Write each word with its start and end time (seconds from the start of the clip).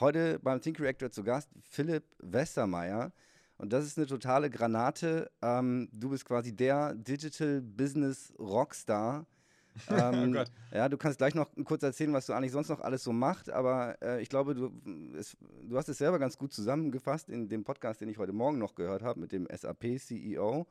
Heute 0.00 0.38
beim 0.38 0.62
Think 0.62 0.80
Reactor 0.80 1.10
zu 1.10 1.22
Gast 1.22 1.50
Philipp 1.62 2.04
Westermeier. 2.20 3.12
Und 3.58 3.70
das 3.74 3.84
ist 3.84 3.98
eine 3.98 4.06
totale 4.06 4.48
Granate. 4.48 5.30
Ähm, 5.42 5.90
du 5.92 6.08
bist 6.08 6.24
quasi 6.24 6.56
der 6.56 6.94
Digital 6.94 7.60
Business 7.60 8.32
Rockstar. 8.38 9.26
Ähm, 9.88 10.36
oh 10.36 10.74
ja, 10.74 10.88
du 10.88 10.98
kannst 10.98 11.18
gleich 11.18 11.34
noch 11.36 11.48
kurz 11.64 11.84
erzählen, 11.84 12.12
was 12.12 12.26
du 12.26 12.32
eigentlich 12.32 12.50
sonst 12.50 12.68
noch 12.68 12.80
alles 12.80 13.04
so 13.04 13.12
machst, 13.12 13.48
aber 13.48 13.96
äh, 14.02 14.20
ich 14.20 14.28
glaube, 14.28 14.52
du, 14.54 14.72
es, 15.16 15.36
du 15.62 15.76
hast 15.76 15.88
es 15.88 15.98
selber 15.98 16.18
ganz 16.18 16.36
gut 16.36 16.52
zusammengefasst 16.52 17.30
in 17.30 17.48
dem 17.48 17.62
Podcast, 17.62 18.00
den 18.00 18.08
ich 18.08 18.18
heute 18.18 18.32
Morgen 18.32 18.58
noch 18.58 18.74
gehört 18.74 19.02
habe 19.02 19.20
mit 19.20 19.30
dem 19.30 19.46
SAP-CEO. 19.46 20.66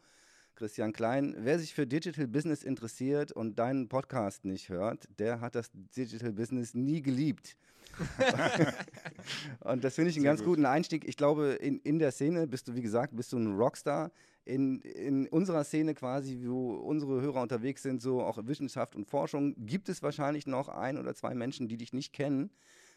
Christian 0.59 0.91
Klein. 0.91 1.37
Wer 1.39 1.57
sich 1.57 1.73
für 1.73 1.87
Digital 1.87 2.27
Business 2.27 2.63
interessiert 2.63 3.31
und 3.31 3.57
deinen 3.57 3.87
Podcast 3.87 4.43
nicht 4.43 4.67
hört, 4.67 5.07
der 5.17 5.39
hat 5.39 5.55
das 5.55 5.71
Digital 5.95 6.33
Business 6.33 6.73
nie 6.73 7.01
geliebt. 7.01 7.55
und 9.61 9.85
das 9.85 9.95
finde 9.95 10.09
ich 10.09 10.17
einen 10.17 10.23
Sehr 10.23 10.31
ganz 10.31 10.39
gut. 10.41 10.47
guten 10.47 10.65
Einstieg. 10.65 11.07
Ich 11.07 11.15
glaube, 11.15 11.51
in, 11.61 11.79
in 11.79 11.97
der 11.97 12.11
Szene 12.11 12.45
bist 12.45 12.67
du, 12.67 12.75
wie 12.75 12.81
gesagt, 12.81 13.15
bist 13.15 13.31
du 13.31 13.37
ein 13.37 13.55
Rockstar. 13.55 14.11
In, 14.43 14.81
in 14.81 15.29
unserer 15.29 15.63
Szene 15.63 15.93
quasi, 15.93 16.41
wo 16.45 16.73
unsere 16.73 17.21
Hörer 17.21 17.41
unterwegs 17.41 17.81
sind, 17.81 18.01
so 18.01 18.21
auch 18.21 18.37
Wissenschaft 18.45 18.97
und 18.97 19.07
Forschung, 19.07 19.55
gibt 19.65 19.87
es 19.87 20.03
wahrscheinlich 20.03 20.45
noch 20.45 20.67
ein 20.67 20.97
oder 20.97 21.15
zwei 21.15 21.33
Menschen, 21.35 21.69
die 21.69 21.77
dich 21.77 21.93
nicht 21.93 22.11
kennen. 22.11 22.49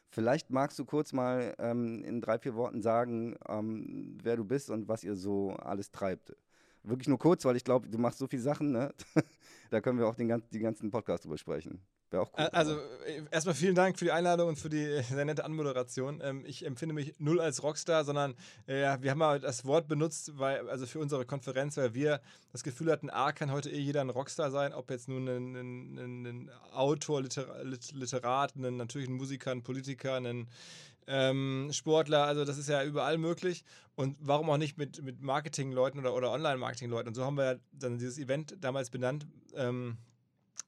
Vielleicht 0.09 0.51
magst 0.51 0.81
du 0.81 0.84
kurz 0.84 1.12
mal 1.12 1.55
ähm, 1.61 2.03
in 2.03 2.20
drei, 2.20 2.41
vier 2.41 2.56
Worten 2.56 2.83
sagen, 2.83 3.37
ähm, 3.48 4.19
wer 4.20 4.37
du 4.37 4.45
bist 4.45 4.69
und 4.69 4.89
was 4.89 5.05
ihr 5.05 5.15
so 5.15 5.51
alles 5.53 5.92
treibt 5.92 6.34
wirklich 6.84 7.09
nur 7.09 7.18
kurz, 7.18 7.45
weil 7.45 7.56
ich 7.56 7.64
glaube, 7.64 7.88
du 7.88 7.98
machst 7.98 8.18
so 8.18 8.27
viele 8.27 8.42
Sachen, 8.42 8.72
ne? 8.72 8.92
da 9.70 9.80
können 9.80 9.98
wir 9.98 10.06
auch 10.06 10.14
den, 10.14 10.28
den 10.28 10.62
ganzen 10.62 10.91
Podcast 10.91 11.24
drüber 11.24 11.38
sprechen. 11.38 11.80
Wäre 12.12 12.22
auch 12.24 12.32
cool. 12.36 12.45
Also 12.52 12.77
äh, 13.06 13.22
erstmal 13.30 13.55
vielen 13.55 13.74
Dank 13.74 13.98
für 13.98 14.05
die 14.05 14.12
Einladung 14.12 14.48
und 14.48 14.58
für 14.58 14.68
die 14.68 15.02
sehr 15.08 15.24
nette 15.24 15.45
Anmoderation. 15.45 16.20
Ähm, 16.22 16.45
ich 16.46 16.64
empfinde 16.66 16.95
mich 16.95 17.14
null 17.18 17.41
als 17.41 17.62
Rockstar, 17.62 18.05
sondern 18.05 18.34
äh, 18.66 18.98
wir 19.00 19.10
haben 19.10 19.18
mal 19.18 19.41
das 19.41 19.64
Wort 19.64 19.88
benutzt, 19.88 20.39
weil, 20.39 20.69
also 20.69 20.86
für 20.86 20.98
unsere 20.98 21.24
Konferenz, 21.24 21.77
weil 21.77 21.94
wir 21.94 22.20
das 22.52 22.62
Gefühl 22.62 22.92
hatten, 22.92 23.08
A, 23.08 23.33
kann 23.33 23.50
heute 23.50 23.70
eh 23.70 23.78
jeder 23.78 24.02
ein 24.02 24.11
Rockstar 24.11 24.50
sein, 24.50 24.74
ob 24.74 24.91
jetzt 24.91 25.08
nun 25.08 25.27
ein, 25.27 25.56
ein, 25.56 25.98
ein, 25.98 26.27
ein 26.27 26.50
Autor, 26.72 27.22
Liter, 27.22 27.64
Literat, 27.64 28.56
ein, 28.56 28.77
natürlich 28.77 29.08
ein 29.08 29.14
Musiker, 29.14 29.50
ein 29.50 29.62
Politiker, 29.62 30.17
ein 30.17 30.48
ähm, 31.06 31.70
Sportler, 31.72 32.25
also 32.25 32.45
das 32.45 32.58
ist 32.58 32.69
ja 32.69 32.84
überall 32.84 33.19
möglich. 33.19 33.64
Und 33.95 34.17
warum 34.20 34.48
auch 34.50 34.56
nicht 34.56 34.78
mit, 34.78 35.03
mit 35.03 35.20
Marketingleuten 35.20 36.00
oder, 36.00 36.14
oder 36.14 36.33
Online-Marketing-Leuten? 36.33 37.08
Und 37.08 37.14
so 37.14 37.25
haben 37.25 37.36
wir 37.36 37.61
dann 37.72 37.98
dieses 37.98 38.19
Event 38.19 38.56
damals 38.61 38.91
benannt. 38.91 39.27
Ähm, 39.55 39.98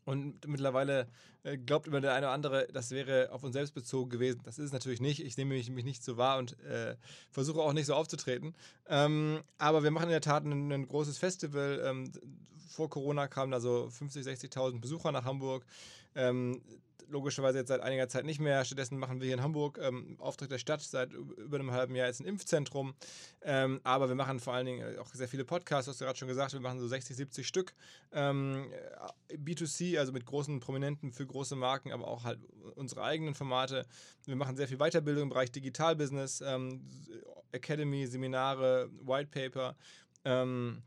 und 0.05 0.47
mittlerweile 0.47 1.09
äh, 1.45 1.57
glaubt 1.57 1.87
immer 1.87 2.01
der 2.01 2.13
eine 2.13 2.27
oder 2.27 2.35
andere, 2.35 2.69
das 2.73 2.91
wäre 2.91 3.33
auf 3.33 3.43
uns 3.43 3.55
selbst 3.55 3.75
bezogen 3.75 4.11
gewesen. 4.11 4.41
Das 4.45 4.59
ist 4.59 4.67
es 4.67 4.73
natürlich 4.73 5.01
nicht. 5.01 5.25
Ich 5.25 5.37
nehme 5.37 5.55
mich, 5.55 5.71
mich 5.71 5.85
nicht 5.85 6.05
so 6.05 6.17
wahr 6.17 6.39
und 6.39 6.59
äh, 6.61 6.97
versuche 7.31 7.61
auch 7.61 7.73
nicht 7.73 7.87
so 7.87 7.95
aufzutreten. 7.95 8.55
Ähm, 8.87 9.43
aber 9.57 9.83
wir 9.83 9.91
machen 9.91 10.05
in 10.05 10.11
der 10.11 10.21
Tat 10.21 10.45
ein, 10.45 10.71
ein 10.71 10.87
großes 10.87 11.17
Festival. 11.17 11.81
Ähm, 11.85 12.13
vor 12.69 12.91
Corona 12.91 13.29
kamen 13.29 13.53
da 13.53 13.61
so 13.61 13.89
50.000, 13.99 14.51
60.000 14.53 14.81
Besucher 14.81 15.13
nach 15.13 15.25
Hamburg. 15.25 15.65
Ähm, 16.15 16.61
logischerweise 17.09 17.59
jetzt 17.59 17.69
seit 17.69 17.81
einiger 17.81 18.09
Zeit 18.09 18.25
nicht 18.25 18.41
mehr. 18.41 18.65
Stattdessen 18.65 18.99
machen 18.99 19.21
wir 19.21 19.27
hier 19.27 19.37
in 19.37 19.43
Hamburg 19.43 19.79
ähm, 19.83 20.17
Auftritt 20.19 20.51
der 20.51 20.59
Stadt 20.59 20.83
seit 20.83 21.13
über 21.13 21.59
einem 21.59 21.71
halben 21.71 21.95
Jahr 21.95 22.07
jetzt 22.07 22.21
ein 22.21 22.27
Impfzentrum. 22.27 22.95
Ähm, 23.43 23.81
aber 23.85 24.09
wir 24.09 24.15
machen 24.15 24.41
vor 24.41 24.55
allen 24.55 24.67
Dingen 24.67 24.99
auch 24.99 25.09
sehr 25.15 25.29
viele 25.29 25.45
Podcasts, 25.45 25.89
hast 25.89 26.01
du 26.01 26.05
gerade 26.05 26.19
schon 26.19 26.29
gesagt, 26.29 26.53
wir 26.53 26.61
machen 26.61 26.81
so 26.81 26.89
60, 26.89 27.17
70 27.17 27.47
Stück. 27.47 27.75
Ähm, 28.13 28.71
B2C, 29.33 29.99
also 29.99 30.13
mit 30.13 30.27
großen 30.27 30.61
Prominenten 30.61 31.13
für 31.13 31.27
große 31.27 31.57
Marken, 31.57 31.93
aber 31.93 32.09
auch 32.09 32.25
halt 32.25 32.41
unsere 32.75 33.03
eigenen 33.03 33.35
Formate. 33.35 33.87
Wir 34.25 34.37
machen 34.37 34.57
sehr 34.57 34.69
viel 34.69 34.79
Weiterbildung 34.79 35.25
im 35.25 35.29
Bereich 35.31 35.53
Digitalbusiness, 35.53 36.41
ähm, 36.41 36.89
Academy, 37.53 38.07
Seminare, 38.07 38.91
White 39.03 39.31
Paper. 39.31 39.77
Ähm, 40.25 40.83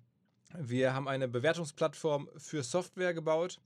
wir 0.58 0.94
haben 0.94 1.08
eine 1.08 1.28
Bewertungsplattform 1.28 2.30
für 2.38 2.64
Software 2.64 3.14
gebaut 3.14 3.60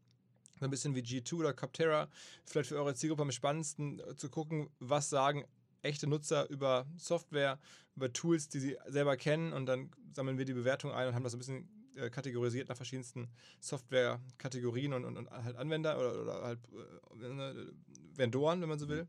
ein 0.65 0.71
bisschen 0.71 0.95
wie 0.95 1.01
G2 1.01 1.35
oder 1.35 1.53
Capterra, 1.53 2.09
vielleicht 2.45 2.69
für 2.69 2.77
eure 2.77 2.95
Zielgruppe 2.95 3.23
am 3.23 3.31
spannendsten 3.31 3.99
äh, 3.99 4.15
zu 4.15 4.29
gucken, 4.29 4.69
was 4.79 5.09
sagen 5.09 5.45
echte 5.81 6.07
Nutzer 6.07 6.49
über 6.49 6.85
Software, 6.97 7.59
über 7.95 8.13
Tools, 8.13 8.49
die 8.49 8.59
sie 8.59 8.77
selber 8.87 9.17
kennen 9.17 9.53
und 9.53 9.65
dann 9.65 9.91
sammeln 10.13 10.37
wir 10.37 10.45
die 10.45 10.53
Bewertung 10.53 10.91
ein 10.91 11.07
und 11.07 11.15
haben 11.15 11.23
das 11.23 11.33
ein 11.33 11.39
bisschen 11.39 11.69
äh, 11.95 12.09
kategorisiert 12.09 12.69
nach 12.69 12.77
verschiedensten 12.77 13.29
Software-Kategorien 13.59 14.93
und, 14.93 15.05
und, 15.05 15.17
und, 15.17 15.29
halt 15.29 15.55
Anwender 15.57 15.97
oder, 15.97 16.21
oder 16.21 16.41
halt 16.43 16.59
äh, 16.69 18.17
Vendoren, 18.17 18.61
wenn 18.61 18.69
man 18.69 18.79
so 18.79 18.87
will. 18.87 19.07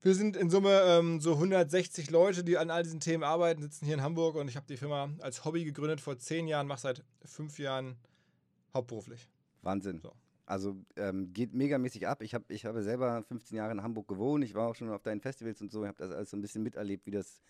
Wir 0.00 0.14
sind 0.14 0.36
in 0.36 0.48
Summe 0.48 0.80
ähm, 0.86 1.20
so 1.20 1.34
160 1.34 2.10
Leute, 2.10 2.44
die 2.44 2.56
an 2.56 2.70
all 2.70 2.84
diesen 2.84 3.00
Themen 3.00 3.24
arbeiten, 3.24 3.62
sitzen 3.62 3.84
hier 3.84 3.94
in 3.94 4.02
Hamburg 4.02 4.36
und 4.36 4.48
ich 4.48 4.56
habe 4.56 4.66
die 4.66 4.76
Firma 4.76 5.10
als 5.18 5.44
Hobby 5.44 5.64
gegründet 5.64 6.00
vor 6.00 6.18
zehn 6.18 6.46
Jahren, 6.46 6.68
mache 6.68 6.80
seit 6.80 7.04
fünf 7.24 7.58
Jahren 7.58 7.96
hauptberuflich. 8.72 9.28
Wahnsinn. 9.62 10.00
So. 10.00 10.12
Also 10.48 10.82
ähm, 10.96 11.34
geht 11.34 11.52
megamäßig 11.52 12.08
ab. 12.08 12.22
Ich 12.22 12.32
habe 12.32 12.46
ich 12.48 12.64
hab 12.64 12.74
selber 12.80 13.22
15 13.22 13.54
Jahre 13.54 13.72
in 13.72 13.82
Hamburg 13.82 14.08
gewohnt. 14.08 14.42
Ich 14.42 14.54
war 14.54 14.68
auch 14.68 14.74
schon 14.74 14.88
auf 14.88 15.02
deinen 15.02 15.20
Festivals 15.20 15.60
und 15.60 15.70
so. 15.70 15.82
Ich 15.82 15.88
habe 15.88 15.98
das 15.98 16.10
alles 16.10 16.30
so 16.30 16.38
ein 16.38 16.40
bisschen 16.40 16.62
miterlebt, 16.62 17.04
wie 17.04 17.10
das 17.10 17.42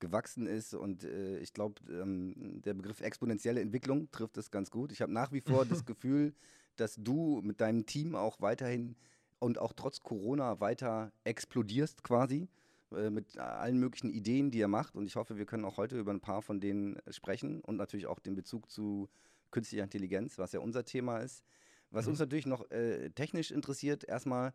gewachsen 0.00 0.48
ist. 0.48 0.74
Und 0.74 1.04
äh, 1.04 1.38
ich 1.38 1.52
glaube, 1.52 1.80
ähm, 1.88 2.60
der 2.64 2.74
Begriff 2.74 3.02
exponentielle 3.02 3.60
Entwicklung 3.60 4.10
trifft 4.10 4.36
es 4.36 4.50
ganz 4.50 4.72
gut. 4.72 4.90
Ich 4.90 5.00
habe 5.00 5.12
nach 5.12 5.30
wie 5.30 5.42
vor 5.42 5.64
das 5.64 5.84
Gefühl, 5.86 6.34
dass 6.74 6.96
du 6.96 7.40
mit 7.44 7.60
deinem 7.60 7.86
Team 7.86 8.16
auch 8.16 8.40
weiterhin 8.40 8.96
und 9.38 9.58
auch 9.58 9.72
trotz 9.72 10.00
Corona 10.00 10.58
weiter 10.58 11.12
explodierst 11.22 12.02
quasi 12.02 12.48
äh, 12.90 13.10
mit 13.10 13.38
allen 13.38 13.78
möglichen 13.78 14.10
Ideen, 14.10 14.50
die 14.50 14.58
ihr 14.58 14.66
macht. 14.66 14.96
Und 14.96 15.06
ich 15.06 15.14
hoffe, 15.14 15.36
wir 15.36 15.46
können 15.46 15.64
auch 15.64 15.76
heute 15.76 15.96
über 15.96 16.10
ein 16.10 16.20
paar 16.20 16.42
von 16.42 16.58
denen 16.58 16.98
sprechen 17.10 17.60
und 17.60 17.76
natürlich 17.76 18.08
auch 18.08 18.18
den 18.18 18.34
Bezug 18.34 18.68
zu 18.72 19.08
künstlicher 19.52 19.84
Intelligenz, 19.84 20.36
was 20.36 20.50
ja 20.50 20.58
unser 20.58 20.84
Thema 20.84 21.18
ist. 21.18 21.44
Was 21.90 22.06
mhm. 22.06 22.12
uns 22.12 22.20
natürlich 22.20 22.46
noch 22.46 22.70
äh, 22.70 23.10
technisch 23.10 23.50
interessiert, 23.50 24.04
erstmal, 24.04 24.52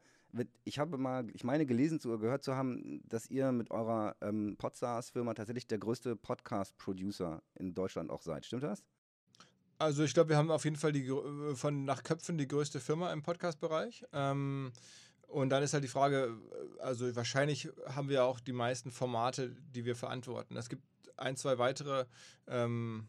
ich 0.63 0.79
habe 0.79 0.97
mal, 0.97 1.27
ich 1.33 1.43
meine 1.43 1.65
gelesen 1.65 1.99
zu 1.99 2.17
gehört 2.17 2.43
zu 2.43 2.55
haben, 2.55 3.01
dass 3.07 3.29
ihr 3.29 3.51
mit 3.51 3.71
eurer 3.71 4.15
ähm, 4.21 4.55
Podstars-Firma 4.57 5.33
tatsächlich 5.33 5.67
der 5.67 5.77
größte 5.77 6.15
Podcast-Producer 6.15 7.41
in 7.55 7.73
Deutschland 7.73 8.09
auch 8.09 8.21
seid. 8.21 8.45
Stimmt 8.45 8.63
das? 8.63 8.83
Also 9.77 10.03
ich 10.03 10.13
glaube, 10.13 10.29
wir 10.29 10.37
haben 10.37 10.51
auf 10.51 10.63
jeden 10.63 10.77
Fall 10.77 10.93
die, 10.93 11.07
äh, 11.07 11.55
von 11.55 11.83
nach 11.83 12.03
Köpfen 12.03 12.37
die 12.37 12.47
größte 12.47 12.79
Firma 12.79 13.11
im 13.11 13.21
Podcast-Bereich. 13.21 14.05
Ähm, 14.13 14.71
und 15.27 15.49
dann 15.49 15.63
ist 15.63 15.73
halt 15.73 15.83
die 15.83 15.89
Frage, 15.89 16.37
äh, 16.77 16.81
also 16.81 17.13
wahrscheinlich 17.15 17.69
haben 17.87 18.07
wir 18.07 18.23
auch 18.23 18.39
die 18.39 18.53
meisten 18.53 18.91
Formate, 18.91 19.55
die 19.73 19.83
wir 19.83 19.95
verantworten. 19.95 20.55
Es 20.55 20.69
gibt 20.69 20.83
ein, 21.17 21.35
zwei 21.35 21.57
weitere 21.57 22.05
ähm, 22.47 23.07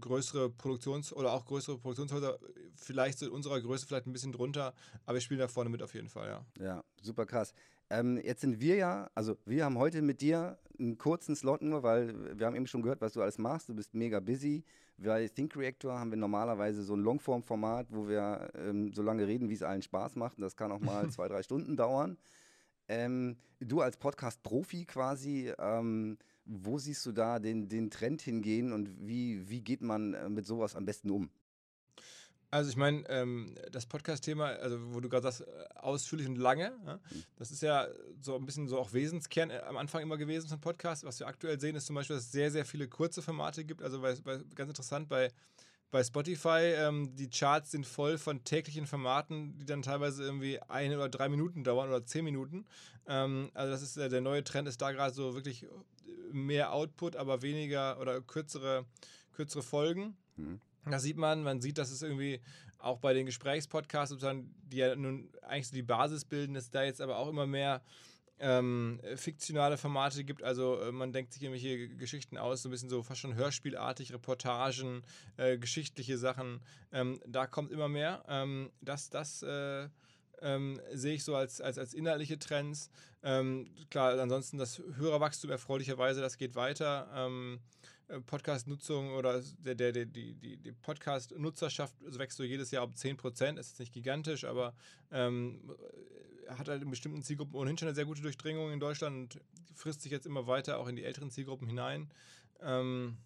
größere 0.00 0.50
Produktions- 0.50 1.12
oder 1.12 1.32
auch 1.32 1.44
größere 1.44 1.78
Produktionshäuser, 1.78 2.38
vielleicht 2.84 3.18
so 3.18 3.26
in 3.26 3.32
unserer 3.32 3.60
Größe 3.60 3.86
vielleicht 3.86 4.06
ein 4.06 4.12
bisschen 4.12 4.32
drunter, 4.32 4.74
aber 5.06 5.14
wir 5.14 5.20
spielen 5.20 5.40
da 5.40 5.48
vorne 5.48 5.70
mit 5.70 5.82
auf 5.82 5.94
jeden 5.94 6.08
Fall, 6.08 6.28
ja. 6.28 6.64
Ja, 6.64 6.84
super 7.00 7.26
krass. 7.26 7.54
Ähm, 7.90 8.20
jetzt 8.22 8.40
sind 8.40 8.60
wir 8.60 8.76
ja, 8.76 9.10
also 9.14 9.36
wir 9.46 9.64
haben 9.64 9.76
heute 9.76 10.00
mit 10.00 10.20
dir 10.20 10.58
einen 10.78 10.96
kurzen 10.96 11.34
Slot 11.34 11.62
nur, 11.62 11.82
weil 11.82 12.38
wir 12.38 12.46
haben 12.46 12.54
eben 12.54 12.68
schon 12.68 12.82
gehört, 12.82 13.00
was 13.00 13.12
du 13.12 13.22
alles 13.22 13.38
machst. 13.38 13.68
Du 13.68 13.74
bist 13.74 13.94
mega 13.94 14.20
busy. 14.20 14.64
Bei 14.96 15.28
Think 15.28 15.56
Reactor 15.56 15.98
haben 15.98 16.10
wir 16.10 16.16
normalerweise 16.16 16.82
so 16.82 16.94
ein 16.94 17.00
Longform-Format, 17.00 17.88
wo 17.90 18.06
wir 18.06 18.50
ähm, 18.54 18.92
so 18.92 19.02
lange 19.02 19.26
reden, 19.26 19.48
wie 19.48 19.54
es 19.54 19.62
allen 19.62 19.82
Spaß 19.82 20.16
macht. 20.16 20.38
Und 20.38 20.42
das 20.42 20.56
kann 20.56 20.70
auch 20.70 20.80
mal 20.80 21.08
zwei, 21.10 21.26
drei 21.26 21.42
Stunden 21.42 21.76
dauern. 21.76 22.16
Ähm, 22.86 23.36
du 23.60 23.80
als 23.80 23.96
Podcast-Profi 23.96 24.84
quasi, 24.84 25.52
ähm, 25.58 26.18
wo 26.44 26.78
siehst 26.78 27.04
du 27.06 27.12
da 27.12 27.38
den, 27.38 27.68
den 27.68 27.90
Trend 27.90 28.22
hingehen 28.22 28.72
und 28.72 28.90
wie, 29.06 29.48
wie 29.48 29.62
geht 29.62 29.82
man 29.82 30.14
äh, 30.14 30.28
mit 30.28 30.46
sowas 30.46 30.76
am 30.76 30.84
besten 30.84 31.10
um? 31.10 31.30
Also 32.50 32.70
ich 32.70 32.76
meine, 32.76 33.08
ähm, 33.08 33.54
das 33.70 33.86
Podcast-Thema, 33.86 34.46
also 34.46 34.78
wo 34.92 35.00
du 35.00 35.08
gerade 35.08 35.30
sagst, 35.30 35.42
äh, 35.42 35.78
ausführlich 35.78 36.26
und 36.26 36.36
lange, 36.36 36.72
ja, 36.84 36.98
das 37.36 37.52
ist 37.52 37.62
ja 37.62 37.86
so 38.20 38.34
ein 38.34 38.44
bisschen 38.44 38.66
so 38.66 38.78
auch 38.78 38.92
Wesenskern 38.92 39.50
äh, 39.50 39.60
am 39.68 39.76
Anfang 39.76 40.02
immer 40.02 40.16
gewesen 40.16 40.48
von 40.48 40.60
Podcasts. 40.60 41.04
Was 41.04 41.20
wir 41.20 41.28
aktuell 41.28 41.60
sehen, 41.60 41.76
ist 41.76 41.86
zum 41.86 41.94
Beispiel, 41.94 42.16
dass 42.16 42.26
es 42.26 42.32
sehr, 42.32 42.50
sehr 42.50 42.64
viele 42.64 42.88
kurze 42.88 43.22
Formate 43.22 43.64
gibt. 43.64 43.82
Also 43.82 44.00
bei, 44.00 44.14
bei, 44.24 44.40
ganz 44.56 44.68
interessant 44.68 45.08
bei, 45.08 45.30
bei 45.92 46.02
Spotify, 46.02 46.74
ähm, 46.76 47.14
die 47.14 47.30
Charts 47.30 47.70
sind 47.70 47.86
voll 47.86 48.18
von 48.18 48.42
täglichen 48.42 48.88
Formaten, 48.88 49.56
die 49.56 49.64
dann 49.64 49.82
teilweise 49.82 50.24
irgendwie 50.24 50.60
eine 50.62 50.96
oder 50.96 51.08
drei 51.08 51.28
Minuten 51.28 51.62
dauern 51.62 51.88
oder 51.88 52.04
zehn 52.04 52.24
Minuten. 52.24 52.66
Ähm, 53.06 53.50
also 53.54 53.70
das 53.70 53.82
ist 53.82 53.96
äh, 53.96 54.08
der 54.08 54.22
neue 54.22 54.42
Trend 54.42 54.66
ist 54.66 54.82
da 54.82 54.90
gerade 54.90 55.14
so 55.14 55.34
wirklich 55.34 55.66
mehr 56.32 56.72
Output, 56.72 57.14
aber 57.14 57.42
weniger 57.42 58.00
oder 58.00 58.20
kürzere, 58.20 58.86
kürzere 59.32 59.62
Folgen. 59.62 60.16
Mhm. 60.36 60.60
Das 60.86 61.02
sieht 61.02 61.16
man, 61.16 61.42
man 61.42 61.60
sieht, 61.60 61.78
dass 61.78 61.90
es 61.90 62.02
irgendwie 62.02 62.40
auch 62.78 62.98
bei 62.98 63.12
den 63.12 63.26
Gesprächspodcasts, 63.26 64.16
die 64.72 64.76
ja 64.76 64.96
nun 64.96 65.30
eigentlich 65.42 65.68
so 65.68 65.74
die 65.74 65.82
Basis 65.82 66.24
bilden, 66.24 66.54
dass 66.54 66.70
da 66.70 66.82
jetzt 66.82 67.00
aber 67.00 67.18
auch 67.18 67.28
immer 67.28 67.46
mehr 67.46 67.82
ähm, 68.38 69.00
fiktionale 69.16 69.76
Formate 69.76 70.24
gibt. 70.24 70.42
Also 70.42 70.80
äh, 70.80 70.92
man 70.92 71.12
denkt 71.12 71.32
sich 71.32 71.42
irgendwelche 71.42 71.90
Geschichten 71.90 72.38
aus, 72.38 72.62
so 72.62 72.68
ein 72.68 72.72
bisschen 72.72 72.88
so 72.88 73.02
fast 73.02 73.20
schon 73.20 73.34
hörspielartig, 73.34 74.12
Reportagen, 74.14 75.02
äh, 75.36 75.58
geschichtliche 75.58 76.16
Sachen. 76.16 76.60
Ähm, 76.90 77.20
da 77.26 77.46
kommt 77.46 77.70
immer 77.70 77.88
mehr. 77.88 78.24
Ähm, 78.28 78.70
das 78.80 79.10
das 79.10 79.42
äh, 79.42 79.88
ähm, 80.42 80.80
sehe 80.92 81.14
ich 81.14 81.24
so 81.24 81.36
als, 81.36 81.60
als, 81.60 81.78
als 81.78 81.92
inhaltliche 81.92 82.38
Trends. 82.38 82.90
Ähm, 83.22 83.70
klar, 83.90 84.18
ansonsten 84.18 84.56
das 84.56 84.82
Hörerwachstum 84.96 85.50
erfreulicherweise, 85.50 86.22
das 86.22 86.38
geht 86.38 86.54
weiter. 86.54 87.08
Äh, 88.10 88.20
Podcast-Nutzung 88.20 89.12
oder 89.14 89.42
der, 89.64 89.74
der, 89.74 89.92
der, 89.92 90.06
die, 90.06 90.34
die, 90.34 90.56
die 90.56 90.72
Podcast-Nutzerschaft 90.72 91.94
wächst 92.18 92.38
so 92.38 92.44
jedes 92.44 92.70
Jahr 92.70 92.84
um 92.84 92.94
10 92.94 93.16
Prozent. 93.16 93.58
Ist 93.58 93.70
jetzt 93.70 93.78
nicht 93.78 93.92
gigantisch, 93.92 94.44
aber 94.44 94.74
ähm, 95.10 95.60
hat 96.48 96.68
halt 96.68 96.82
in 96.82 96.90
bestimmten 96.90 97.22
Zielgruppen 97.22 97.54
ohnehin 97.54 97.78
schon 97.78 97.88
eine 97.88 97.94
sehr 97.94 98.04
gute 98.04 98.22
Durchdringung 98.22 98.72
in 98.72 98.80
Deutschland 98.80 99.16
und 99.16 99.40
frisst 99.74 100.02
sich 100.02 100.10
jetzt 100.10 100.26
immer 100.26 100.46
weiter 100.46 100.78
auch 100.78 100.88
in 100.88 100.96
die 100.96 101.04
älteren 101.04 101.30
Zielgruppen 101.30 101.68
hinein. 101.68 102.10
Ähm, 102.60 103.16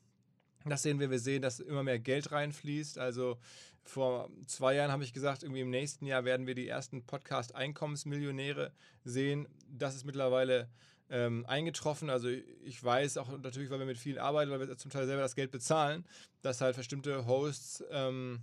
das 0.67 0.83
sehen 0.83 1.01
wir. 1.01 1.11
Wir 1.11 1.19
sehen, 1.19 1.43
dass 1.43 1.61
immer 1.61 1.83
mehr 1.83 1.99
Geld 1.99 2.33
reinfließt. 2.33 2.99
Also 2.99 3.39
vor 3.83 4.31
zwei 4.47 4.75
Jahren 4.75 4.93
habe 4.93 5.05
ich 5.05 5.13
gesagt, 5.13 5.43
irgendwie 5.43 5.61
im 5.61 5.71
nächsten 5.71 6.07
Jahr 6.07 6.25
werden 6.25 6.47
wir 6.47 6.55
die 6.55 6.69
ersten 6.69 7.05
Podcast-Einkommensmillionäre 7.05 8.73
sehen. 9.05 9.47
Das 9.69 9.95
ist 9.95 10.05
mittlerweile 10.05 10.69
ähm, 11.11 11.45
eingetroffen. 11.47 12.11
Also 12.11 12.29
ich 12.29 12.83
weiß 12.83 13.19
auch 13.19 13.39
natürlich, 13.39 13.71
weil 13.71 13.79
wir 13.79 13.87
mit 13.87 13.99
vielen 13.99 14.19
arbeiten, 14.19 14.51
weil 14.51 14.61
wir 14.61 14.77
zum 14.77 14.91
Teil 14.91 15.07
selber 15.07 15.23
das 15.23 15.35
Geld 15.35 15.51
bezahlen, 15.51 16.05
dass 16.43 16.61
halt 16.61 16.77
bestimmte 16.77 17.27
Hosts 17.27 17.85
ähm, 17.91 18.41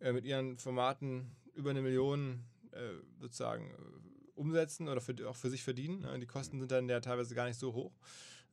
äh, 0.00 0.12
mit 0.12 0.24
ihren 0.24 0.58
Formaten 0.58 1.30
über 1.54 1.70
eine 1.70 1.82
Million 1.82 2.44
äh, 2.72 2.78
sozusagen 3.20 3.70
äh, 3.70 3.74
umsetzen 4.34 4.88
oder 4.88 5.00
für, 5.00 5.14
auch 5.28 5.36
für 5.36 5.50
sich 5.50 5.62
verdienen. 5.62 6.00
Ne? 6.00 6.18
Die 6.18 6.26
Kosten 6.26 6.58
sind 6.58 6.70
dann 6.70 6.88
ja 6.88 7.00
teilweise 7.00 7.34
gar 7.34 7.46
nicht 7.46 7.58
so 7.58 7.72
hoch. 7.72 7.92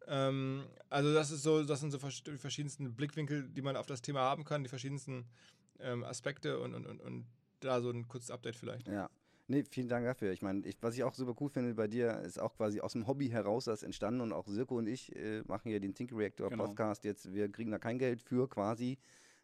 Ähm, 0.08 0.66
also 0.90 1.14
das 1.14 1.32
ist 1.32 1.44
so, 1.44 1.64
das 1.64 1.80
sind 1.80 1.92
so 1.92 1.98
die 2.00 2.38
verschiedensten 2.38 2.96
Blickwinkel, 2.96 3.50
die 3.50 3.62
man 3.62 3.76
auf 3.76 3.86
das 3.86 4.02
Thema 4.02 4.22
haben 4.22 4.44
kann, 4.44 4.64
die 4.64 4.70
verschiedensten 4.70 5.26
ähm, 5.80 6.04
Aspekte 6.04 6.60
und, 6.60 6.74
und, 6.74 6.86
und, 6.86 7.02
und 7.02 7.26
da 7.60 7.82
so 7.82 7.92
ein 7.92 8.08
kurzes 8.08 8.32
Update 8.32 8.56
vielleicht. 8.56 8.88
Ja. 8.88 9.10
Nee, 9.52 9.66
vielen 9.70 9.90
Dank 9.90 10.06
dafür. 10.06 10.32
Ich 10.32 10.42
meine, 10.42 10.66
ich, 10.66 10.78
was 10.80 10.96
ich 10.96 11.04
auch 11.04 11.14
super 11.14 11.36
cool 11.42 11.50
finde 11.50 11.74
bei 11.74 11.90
dir, 11.90 12.22
ist 12.22 12.40
auch 12.40 12.56
quasi 12.56 12.80
aus 12.80 12.94
dem 12.94 13.06
Hobby 13.06 13.28
heraus 13.28 13.66
das 13.66 13.84
entstanden 13.84 14.22
und 14.22 14.32
auch 14.32 14.48
Sirko 14.48 14.78
und 14.78 14.88
ich 14.88 15.14
äh, 15.14 15.42
machen 15.42 15.68
hier 15.70 15.82
den 15.82 15.94
Think 15.94 16.14
Reactor 16.14 16.50
genau. 16.50 16.68
Podcast 16.68 17.04
jetzt. 17.04 17.34
Wir 17.34 17.52
kriegen 17.52 17.70
da 17.70 17.78
kein 17.78 18.00
Geld 18.00 18.22
für 18.22 18.48
quasi. 18.48 18.98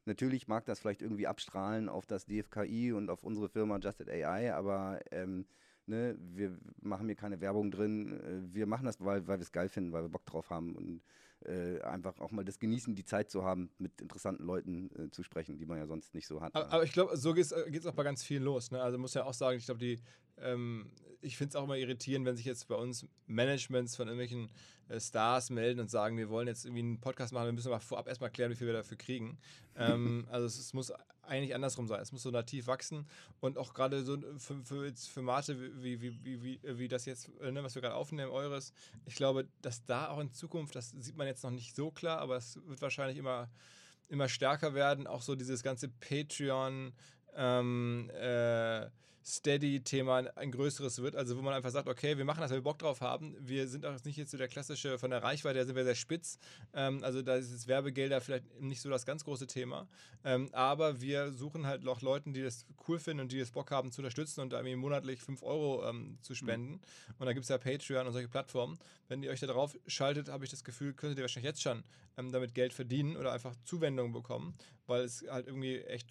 Natürlich 0.05 0.47
mag 0.47 0.63
das 0.63 0.79
vielleicht 0.79 1.01
irgendwie 1.01 1.27
abstrahlen 1.27 1.89
auf 1.89 2.05
das 2.05 2.25
DFKI 2.25 2.93
und 2.93 3.09
auf 3.09 3.21
unsere 3.21 3.49
Firma 3.49 3.79
Justed 3.79 4.09
AI, 4.09 4.53
aber 4.53 5.01
ähm, 5.11 5.45
ne, 5.87 6.15
wir 6.17 6.57
machen 6.79 7.07
hier 7.07 7.17
keine 7.17 7.41
Werbung 7.41 7.69
drin. 7.69 8.13
Äh, 8.13 8.55
wir 8.55 8.65
machen 8.65 8.85
das, 8.85 9.01
weil, 9.01 9.27
weil 9.27 9.39
wir 9.39 9.43
es 9.43 9.51
geil 9.51 9.67
finden, 9.67 9.91
weil 9.91 10.03
wir 10.03 10.09
Bock 10.09 10.25
drauf 10.25 10.49
haben 10.49 10.73
und 10.77 11.01
äh, 11.45 11.79
einfach 11.81 12.19
auch 12.19 12.31
mal 12.31 12.43
das 12.43 12.59
genießen, 12.59 12.95
die 12.95 13.05
Zeit 13.05 13.29
zu 13.29 13.43
haben, 13.43 13.69
mit 13.77 14.01
interessanten 14.01 14.43
Leuten 14.43 14.89
äh, 14.97 15.11
zu 15.11 15.23
sprechen, 15.23 15.57
die 15.57 15.65
man 15.65 15.77
ja 15.77 15.87
sonst 15.87 16.13
nicht 16.13 16.27
so 16.27 16.41
hat. 16.41 16.55
Aber, 16.55 16.71
aber 16.71 16.83
ich 16.83 16.91
glaube, 16.91 17.15
so 17.17 17.33
geht 17.33 17.45
es 17.45 17.51
äh, 17.51 17.89
auch 17.89 17.93
bei 17.93 18.03
ganz 18.03 18.23
vielen 18.23 18.43
los. 18.43 18.71
Ne? 18.71 18.81
Also 18.81 18.97
muss 18.97 19.13
ja 19.13 19.23
auch 19.23 19.33
sagen, 19.33 19.57
ich 19.57 19.65
glaube, 19.65 19.79
die 19.79 19.99
ähm, 20.41 20.91
ich 21.21 21.37
finde 21.37 21.49
es 21.49 21.55
auch 21.55 21.63
immer 21.63 21.77
irritierend, 21.77 22.25
wenn 22.25 22.35
sich 22.35 22.45
jetzt 22.45 22.67
bei 22.67 22.75
uns 22.75 23.05
Managements 23.25 23.95
von 23.95 24.07
irgendwelchen 24.07 24.49
äh, 24.87 24.99
Stars 24.99 25.49
melden 25.49 25.79
und 25.79 25.89
sagen, 25.89 26.17
wir 26.17 26.29
wollen 26.29 26.47
jetzt 26.47 26.65
irgendwie 26.65 26.83
einen 26.83 27.01
Podcast 27.01 27.33
machen, 27.33 27.45
wir 27.45 27.53
müssen 27.53 27.67
aber 27.67 27.79
vorab 27.79 28.07
erstmal 28.07 28.29
klären, 28.29 28.51
wie 28.51 28.55
viel 28.55 28.67
wir 28.67 28.73
dafür 28.73 28.97
kriegen. 28.97 29.37
ähm, 29.75 30.27
also 30.31 30.45
es, 30.45 30.57
es, 30.57 30.73
muss 30.73 30.93
eigentlich 31.23 31.53
andersrum 31.53 31.87
sein. 31.87 31.99
Es 32.01 32.11
muss 32.11 32.23
so 32.23 32.31
nativ 32.31 32.67
wachsen 32.67 33.05
und 33.41 33.57
auch 33.57 33.73
gerade 33.73 34.03
so 34.03 34.17
für, 34.37 34.63
für 34.63 34.93
Formate 35.13 35.59
wie, 35.83 36.01
wie, 36.01 36.23
wie, 36.23 36.41
wie, 36.41 36.59
wie 36.63 36.87
das 36.87 37.05
jetzt, 37.05 37.29
äh, 37.41 37.51
ne, 37.51 37.63
was 37.63 37.75
wir 37.75 37.81
gerade 37.81 37.95
aufnehmen, 37.95 38.31
eures, 38.31 38.73
ich 39.05 39.15
glaube, 39.15 39.47
dass 39.61 39.83
da 39.85 40.09
auch 40.09 40.19
in 40.19 40.31
Zukunft, 40.31 40.75
das 40.75 40.91
sieht 40.91 41.17
man 41.17 41.27
jetzt 41.27 41.43
noch 41.43 41.51
nicht 41.51 41.75
so 41.75 41.91
klar, 41.91 42.19
aber 42.19 42.37
es 42.37 42.59
wird 42.65 42.81
wahrscheinlich 42.81 43.17
immer, 43.17 43.49
immer 44.07 44.29
stärker 44.29 44.73
werden, 44.73 45.07
auch 45.07 45.21
so 45.21 45.35
dieses 45.35 45.63
ganze 45.63 45.89
Patreon, 45.89 46.93
ähm, 47.35 48.09
äh, 48.11 48.87
Steady-Thema 49.27 50.31
ein 50.37 50.51
größeres 50.51 51.01
wird. 51.01 51.17
Also 51.17 51.37
wo 51.37 51.41
man 51.41 51.53
einfach 51.53 51.69
sagt, 51.69 51.89
okay, 51.89 52.17
wir 52.17 52.23
machen 52.23 52.39
das, 52.39 52.49
weil 52.49 52.59
wir 52.59 52.63
Bock 52.63 52.79
drauf 52.79 53.01
haben. 53.01 53.35
Wir 53.39 53.67
sind 53.67 53.85
auch 53.85 54.01
nicht 54.05 54.15
jetzt 54.15 54.31
so 54.31 54.37
der 54.37 54.47
klassische 54.47 54.97
von 54.97 55.11
der 55.11 55.21
Reichweite, 55.21 55.59
da 55.59 55.65
sind 55.65 55.75
wir 55.75 55.83
sehr 55.83 55.95
spitz. 55.95 56.39
Ähm, 56.73 57.03
also 57.03 57.21
da 57.21 57.35
ist 57.35 57.53
das 57.53 57.67
Werbegelder 57.67 58.21
vielleicht 58.21 58.61
nicht 58.61 58.79
so 58.81 58.89
das 58.89 59.05
ganz 59.05 59.25
große 59.25 59.45
Thema. 59.45 59.89
Ähm, 60.23 60.47
aber 60.53 61.01
wir 61.01 61.33
suchen 61.33 61.67
halt 61.67 61.85
auch 61.87 62.01
Leuten, 62.01 62.31
die 62.31 62.41
das 62.41 62.65
cool 62.87 62.99
finden 62.99 63.21
und 63.21 63.33
die 63.33 63.39
das 63.39 63.51
Bock 63.51 63.69
haben 63.69 63.91
zu 63.91 63.99
unterstützen 63.99 64.39
und 64.39 64.53
da 64.53 64.59
irgendwie 64.59 64.77
monatlich 64.77 65.19
5 65.19 65.43
Euro 65.43 65.85
ähm, 65.89 66.17
zu 66.21 66.33
spenden. 66.33 66.71
Mhm. 66.71 66.79
Und 67.19 67.25
da 67.25 67.33
gibt 67.33 67.43
es 67.43 67.49
ja 67.49 67.57
Patreon 67.57 68.07
und 68.07 68.13
solche 68.13 68.29
Plattformen. 68.29 68.79
Wenn 69.09 69.23
ihr 69.23 69.31
euch 69.31 69.41
da 69.41 69.47
drauf 69.47 69.77
schaltet, 69.87 70.29
habe 70.29 70.45
ich 70.45 70.51
das 70.51 70.63
Gefühl, 70.63 70.93
könntet 70.93 71.19
ihr 71.19 71.23
wahrscheinlich 71.23 71.49
jetzt 71.49 71.61
schon 71.61 71.83
ähm, 72.17 72.31
damit 72.31 72.53
Geld 72.53 72.71
verdienen 72.71 73.17
oder 73.17 73.33
einfach 73.33 73.55
Zuwendungen 73.65 74.13
bekommen, 74.13 74.55
weil 74.85 75.01
es 75.01 75.25
halt 75.29 75.47
irgendwie 75.47 75.81
echt 75.81 76.07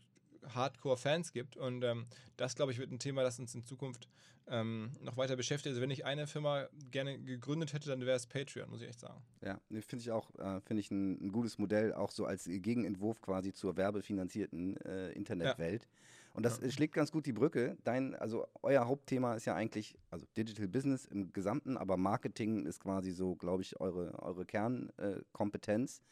Hardcore-Fans 0.54 1.32
gibt. 1.32 1.56
Und 1.56 1.82
ähm, 1.84 2.06
das, 2.36 2.54
glaube 2.54 2.72
ich, 2.72 2.78
wird 2.78 2.90
ein 2.90 2.98
Thema, 2.98 3.22
das 3.22 3.38
uns 3.38 3.54
in 3.54 3.64
Zukunft 3.64 4.08
ähm, 4.48 4.92
noch 5.00 5.16
weiter 5.16 5.36
beschäftigt. 5.36 5.70
Also 5.70 5.82
wenn 5.82 5.90
ich 5.90 6.04
eine 6.04 6.26
Firma 6.26 6.66
gerne 6.90 7.18
gegründet 7.18 7.72
hätte, 7.72 7.88
dann 7.88 8.00
wäre 8.02 8.16
es 8.16 8.26
Patreon, 8.26 8.70
muss 8.70 8.80
ich 8.80 8.88
echt 8.88 9.00
sagen. 9.00 9.20
Ja, 9.42 9.60
finde 9.80 10.02
ich 10.02 10.10
auch, 10.10 10.34
äh, 10.38 10.60
finde 10.60 10.80
ich 10.80 10.90
ein, 10.90 11.26
ein, 11.26 11.32
gutes 11.32 11.58
Modell, 11.58 11.92
auch 11.92 12.10
so 12.10 12.26
als 12.26 12.44
Gegenentwurf 12.44 13.20
quasi 13.20 13.52
zur 13.52 13.76
werbefinanzierten 13.76 14.76
äh, 14.78 15.10
Internetwelt. 15.12 15.82
Ja. 15.82 15.88
Und 16.34 16.44
das 16.44 16.60
ja. 16.60 16.70
schlägt 16.70 16.94
ganz 16.94 17.10
gut 17.10 17.26
die 17.26 17.32
Brücke. 17.32 17.76
Dein, 17.82 18.14
also 18.14 18.46
euer 18.62 18.86
Hauptthema 18.86 19.34
ist 19.34 19.46
ja 19.46 19.54
eigentlich, 19.54 19.96
also 20.10 20.26
Digital 20.36 20.68
Business 20.68 21.06
im 21.06 21.32
Gesamten, 21.32 21.76
aber 21.76 21.96
Marketing 21.96 22.66
ist 22.66 22.80
quasi 22.80 23.10
so, 23.10 23.34
glaube 23.36 23.62
ich, 23.62 23.80
eure, 23.80 24.22
eure 24.22 24.44
Kernkompetenz. 24.44 25.98
Äh, 25.98 26.02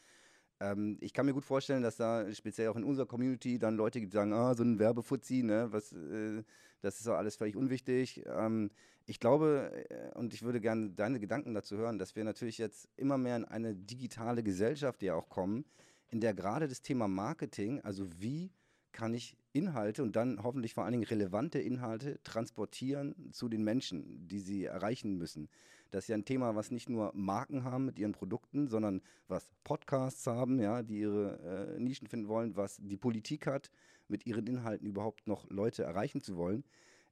ähm, 0.71 0.97
ich 1.01 1.13
kann 1.13 1.25
mir 1.25 1.33
gut 1.33 1.43
vorstellen, 1.43 1.83
dass 1.83 1.97
da 1.97 2.31
speziell 2.33 2.69
auch 2.69 2.75
in 2.75 2.83
unserer 2.83 3.05
Community 3.05 3.59
dann 3.59 3.75
Leute 3.75 3.99
gibt, 3.99 4.13
die 4.13 4.17
sagen, 4.17 4.33
ah, 4.33 4.53
so 4.55 4.63
ein 4.63 4.79
Werbefuzzi, 4.79 5.43
ne, 5.43 5.67
was, 5.71 5.93
äh, 5.93 6.43
das 6.81 6.97
ist 6.97 7.07
doch 7.07 7.15
alles 7.15 7.35
völlig 7.35 7.55
unwichtig. 7.55 8.23
Ähm, 8.25 8.71
ich 9.05 9.19
glaube, 9.19 9.71
äh, 9.89 10.17
und 10.17 10.33
ich 10.33 10.43
würde 10.43 10.59
gerne 10.59 10.91
deine 10.91 11.19
Gedanken 11.19 11.53
dazu 11.53 11.77
hören, 11.77 11.99
dass 11.99 12.15
wir 12.15 12.23
natürlich 12.23 12.57
jetzt 12.57 12.89
immer 12.97 13.17
mehr 13.17 13.35
in 13.35 13.45
eine 13.45 13.75
digitale 13.75 14.43
Gesellschaft 14.43 15.03
ja 15.03 15.15
auch 15.15 15.29
kommen, 15.29 15.65
in 16.09 16.21
der 16.21 16.33
gerade 16.33 16.67
das 16.67 16.81
Thema 16.81 17.07
Marketing, 17.07 17.81
also 17.81 18.07
wie 18.19 18.51
kann 18.91 19.13
ich 19.13 19.35
Inhalte 19.51 20.03
und 20.03 20.15
dann 20.15 20.41
hoffentlich 20.43 20.73
vor 20.73 20.83
allen 20.83 20.93
Dingen 20.93 21.03
relevante 21.03 21.59
Inhalte 21.59 22.21
transportieren 22.23 23.31
zu 23.31 23.49
den 23.49 23.63
Menschen, 23.63 24.27
die 24.27 24.39
sie 24.39 24.65
erreichen 24.65 25.17
müssen. 25.17 25.49
Das 25.95 26.03
ist 26.03 26.07
ja 26.09 26.17
ein 26.17 26.25
Thema, 26.25 26.55
was 26.55 26.71
nicht 26.71 26.89
nur 26.89 27.13
Marken 27.15 27.63
haben 27.63 27.85
mit 27.85 27.97
ihren 27.97 28.11
Produkten, 28.11 28.67
sondern 28.67 29.01
was 29.29 29.49
Podcasts 29.63 30.27
haben, 30.27 30.59
ja, 30.59 30.83
die 30.83 30.99
ihre 30.99 31.77
äh, 31.77 31.79
Nischen 31.79 32.09
finden 32.09 32.27
wollen, 32.27 32.57
was 32.57 32.81
die 32.81 32.97
Politik 32.97 33.47
hat, 33.47 33.71
mit 34.09 34.25
ihren 34.25 34.45
Inhalten 34.45 34.85
überhaupt 34.85 35.25
noch 35.25 35.49
Leute 35.49 35.83
erreichen 35.83 36.19
zu 36.19 36.35
wollen. 36.35 36.65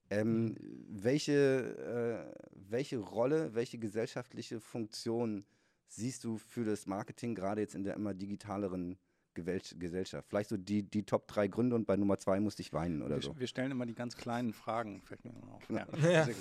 Ähm, 0.10 0.48
mhm. 0.48 0.56
welche, 0.90 2.36
äh, 2.36 2.46
welche 2.70 2.98
Rolle, 2.98 3.56
welche 3.56 3.80
gesellschaftliche 3.80 4.60
Funktion 4.60 5.46
siehst 5.88 6.26
du 6.26 6.38
für 6.38 6.66
das 6.66 6.86
Marketing 6.86 7.36
gerade 7.36 7.62
jetzt 7.62 7.76
in 7.76 7.86
der 7.86 7.94
immer 7.94 8.14
digitaleren 8.14 8.98
Gesellschaft. 9.34 10.28
Vielleicht 10.30 10.50
so 10.50 10.58
die, 10.58 10.84
die 10.84 11.04
Top 11.04 11.28
drei 11.28 11.48
Gründe 11.48 11.76
und 11.76 11.86
bei 11.86 11.96
Nummer 11.96 12.18
zwei 12.18 12.40
musste 12.40 12.62
ich 12.62 12.74
weinen 12.74 13.02
oder 13.02 13.16
wir, 13.16 13.22
so. 13.22 13.40
Wir 13.40 13.48
stellen 13.48 13.72
immer 13.72 13.86
die 13.86 13.96
ganz 13.96 14.16
kleinen 14.16 14.54
Fragen, 14.54 15.02
fällt 15.02 15.24
mir 15.26 15.32
auf. 15.52 15.70
Ja. 15.70 15.86
Ja. 16.10 16.28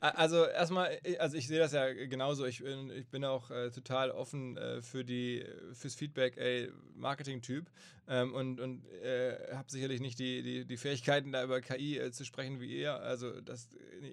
Also 0.00 0.44
erstmal, 0.44 0.98
also 1.18 1.36
ich 1.36 1.46
sehe 1.46 1.58
das 1.58 1.72
ja 1.72 1.92
genauso. 1.92 2.44
Ich 2.44 2.62
bin, 2.62 2.90
ich 2.90 3.08
bin 3.08 3.24
auch 3.24 3.50
äh, 3.50 3.70
total 3.70 4.10
offen 4.10 4.56
äh, 4.56 4.82
für 4.82 5.04
die, 5.04 5.44
fürs 5.72 5.94
Feedback, 5.94 6.36
ey, 6.36 6.70
Marketing-Typ 6.94 7.70
ähm, 8.06 8.34
und, 8.34 8.60
und 8.60 8.86
äh, 8.86 9.54
habe 9.54 9.70
sicherlich 9.70 10.00
nicht 10.00 10.18
die, 10.18 10.42
die, 10.42 10.64
die 10.66 10.76
Fähigkeiten, 10.76 11.32
da 11.32 11.42
über 11.42 11.60
KI 11.60 11.98
äh, 11.98 12.12
zu 12.12 12.24
sprechen 12.24 12.60
wie 12.60 12.80
ihr. 12.80 12.94
Also 12.96 13.40
das 13.40 13.68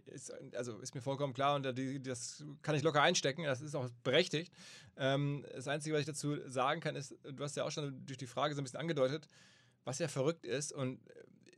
ist, 0.05 0.33
also 0.55 0.77
ist 0.79 0.95
mir 0.95 1.01
vollkommen 1.01 1.33
klar 1.33 1.55
und 1.55 1.77
die, 1.77 2.01
das 2.01 2.43
kann 2.61 2.75
ich 2.75 2.83
locker 2.83 3.01
einstecken. 3.01 3.43
Das 3.43 3.59
ist 3.61 3.75
auch 3.75 3.89
berechtigt. 4.03 4.53
Ähm, 4.97 5.45
das 5.53 5.67
Einzige, 5.67 5.95
was 5.95 6.01
ich 6.01 6.07
dazu 6.07 6.37
sagen 6.47 6.79
kann, 6.79 6.95
ist, 6.95 7.15
du 7.23 7.43
hast 7.43 7.57
ja 7.57 7.65
auch 7.65 7.71
schon 7.71 8.05
durch 8.05 8.17
die 8.17 8.27
Frage 8.27 8.55
so 8.55 8.61
ein 8.61 8.63
bisschen 8.63 8.79
angedeutet, 8.79 9.27
was 9.83 9.99
ja 9.99 10.07
verrückt 10.07 10.45
ist 10.45 10.71
und 10.71 10.99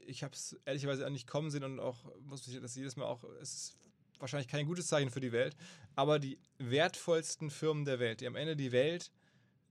ich 0.05 0.23
habe 0.23 0.33
es 0.33 0.57
ehrlicherweise 0.65 1.05
auch 1.05 1.11
nicht 1.11 1.27
kommen 1.27 1.49
sehen 1.49 1.63
und 1.63 1.79
auch 1.79 1.97
muss 2.21 2.47
ich 2.47 2.59
das 2.59 2.75
jedes 2.75 2.95
Mal 2.95 3.05
auch, 3.05 3.23
es 3.41 3.53
ist 3.53 3.77
wahrscheinlich 4.19 4.47
kein 4.47 4.65
gutes 4.65 4.87
Zeichen 4.87 5.11
für 5.11 5.19
die 5.19 5.31
Welt, 5.31 5.55
aber 5.95 6.19
die 6.19 6.39
wertvollsten 6.57 7.51
Firmen 7.51 7.85
der 7.85 7.99
Welt, 7.99 8.21
die 8.21 8.27
am 8.27 8.35
Ende 8.35 8.55
die 8.55 8.71
Welt 8.71 9.11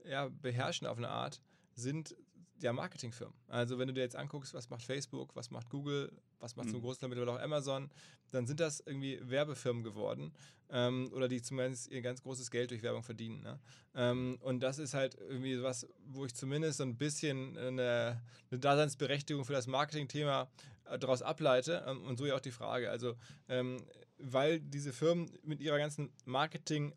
ja, 0.04 0.28
beherrschen 0.28 0.87
auf 0.87 0.99
eine 0.99 1.09
Art, 1.09 1.40
sind 1.75 2.14
ja, 2.62 2.73
Marketingfirmen. 2.73 3.37
Also 3.49 3.78
wenn 3.78 3.88
du 3.88 3.95
dir 3.95 4.00
jetzt 4.00 4.16
anguckst, 4.16 4.54
was 4.54 4.71
macht 4.71 4.83
Facebook, 4.83 5.35
was 5.37 5.50
macht 5.50 5.69
Google, 5.71 6.12
was 6.38 6.57
macht 6.57 6.69
mhm. 6.69 6.73
zum 6.73 6.81
Großteil 6.83 7.09
mittlerweile 7.09 7.38
auch 7.38 7.42
Amazon, 7.42 7.90
dann 8.31 8.47
sind 8.47 8.61
das 8.61 8.81
irgendwie 8.81 9.19
Werbefirmen 9.23 9.83
geworden 9.83 10.33
ähm, 10.71 11.11
oder 11.12 11.28
die 11.28 11.42
zumindest 11.42 11.90
ihr 11.90 12.02
ganz 12.02 12.23
großes 12.23 12.50
Geld 12.50 12.71
durch 12.71 12.83
Werbung 12.83 13.02
verdienen. 13.02 13.42
Ne? 13.42 13.61
Ähm, 13.95 14.38
und 14.40 14.61
das 14.61 14.78
ist 14.78 14.95
halt 14.95 15.16
irgendwie 15.16 15.62
was, 15.62 15.87
wo 16.07 16.25
ich 16.25 16.35
zumindest 16.35 16.78
so 16.78 16.85
ein 16.85 16.97
bisschen 16.97 17.57
eine, 17.59 18.21
eine 18.50 18.61
Daseinsberechtigung 18.61 19.45
für 19.45 19.52
das 19.52 19.66
Marketingthema 19.66 20.50
äh, 20.87 20.99
daraus 20.99 21.23
ableite 21.23 21.85
ähm, 21.87 22.04
und 22.04 22.19
so 22.19 22.26
ja 22.26 22.35
auch 22.35 22.40
die 22.40 22.50
Frage. 22.50 22.90
Also 22.90 23.14
ähm, 23.49 23.78
weil 24.19 24.61
diese 24.61 24.92
Firmen 24.92 25.31
mit 25.42 25.61
ihrer 25.61 25.78
ganzen 25.78 26.12
Marketing 26.25 26.95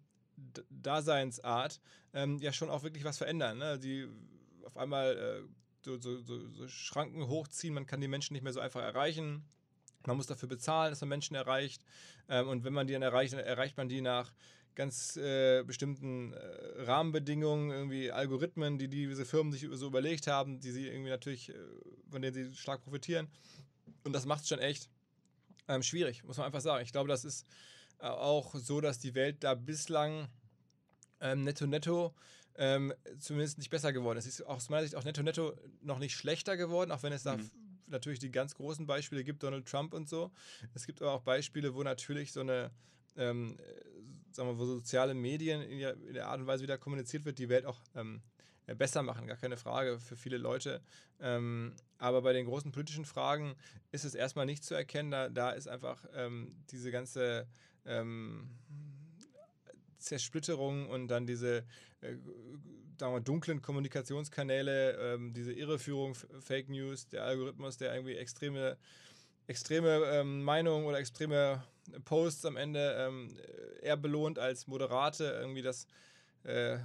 Daseinsart 0.70 1.80
ähm, 2.14 2.40
ja 2.40 2.52
schon 2.52 2.70
auch 2.70 2.84
wirklich 2.84 3.04
was 3.04 3.18
verändern. 3.18 3.58
Ne? 3.58 3.80
Die 3.80 4.08
auf 4.66 4.78
einmal 4.78 5.18
äh, 5.18 5.48
so, 5.84 6.00
so, 6.00 6.22
so, 6.22 6.50
so, 6.50 6.68
Schranken 6.68 7.28
hochziehen, 7.28 7.74
man 7.74 7.86
kann 7.86 8.02
die 8.02 8.08
Menschen 8.08 8.34
nicht 8.34 8.44
mehr 8.44 8.54
so 8.54 8.60
einfach 8.60 8.82
erreichen. 8.82 9.46
Man 10.06 10.18
muss 10.18 10.28
dafür 10.28 10.50
bezahlen, 10.50 10.92
dass 10.92 11.02
man 11.02 11.10
Menschen 11.10 11.36
erreicht. 11.36 11.84
Ähm, 12.28 12.48
und 12.48 12.64
wenn 12.64 12.74
man 12.74 12.88
die 12.88 12.94
dann 12.94 13.02
erreicht, 13.02 13.34
dann 13.34 13.40
erreicht 13.40 13.78
man 13.78 13.90
die 13.90 14.02
nach 14.02 14.34
ganz 14.76 15.16
äh, 15.16 15.64
bestimmten 15.64 16.34
äh, 16.34 16.82
Rahmenbedingungen, 16.84 17.72
irgendwie 17.72 18.12
Algorithmen, 18.12 18.78
die 18.78 18.90
diese 18.90 19.26
Firmen 19.26 19.52
sich 19.52 19.68
so 19.72 19.88
überlegt 19.88 20.28
haben, 20.28 20.60
die 20.60 20.72
sie 20.72 20.88
irgendwie 20.88 21.10
natürlich, 21.10 21.50
äh, 21.50 21.54
von 22.10 22.22
denen 22.22 22.34
sie 22.34 22.56
stark 22.56 22.84
profitieren. 22.84 23.28
Und 24.04 24.14
das 24.14 24.26
macht 24.26 24.44
es 24.44 24.50
schon 24.50 24.60
echt 24.60 24.90
ähm, 25.68 25.82
schwierig, 25.82 26.24
muss 26.24 26.38
man 26.38 26.48
einfach 26.48 26.62
sagen. 26.62 26.84
Ich 26.84 26.92
glaube, 26.92 27.08
das 27.08 27.24
ist 27.24 27.46
äh, 28.00 28.08
auch 28.08 28.54
so, 28.56 28.82
dass 28.82 29.00
die 29.00 29.16
Welt 29.16 29.44
da 29.44 29.56
bislang 29.56 30.28
ähm, 31.22 31.44
netto 31.44 31.66
netto 31.66 32.14
ähm, 32.58 32.94
zumindest 33.20 33.58
nicht 33.58 33.70
besser 33.70 33.94
geworden 33.94 34.18
ist. 34.18 34.26
Es 34.26 34.40
ist 34.40 34.46
aus 34.46 34.70
meiner 34.70 34.84
Sicht 34.84 34.96
auch 34.96 35.04
netto 35.04 35.24
netto 35.24 35.54
noch 35.82 36.00
nicht 36.00 36.16
schlechter 36.16 36.58
geworden, 36.58 36.92
auch 36.92 37.04
wenn 37.04 37.14
es 37.14 37.24
da 37.24 37.38
mhm. 37.38 37.50
natürlich 37.88 38.20
die 38.20 38.32
ganz 38.32 38.56
großen 38.56 38.86
Beispiele 38.86 39.24
gibt, 39.24 39.44
Donald 39.44 39.66
Trump 39.68 39.94
und 39.94 40.08
so. 40.08 40.32
Es 40.74 40.86
gibt 40.86 41.02
aber 41.02 41.12
auch 41.12 41.22
Beispiele, 41.22 41.74
wo 41.76 41.84
natürlich 41.84 42.32
so 42.32 42.42
eine 42.42 42.72
ähm, 43.18 43.58
sagen 44.32 44.50
wir, 44.50 44.60
wo 44.60 44.66
soziale 44.66 45.14
Medien 45.14 45.62
in 45.62 45.80
der, 45.80 45.94
in 45.96 46.14
der, 46.14 46.28
Art 46.28 46.40
und 46.40 46.48
Weise, 46.48 46.64
wie 46.64 46.68
da 46.68 46.78
kommuniziert 46.78 47.26
wird, 47.26 47.40
die 47.40 47.50
Welt 47.50 47.66
auch 47.66 47.80
ähm, 47.96 48.22
besser 48.78 49.04
machen, 49.04 49.28
gar 49.28 49.38
keine 49.38 49.58
Frage 49.58 50.00
für 50.00 50.16
viele 50.16 50.38
Leute. 50.38 50.82
Ähm, 51.20 51.74
aber 51.98 52.22
bei 52.22 52.34
den 52.34 52.46
großen 52.46 52.72
politischen 52.72 53.06
Fragen 53.06 53.56
ist 53.92 54.06
es 54.06 54.16
erstmal 54.16 54.46
nicht 54.46 54.64
zu 54.64 54.76
erkennen. 54.76 55.12
Da, 55.12 55.30
da 55.30 55.52
ist 55.52 55.68
einfach 55.68 56.04
ähm, 56.14 56.56
diese 56.72 56.92
ganze 56.92 57.48
ähm, 57.86 58.50
Zersplitterung 60.06 60.90
und 60.90 61.08
dann 61.08 61.26
diese 61.26 61.66
äh, 62.02 62.16
wir, 62.98 63.22
dunklen 63.22 63.62
Kommunikationskanäle, 63.62 65.14
ähm, 65.14 65.34
diese 65.34 65.52
Irreführung, 65.52 66.16
Fake 66.16 66.70
News, 66.70 67.10
der 67.10 67.24
Algorithmus, 67.24 67.78
der 67.78 67.94
irgendwie 67.94 68.16
extreme, 68.16 68.78
extreme 69.48 70.02
ähm, 70.06 70.44
Meinungen 70.44 70.86
oder 70.86 71.00
extreme 71.00 71.64
Posts 72.06 72.46
am 72.46 72.58
Ende 72.58 72.96
ähm, 72.98 73.36
eher 73.82 73.98
belohnt 73.98 74.40
als 74.40 74.68
moderate, 74.68 75.26
irgendwie 75.26 75.62
das 75.62 75.88
äh, 76.44 76.78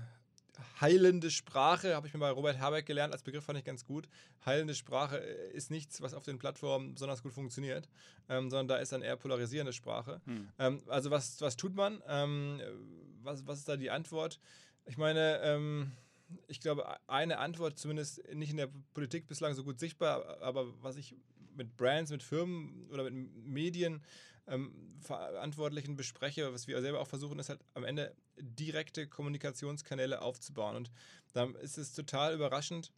heilende 0.80 1.30
Sprache, 1.30 1.94
habe 1.94 2.06
ich 2.06 2.14
mir 2.14 2.20
bei 2.20 2.30
Robert 2.30 2.58
Habeck 2.58 2.86
gelernt, 2.86 3.12
als 3.12 3.22
Begriff 3.22 3.44
fand 3.44 3.58
ich 3.58 3.64
ganz 3.64 3.84
gut. 3.84 4.08
Heilende 4.44 4.74
Sprache 4.74 5.18
äh, 5.18 5.52
ist 5.52 5.70
nichts, 5.70 6.00
was 6.00 6.14
auf 6.14 6.24
den 6.24 6.38
Plattformen 6.38 6.94
besonders 6.94 7.22
gut 7.22 7.32
funktioniert, 7.32 7.88
ähm, 8.28 8.50
sondern 8.50 8.68
da 8.68 8.76
ist 8.76 8.92
dann 8.92 9.02
eher 9.02 9.16
polarisierende 9.16 9.72
Sprache. 9.72 10.20
Hm. 10.24 10.48
Ähm, 10.58 10.82
also 10.86 11.10
was, 11.10 11.40
was 11.40 11.56
tut 11.56 11.74
man? 11.74 12.02
Ähm, 12.06 12.60
was, 13.22 13.46
was 13.46 13.58
ist 13.58 13.68
da 13.68 13.76
die 13.76 13.90
Antwort? 13.90 14.40
Ich 14.86 14.96
meine, 14.96 15.40
ähm, 15.42 15.92
ich 16.46 16.60
glaube, 16.60 16.86
eine 17.08 17.38
Antwort, 17.38 17.78
zumindest 17.78 18.22
nicht 18.32 18.50
in 18.50 18.56
der 18.56 18.68
Politik 18.94 19.26
bislang 19.26 19.54
so 19.54 19.64
gut 19.64 19.78
sichtbar, 19.78 20.40
aber 20.40 20.66
was 20.82 20.96
ich 20.96 21.16
mit 21.56 21.76
Brands, 21.76 22.10
mit 22.10 22.22
Firmen 22.22 22.88
oder 22.90 23.04
mit 23.04 23.14
Medien 23.44 24.02
ähm, 24.50 24.72
Verantwortlichen 25.00 25.96
bespreche, 25.96 26.52
was 26.52 26.66
wir 26.66 26.80
selber 26.82 27.00
auch 27.00 27.08
versuchen, 27.08 27.38
ist 27.38 27.48
halt 27.48 27.60
am 27.74 27.84
Ende 27.84 28.14
direkte 28.38 29.06
Kommunikationskanäle 29.06 30.20
aufzubauen. 30.20 30.76
Und 30.76 30.90
da 31.32 31.44
ist 31.62 31.78
es 31.78 31.94
total 31.94 32.34
überraschend, 32.34 32.92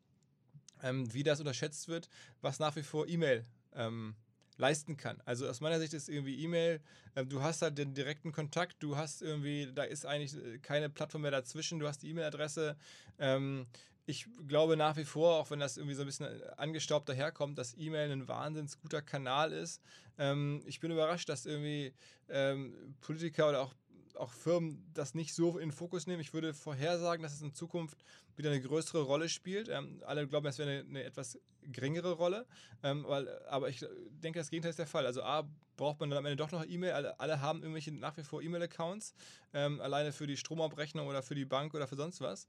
ähm, 0.82 1.12
wie 1.12 1.23
das 1.23 1.38
unterschätzt 1.38 1.88
wird, 1.88 2.09
was 2.40 2.59
nach 2.59 2.75
wie 2.76 2.82
vor 2.82 3.06
E-Mail 3.06 3.44
ähm, 3.75 4.16
leisten 4.56 4.97
kann. 4.97 5.21
Also 5.25 5.49
aus 5.49 5.61
meiner 5.61 5.78
Sicht 5.78 5.94
ist 5.94 6.09
irgendwie 6.09 6.42
E-Mail, 6.42 6.80
äh, 7.14 7.25
du 7.25 7.42
hast 7.42 7.62
halt 7.62 7.78
den 7.78 7.94
direkten 7.94 8.32
Kontakt, 8.32 8.82
du 8.82 8.97
hast 8.97 9.23
irgendwie, 9.23 9.71
da 9.73 9.85
ist 9.85 10.06
eigentlich 10.06 10.35
äh, 10.35 10.59
keine 10.59 10.90
Plattform 10.90 11.23
mehr 11.23 11.30
dazwischen, 11.30 11.78
du 11.78 11.87
hast 11.87 12.02
die 12.02 12.11
E-Mail-Adresse. 12.11 12.76
Ähm, 13.18 13.66
ich 14.04 14.26
glaube 14.49 14.76
nach 14.76 14.97
wie 14.97 15.04
vor, 15.04 15.37
auch 15.37 15.50
wenn 15.50 15.61
das 15.61 15.76
irgendwie 15.76 15.94
so 15.94 16.02
ein 16.02 16.06
bisschen 16.06 16.42
angestaubt 16.56 17.09
daherkommt, 17.09 17.59
dass 17.59 17.76
E-Mail 17.76 18.11
ein 18.11 18.28
wahnsinnig 18.28 18.80
guter 18.80 19.02
Kanal 19.02 19.52
ist. 19.52 19.80
Ähm, 20.18 20.62
ich 20.66 20.80
bin 20.80 20.90
überrascht, 20.90 21.28
dass 21.28 21.47
irgendwie 21.47 21.94
ähm, 22.28 22.97
Politiker 23.00 23.49
oder 23.49 23.61
auch, 23.61 23.75
auch 24.16 24.32
Firmen 24.32 24.90
das 24.92 25.14
nicht 25.14 25.35
so 25.35 25.59
in 25.59 25.68
den 25.68 25.73
Fokus 25.73 26.06
nehmen. 26.06 26.21
Ich 26.21 26.35
würde 26.35 26.52
vorhersagen, 26.52 27.23
dass 27.23 27.35
es 27.35 27.42
in 27.42 27.54
Zukunft 27.54 27.99
wieder 28.37 28.50
eine 28.50 28.61
größere 28.61 29.02
Rolle 29.02 29.28
spielt. 29.28 29.68
Ähm, 29.68 30.02
alle 30.04 30.26
glauben, 30.26 30.47
es 30.47 30.59
wäre 30.59 30.71
eine, 30.71 30.80
eine, 30.80 31.04
etwas 31.04 31.38
geringere 31.62 32.12
Rolle, 32.12 32.47
ähm, 32.82 33.04
weil, 33.06 33.28
aber 33.47 33.68
ich 33.68 33.85
denke, 34.23 34.40
das 34.40 34.50
Gegenteil 34.50 34.71
ist 34.71 34.78
der 34.80 34.87
Fall. 34.88 35.06
Also 35.06 35.23
A, 35.23 35.49
braucht 35.76 36.00
man 36.00 36.11
dann 36.11 36.18
am 36.18 36.26
Ende 36.26 36.37
doch 36.37 36.50
noch 36.50 36.64
E-Mail. 36.64 36.92
Alle, 36.92 37.21
alle, 37.21 37.40
haben 37.40 37.61
irgendwelche 37.61 37.92
nach 37.92 38.16
wie 38.16 38.23
vor 38.23 38.42
E-Mail-Accounts, 38.42 39.14
ähm, 39.54 39.80
alleine 39.80 40.12
für 40.12 40.26
die 40.26 40.37
Stromabrechnung 40.37 41.06
oder 41.06 41.23
für 41.23 41.35
die 41.35 41.44
Bank 41.44 41.75
oder 41.75 41.87
für 41.87 41.97
sonst 41.97 42.21
was. 42.21 42.49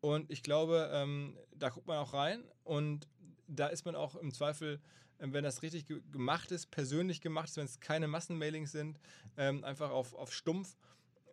Und 0.00 0.30
ich 0.30 0.42
glaube, 0.42 0.90
ähm, 0.92 1.36
da 1.54 1.70
guckt 1.70 1.86
man 1.86 1.98
auch 1.98 2.14
rein 2.14 2.44
und 2.64 3.08
da 3.48 3.66
ist 3.66 3.84
man 3.84 3.96
auch 3.96 4.14
im 4.16 4.32
Zweifel, 4.32 4.80
ähm, 5.18 5.32
wenn 5.32 5.44
das 5.44 5.62
richtig 5.62 5.86
ge 5.86 6.00
gemacht 6.12 6.52
ist, 6.52 6.70
persönlich 6.70 7.20
gemacht 7.20 7.48
ist, 7.48 7.56
wenn 7.56 7.64
es 7.64 7.80
keine 7.80 8.06
Massenmailings 8.06 8.70
sind, 8.70 8.98
ähm, 9.36 9.64
einfach 9.64 9.90
auf, 9.90 10.14
auf 10.14 10.32
stumpf, 10.32 10.76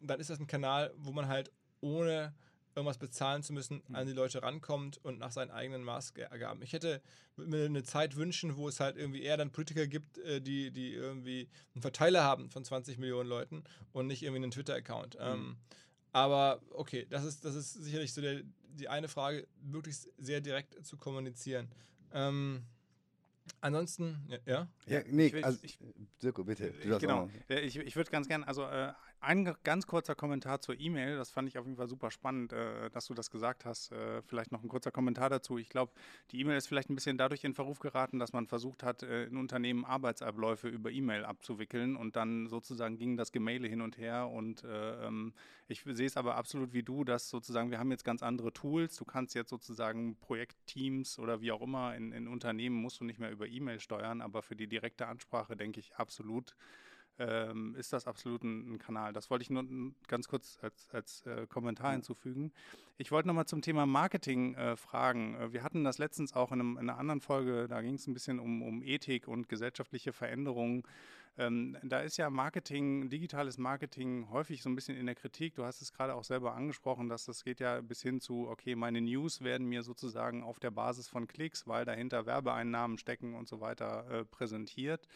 dann 0.02 0.20
ist 0.20 0.30
das 0.30 0.40
ein 0.40 0.48
Kanal, 0.48 0.94
wo 0.98 1.12
man 1.12 1.28
halt 1.28 1.52
ohne 1.82 2.34
irgendwas 2.76 2.98
bezahlen 2.98 3.42
zu 3.42 3.54
müssen, 3.54 3.82
mhm. 3.88 3.96
an 3.96 4.08
die 4.08 4.14
Leute 4.14 4.44
rankommt 4.44 4.98
und 5.04 5.18
nach 5.18 5.32
seinen 5.32 5.52
eigenen 5.52 5.84
Maßgaben. 5.84 6.62
Ich 6.62 6.74
hätte 6.74 7.02
mir 7.38 7.66
eine 7.66 7.84
Zeit 7.84 8.18
wünschen, 8.18 8.58
wo 8.58 8.68
es 8.68 8.80
halt 8.80 8.98
irgendwie 8.98 9.24
eher 9.24 9.38
dann 9.38 9.52
Politiker 9.52 9.88
gibt, 9.88 10.18
äh, 10.18 10.42
die, 10.42 10.72
die 10.72 10.94
irgendwie 10.94 11.48
einen 11.74 11.82
Verteiler 11.82 12.24
haben 12.24 12.50
von 12.50 12.66
20 12.66 12.98
Millionen 12.98 13.30
Leuten 13.30 13.64
und 13.94 14.08
nicht 14.08 14.24
irgendwie 14.24 14.44
einen 14.44 14.52
Twitter-Account. 14.52 15.16
Mhm. 15.16 15.22
Ähm, 15.22 15.58
aber 16.16 16.62
okay, 16.70 17.06
das 17.10 17.26
ist, 17.26 17.44
das 17.44 17.56
ist 17.56 17.74
sicherlich 17.74 18.14
so 18.14 18.22
der, 18.22 18.42
die 18.70 18.88
eine 18.88 19.10
Frage, 19.10 19.46
möglichst 19.62 20.08
sehr 20.18 20.40
direkt 20.40 20.86
zu 20.86 20.96
kommunizieren. 20.96 21.68
Ähm, 22.14 22.64
ansonsten, 23.66 24.26
ja? 24.28 24.38
Ja, 24.46 24.68
ja 24.88 25.02
nee, 25.10 25.28
ich, 25.28 25.46
also, 25.46 25.60
ich, 25.64 25.80
Sirko, 26.20 26.44
bitte. 26.44 26.72
genau, 27.00 27.30
ich, 27.48 27.78
ich 27.78 27.96
würde 27.96 28.12
ganz 28.12 28.28
gerne, 28.28 28.48
also 28.48 28.64
äh, 28.64 28.94
ein 29.26 29.56
ganz 29.64 29.88
kurzer 29.88 30.14
Kommentar 30.14 30.62
zur 30.62 30.80
E-Mail, 30.80 31.18
das 31.18 31.32
fand 31.32 31.50
ich 31.50 31.58
auf 31.58 31.66
jeden 31.66 31.78
Fall 31.78 31.88
super 31.88 32.12
spannend, 32.12 32.54
äh, 32.54 32.90
dass 32.92 33.08
du 33.08 33.16
das 33.16 33.32
gesagt 33.32 33.66
hast. 33.66 33.92
Äh, 33.92 34.22
vielleicht 34.22 34.52
noch 34.52 34.62
ein 34.62 34.70
kurzer 34.70 34.92
Kommentar 34.92 35.30
dazu. 35.30 35.58
Ich 35.58 35.70
glaube, 35.70 35.94
die 36.32 36.40
E-Mail 36.40 36.58
ist 36.58 36.68
vielleicht 36.68 36.90
ein 36.90 36.96
bisschen 36.96 37.18
dadurch 37.18 37.44
in 37.44 37.56
Verruf 37.56 37.80
geraten, 37.80 38.20
dass 38.20 38.34
man 38.34 38.46
versucht 38.46 38.84
hat, 38.84 39.02
äh, 39.02 39.26
in 39.26 39.38
Unternehmen 39.38 39.84
Arbeitsabläufe 39.84 40.68
über 40.68 40.92
E-Mail 40.92 41.26
abzuwickeln 41.26 41.96
und 41.96 42.16
dann 42.16 42.48
sozusagen 42.48 42.98
ging 42.98 43.18
das 43.18 43.32
Gemaile 43.32 43.68
hin 43.68 43.82
und 43.82 43.98
her. 43.98 44.30
Und 44.30 44.64
äh, 44.64 45.08
ähm, 45.08 45.34
ich 45.68 45.82
sehe 45.84 46.06
es 46.06 46.18
aber 46.18 46.36
absolut 46.36 46.74
wie 46.74 46.84
du, 46.84 47.04
dass 47.04 47.30
sozusagen 47.30 47.72
wir 47.72 47.80
haben 47.80 47.90
jetzt 47.90 48.06
ganz 48.06 48.22
andere 48.22 48.54
Tools. 48.54 48.96
Du 48.96 49.06
kannst 49.06 49.34
jetzt 49.34 49.50
sozusagen 49.50 50.18
Projektteams 50.18 51.18
oder 51.18 51.42
wie 51.42 51.52
auch 51.52 51.62
immer 51.62 51.96
in, 51.96 52.12
in 52.12 52.28
Unternehmen 52.28 52.76
musst 52.76 53.00
du 53.00 53.06
nicht 53.06 53.20
mehr 53.20 53.32
über 53.32 53.48
E-Mail 53.48 53.55
steuern, 53.80 54.22
aber 54.22 54.42
für 54.42 54.56
die 54.56 54.68
direkte 54.68 55.08
Ansprache 55.08 55.56
denke 55.56 55.80
ich 55.80 55.96
absolut 55.96 56.56
ähm, 57.18 57.76
ist 57.76 57.94
das 57.94 58.08
absolut 58.08 58.44
ein, 58.44 58.74
ein, 58.74 58.78
Kanal. 58.78 59.14
Das 59.14 59.30
wollte 59.30 59.44
ich 59.44 59.50
nur 59.50 59.66
ganz 60.08 60.28
kurz 60.28 60.60
als, 60.62 60.90
als 60.92 61.26
äh, 61.26 61.48
Kommentar 61.48 61.94
hinzufügen. 61.94 62.52
Ich 62.98 63.12
wollte 63.12 63.28
nochmal 63.28 63.46
zum 63.46 63.62
Thema 63.62 63.86
Marketing 63.86 64.56
äh, 64.56 64.76
fragen. 64.76 65.36
Äh, 65.36 65.54
wir 65.54 65.64
hatten 65.64 65.84
das 65.84 65.98
letztens 65.98 66.34
auch 66.34 66.52
in, 66.52 66.60
einem, 66.60 66.78
in 66.78 66.90
einer 66.90 66.98
anderen 66.98 67.22
Folge, 67.22 67.68
da 67.68 67.82
ging 67.82 67.96
es 67.96 68.08
ein 68.08 68.14
bisschen 68.14 68.40
um, 68.40 68.62
um 68.62 68.82
Ethik 68.84 69.28
und 69.28 69.48
gesellschaftliche 69.48 70.12
Veränderungen. 70.12 70.84
Ähm, 71.38 71.78
da 71.84 72.00
ist 72.00 72.18
ja 72.18 72.30
Marketing, 72.30 73.10
digitales 73.10 73.58
Marketing 73.58 74.30
häufig 74.30 74.64
so 74.64 74.70
ein 74.70 74.76
bisschen 74.76 74.98
in 74.98 75.06
der 75.06 75.16
Kritik. 75.16 75.56
Du 75.56 75.66
hast 75.66 75.82
es 75.82 75.92
gerade 75.92 76.16
auch 76.16 76.24
selber 76.24 76.56
angesprochen, 76.56 77.10
dass 77.10 77.26
das 77.26 77.44
geht 77.44 77.60
ja 77.60 77.82
bis 77.82 78.02
hin 78.02 78.22
zu, 78.22 78.48
okay, 78.48 78.76
meine 78.76 79.02
News 79.02 79.42
werden 79.42 79.68
mir 79.68 79.84
sozusagen 79.84 80.44
auf 80.44 80.60
der 80.60 80.72
Basis 80.72 81.10
von 81.10 81.28
Klicks, 81.28 81.68
weil 81.68 81.84
dahinter 81.84 82.26
Werbeeinnahmen 82.26 82.98
stecken 82.98 83.36
und 83.36 83.50
so 83.50 83.60
weiter 83.60 84.10
äh, 84.10 84.26
präsentiert. 84.26 85.08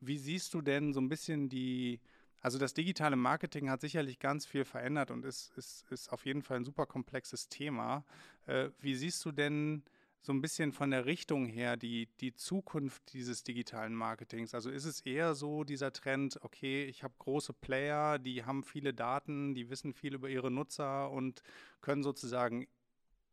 Wie 0.00 0.18
siehst 0.18 0.54
du 0.54 0.62
denn 0.62 0.92
so 0.92 1.00
ein 1.00 1.08
bisschen 1.08 1.48
die, 1.48 2.00
also 2.40 2.58
das 2.58 2.74
digitale 2.74 3.16
Marketing 3.16 3.68
hat 3.68 3.80
sicherlich 3.80 4.20
ganz 4.20 4.46
viel 4.46 4.64
verändert 4.64 5.10
und 5.10 5.24
ist, 5.24 5.52
ist, 5.56 5.84
ist 5.90 6.12
auf 6.12 6.26
jeden 6.26 6.42
Fall 6.42 6.58
ein 6.58 6.64
super 6.64 6.86
komplexes 6.86 7.48
Thema. 7.48 8.04
Äh, 8.46 8.70
wie 8.80 8.94
siehst 8.94 9.24
du 9.24 9.32
denn 9.32 9.82
so 10.26 10.32
ein 10.32 10.42
bisschen 10.42 10.72
von 10.72 10.90
der 10.90 11.06
Richtung 11.06 11.46
her 11.46 11.76
die, 11.76 12.08
die 12.18 12.34
Zukunft 12.34 13.12
dieses 13.12 13.44
digitalen 13.44 13.94
Marketings? 13.94 14.54
Also 14.54 14.70
ist 14.70 14.84
es 14.84 15.00
eher 15.02 15.36
so 15.36 15.62
dieser 15.62 15.92
Trend, 15.92 16.40
okay, 16.42 16.84
ich 16.84 17.04
habe 17.04 17.14
große 17.20 17.52
Player, 17.52 18.18
die 18.18 18.44
haben 18.44 18.64
viele 18.64 18.92
Daten, 18.92 19.54
die 19.54 19.70
wissen 19.70 19.94
viel 19.94 20.14
über 20.14 20.28
ihre 20.28 20.50
Nutzer 20.50 21.12
und 21.12 21.44
können 21.80 22.02
sozusagen 22.02 22.66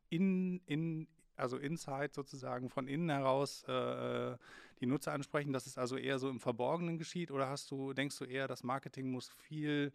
in, 0.09 0.61
in, 0.67 1.07
also 1.35 1.57
Insight 1.57 2.13
sozusagen 2.13 2.69
von 2.69 2.87
innen 2.87 3.09
heraus 3.09 3.63
äh, 3.63 4.37
die 4.79 4.85
Nutzer 4.85 5.13
ansprechen, 5.13 5.51
dass 5.51 5.65
es 5.65 5.79
also 5.79 5.97
eher 5.97 6.19
so 6.19 6.29
im 6.29 6.39
Verborgenen 6.39 6.99
geschieht? 6.99 7.31
Oder 7.31 7.49
hast 7.49 7.71
du, 7.71 7.93
denkst 7.93 8.19
du 8.19 8.25
eher, 8.25 8.47
das 8.47 8.61
Marketing 8.61 9.09
muss 9.09 9.29
viel 9.29 9.91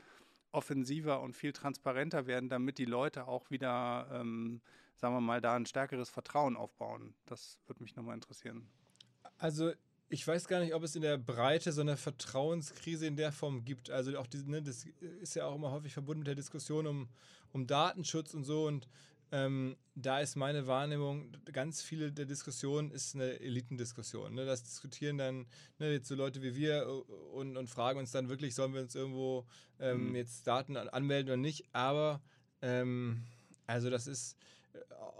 offensiver 0.50 1.20
und 1.20 1.36
viel 1.36 1.52
transparenter 1.52 2.26
werden, 2.26 2.48
damit 2.48 2.78
die 2.78 2.86
Leute 2.86 3.28
auch 3.28 3.50
wieder, 3.52 4.08
ähm, 4.12 4.60
sagen 4.98 5.14
wir 5.14 5.20
mal, 5.20 5.40
da 5.40 5.54
ein 5.54 5.66
stärkeres 5.66 6.10
Vertrauen 6.10 6.56
aufbauen? 6.56 7.14
Das 7.26 7.58
würde 7.66 7.82
mich 7.82 7.96
nochmal 7.96 8.14
interessieren. 8.14 8.68
Also 9.38 9.72
ich 10.10 10.26
weiß 10.26 10.48
gar 10.48 10.60
nicht, 10.60 10.74
ob 10.74 10.82
es 10.82 10.96
in 10.96 11.02
der 11.02 11.18
Breite 11.18 11.72
so 11.72 11.82
eine 11.82 11.96
Vertrauenskrise 11.96 13.06
in 13.06 13.16
der 13.16 13.30
Form 13.32 13.64
gibt. 13.64 13.90
Also 13.90 14.18
auch 14.18 14.26
diese, 14.26 14.50
ne, 14.50 14.62
das 14.62 14.86
ist 15.20 15.34
ja 15.34 15.46
auch 15.46 15.54
immer 15.54 15.70
häufig 15.70 15.92
verbunden 15.92 16.20
mit 16.20 16.28
der 16.28 16.34
Diskussion 16.34 16.86
um, 16.86 17.08
um 17.52 17.66
Datenschutz 17.66 18.34
und 18.34 18.44
so. 18.44 18.66
Und 18.66 18.88
ähm, 19.30 19.76
da 19.94 20.20
ist 20.20 20.36
meine 20.36 20.66
Wahrnehmung, 20.66 21.32
ganz 21.52 21.82
viele 21.82 22.10
der 22.10 22.24
Diskussionen 22.24 22.90
ist 22.90 23.14
eine 23.14 23.38
Elitendiskussion. 23.40 24.34
Ne? 24.34 24.46
Das 24.46 24.62
diskutieren 24.62 25.18
dann 25.18 25.46
ne, 25.78 25.92
jetzt 25.92 26.08
so 26.08 26.14
Leute 26.14 26.42
wie 26.42 26.56
wir 26.56 26.82
äh, 26.82 27.12
und, 27.34 27.56
und 27.58 27.68
fragen 27.68 27.98
uns 27.98 28.10
dann 28.10 28.30
wirklich, 28.30 28.54
sollen 28.54 28.72
wir 28.72 28.80
uns 28.80 28.94
irgendwo 28.94 29.46
ähm, 29.78 30.08
mhm. 30.08 30.16
jetzt 30.16 30.46
Daten 30.46 30.76
anmelden 30.76 31.28
oder 31.28 31.36
nicht. 31.36 31.66
Aber 31.72 32.22
ähm, 32.62 33.22
also 33.66 33.90
das 33.90 34.06
ist 34.06 34.38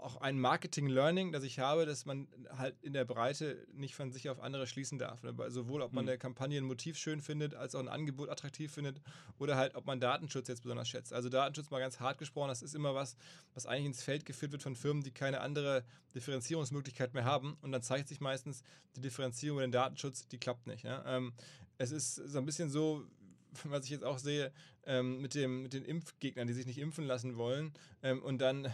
auch 0.01 0.17
ein 0.17 0.39
Marketing-Learning, 0.39 1.31
das 1.31 1.43
ich 1.43 1.59
habe, 1.59 1.85
dass 1.85 2.05
man 2.05 2.27
halt 2.57 2.75
in 2.81 2.93
der 2.93 3.05
Breite 3.05 3.67
nicht 3.73 3.95
von 3.95 4.11
sich 4.11 4.29
auf 4.29 4.39
andere 4.39 4.67
schließen 4.67 4.97
darf. 4.97 5.23
Ne? 5.23 5.33
Sowohl, 5.49 5.81
ob 5.81 5.93
man 5.93 6.05
mhm. 6.05 6.07
der 6.07 6.17
Kampagne 6.17 6.57
ein 6.57 6.63
Motiv 6.63 6.97
schön 6.97 7.21
findet, 7.21 7.55
als 7.55 7.75
auch 7.75 7.79
ein 7.79 7.87
Angebot 7.87 8.29
attraktiv 8.29 8.71
findet 8.71 9.01
oder 9.37 9.57
halt, 9.57 9.75
ob 9.75 9.85
man 9.85 9.99
Datenschutz 9.99 10.47
jetzt 10.47 10.63
besonders 10.63 10.87
schätzt. 10.87 11.13
Also 11.13 11.29
Datenschutz 11.29 11.69
mal 11.69 11.79
ganz 11.79 11.99
hart 11.99 12.17
gesprochen, 12.17 12.49
das 12.49 12.61
ist 12.61 12.75
immer 12.75 12.95
was, 12.95 13.17
was 13.53 13.65
eigentlich 13.65 13.85
ins 13.87 14.03
Feld 14.03 14.25
geführt 14.25 14.51
wird 14.51 14.63
von 14.63 14.75
Firmen, 14.75 15.03
die 15.03 15.11
keine 15.11 15.41
andere 15.41 15.83
Differenzierungsmöglichkeit 16.15 17.13
mehr 17.13 17.25
haben. 17.25 17.57
Und 17.61 17.71
dann 17.71 17.81
zeigt 17.81 18.07
sich 18.07 18.21
meistens, 18.21 18.63
die 18.95 19.01
Differenzierung 19.01 19.57
über 19.57 19.67
den 19.67 19.71
Datenschutz, 19.71 20.27
die 20.27 20.37
klappt 20.37 20.67
nicht. 20.67 20.83
Ja? 20.83 21.03
Ähm, 21.05 21.33
es 21.77 21.91
ist 21.91 22.15
so 22.15 22.37
ein 22.37 22.45
bisschen 22.45 22.69
so, 22.69 23.05
was 23.65 23.85
ich 23.85 23.91
jetzt 23.91 24.03
auch 24.03 24.19
sehe, 24.19 24.51
ähm, 24.85 25.21
mit, 25.21 25.35
dem, 25.35 25.63
mit 25.63 25.73
den 25.73 25.85
Impfgegnern, 25.85 26.47
die 26.47 26.53
sich 26.53 26.65
nicht 26.65 26.79
impfen 26.79 27.05
lassen 27.05 27.37
wollen. 27.37 27.73
Ähm, 28.01 28.21
und 28.23 28.39
dann 28.39 28.65
äh, 28.65 28.71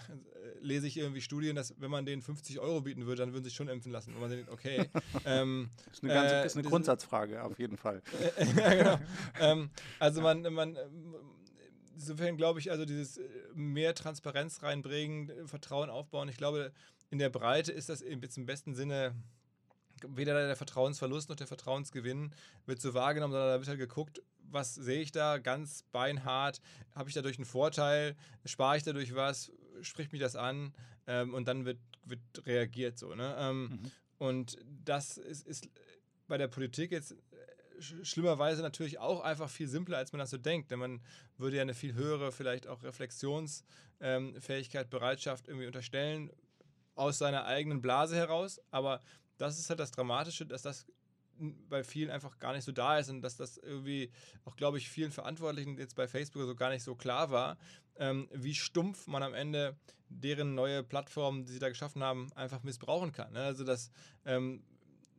lese 0.62 0.88
ich 0.88 0.98
irgendwie 0.98 1.22
Studien, 1.22 1.55
dass 1.55 1.79
wenn 1.79 1.91
man 1.91 2.05
denen 2.05 2.22
50 2.22 2.60
Euro 2.60 2.82
bieten 2.82 3.05
würde, 3.05 3.22
dann 3.22 3.34
würden 3.34 3.44
sie 3.44 3.50
sich 3.50 3.58
schon 3.58 3.67
impfen 3.67 3.91
lassen. 3.91 4.13
Und 4.13 4.22
man 4.22 4.29
denkt, 4.29 4.50
okay. 4.50 4.89
Ähm, 5.25 5.70
das 5.86 5.96
ist 5.96 6.03
eine, 6.03 6.13
ganze, 6.13 6.36
äh, 6.36 6.46
ist 6.46 6.58
eine 6.58 6.67
Grundsatzfrage, 6.67 7.44
auf 7.44 7.58
jeden 7.58 7.77
Fall. 7.77 8.01
ja, 8.58 8.74
genau. 8.75 9.00
Ähm, 9.39 9.70
also 9.98 10.22
man, 10.22 10.41
man 10.53 10.77
insofern 11.96 12.38
glaube 12.38 12.60
ich, 12.60 12.70
also 12.70 12.86
dieses 12.86 13.17
äh, 13.17 13.24
mehr 13.53 13.96
Transparenz 13.96 14.62
reinbringen, 14.62 15.48
Vertrauen 15.48 15.89
aufbauen, 15.89 16.29
ich 16.29 16.38
glaube, 16.38 16.72
in 17.10 17.17
der 17.17 17.29
Breite 17.29 17.72
ist 17.72 17.89
das 17.89 18.01
jetzt 18.01 18.38
im 18.38 18.46
besten 18.46 18.75
Sinne 18.75 19.15
weder 20.08 20.48
der 20.48 20.55
Vertrauensverlust 20.55 21.29
noch 21.29 21.36
der 21.36 21.48
Vertrauensgewinn 21.48 22.34
wird 22.65 22.82
so 22.82 22.94
wahrgenommen, 22.94 23.32
sondern 23.34 23.50
da 23.50 23.60
wird 23.60 23.67
halt 23.67 23.79
geguckt, 23.79 24.22
was 24.50 24.75
sehe 24.75 25.02
ich 25.02 25.12
da 25.12 25.38
ganz 25.38 25.84
beinhart, 25.92 26.62
habe 26.94 27.10
ich 27.10 27.16
dadurch 27.16 27.38
einen 27.38 27.46
Vorteil, 27.46 28.16
spare 28.46 28.78
ich 28.78 28.84
dadurch 28.84 29.16
was, 29.16 29.52
spricht 29.82 30.12
mich 30.12 30.22
das 30.22 30.36
an 30.36 30.74
ähm, 31.08 31.34
und 31.34 31.48
dann 31.48 31.66
wird, 31.66 31.80
wird 32.04 32.20
reagiert 32.46 32.98
so. 32.98 33.16
Ne? 33.16 33.36
Ähm, 33.38 33.64
mhm. 33.64 33.92
Und 34.18 34.58
das 34.84 35.18
ist, 35.18 35.46
ist 35.46 35.70
bei 36.28 36.38
der 36.38 36.48
Politik 36.48 36.92
jetzt 36.92 37.12
äh, 37.12 37.16
schlimmerweise 37.82 38.62
natürlich 38.62 39.00
auch 39.00 39.22
einfach 39.22 39.50
viel 39.50 39.68
simpler, 39.68 39.98
als 39.98 40.14
man 40.14 40.20
das 40.20 40.30
so 40.30 40.38
denkt. 40.38 40.72
Denn 40.72 40.80
man 40.80 41.02
würde 41.38 41.58
ja 41.58 41.62
eine 41.62 41.74
viel 41.74 41.94
höhere, 41.94 42.32
vielleicht 42.32 42.68
auch 42.68 42.84
Reflexionsfähigkeit, 42.84 44.86
ähm, 44.86 44.90
Bereitschaft 44.90 45.48
irgendwie 45.48 45.68
unterstellen 45.68 46.32
aus 46.96 47.18
seiner 47.18 47.46
eigenen 47.46 47.82
Blase 47.82 48.16
heraus. 48.16 48.62
Aber 48.72 49.02
das 49.38 49.60
ist 49.60 49.70
halt 49.70 49.80
das 49.80 49.92
Dramatische, 49.92 50.46
dass 50.46 50.62
das 50.62 50.86
bei 51.70 51.84
vielen 51.84 52.10
einfach 52.10 52.38
gar 52.39 52.54
nicht 52.54 52.63
so 52.63 52.72
da 52.72 52.98
ist 52.98 53.10
und 53.10 53.22
dass 53.22 53.38
das 53.38 53.58
irgendwie 53.58 54.12
auch, 54.46 54.56
glaube 54.56 54.77
ich, 54.77 54.89
vielen 54.89 55.12
Verantwortlichen 55.12 55.77
jetzt 55.77 55.96
bei 55.96 56.08
Facebook 56.08 56.44
so 56.44 56.56
gar 56.56 56.70
nicht 56.70 56.84
so 56.84 56.96
klar 56.96 57.32
war, 57.32 57.58
ähm, 57.98 58.27
wie 58.34 58.56
stumpf 58.56 59.08
man 59.08 59.24
am 59.24 59.34
Ende 59.34 59.75
deren 60.10 60.56
neue 60.56 60.84
Plattformen, 60.84 61.46
die 61.46 61.54
sie 61.54 61.60
da 61.60 61.70
geschaffen 61.70 62.04
haben, 62.04 62.32
einfach 62.34 62.63
missbrauchen 62.63 63.12
kann. 63.12 63.34
Ne? 63.34 63.44
Also 63.44 63.63
dass 63.63 63.92
ähm, 64.25 64.63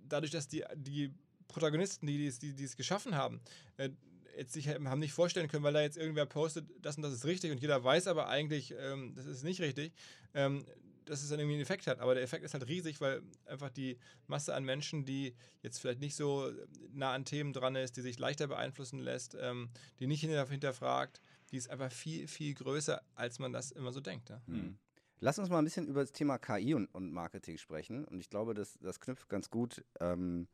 dadurch, 0.08 0.32
dass 0.32 0.48
die, 0.48 0.64
die 0.74 1.12
Protagonisten, 1.48 2.06
die, 2.06 2.30
die, 2.30 2.54
die 2.54 2.64
es 2.64 2.76
geschaffen 2.76 3.14
haben, 3.14 3.40
äh, 3.76 3.90
jetzt 4.36 4.52
sich 4.52 4.68
haben 4.68 4.98
nicht 4.98 5.12
vorstellen 5.12 5.48
können, 5.48 5.64
weil 5.64 5.72
da 5.72 5.80
jetzt 5.80 5.96
irgendwer 5.96 6.26
postet, 6.26 6.66
das 6.80 6.96
und 6.96 7.02
das 7.02 7.12
ist 7.12 7.24
richtig 7.24 7.52
und 7.52 7.60
jeder 7.60 7.82
weiß 7.82 8.06
aber 8.06 8.28
eigentlich, 8.28 8.74
ähm, 8.78 9.14
das 9.14 9.26
ist 9.26 9.44
nicht 9.44 9.60
richtig, 9.60 9.92
ähm, 10.34 10.64
dass 11.06 11.22
es 11.22 11.30
dann 11.30 11.38
irgendwie 11.38 11.54
einen 11.54 11.62
Effekt 11.62 11.86
hat. 11.86 12.00
Aber 12.00 12.14
der 12.14 12.22
Effekt 12.22 12.44
ist 12.44 12.54
halt 12.54 12.66
riesig, 12.68 13.00
weil 13.00 13.22
einfach 13.46 13.70
die 13.70 13.98
Masse 14.26 14.54
an 14.54 14.64
Menschen, 14.64 15.04
die 15.04 15.34
jetzt 15.62 15.78
vielleicht 15.78 16.00
nicht 16.00 16.16
so 16.16 16.50
nah 16.92 17.12
an 17.12 17.24
Themen 17.24 17.52
dran 17.52 17.76
ist, 17.76 17.96
die 17.96 18.02
sich 18.02 18.18
leichter 18.18 18.46
beeinflussen 18.46 18.98
lässt, 18.98 19.36
ähm, 19.40 19.70
die 19.98 20.06
nicht 20.06 20.20
hinterfragt, 20.20 21.20
die 21.50 21.56
ist 21.56 21.70
einfach 21.70 21.92
viel, 21.92 22.26
viel 22.28 22.54
größer, 22.54 23.00
als 23.14 23.38
man 23.38 23.52
das 23.52 23.70
immer 23.70 23.92
so 23.92 24.00
denkt. 24.00 24.30
Ja? 24.30 24.42
Mhm. 24.46 24.78
Lass 25.20 25.38
uns 25.38 25.48
mal 25.48 25.58
ein 25.58 25.64
bisschen 25.64 25.86
über 25.86 26.00
das 26.00 26.12
Thema 26.12 26.38
KI 26.38 26.74
und, 26.74 26.86
und 26.94 27.12
Marketing 27.12 27.56
sprechen. 27.56 28.04
Und 28.04 28.20
ich 28.20 28.28
glaube, 28.28 28.52
das, 28.54 28.78
das 28.80 29.00
knüpft 29.00 29.28
ganz 29.28 29.48
gut 29.48 29.84
ähm, 30.00 30.46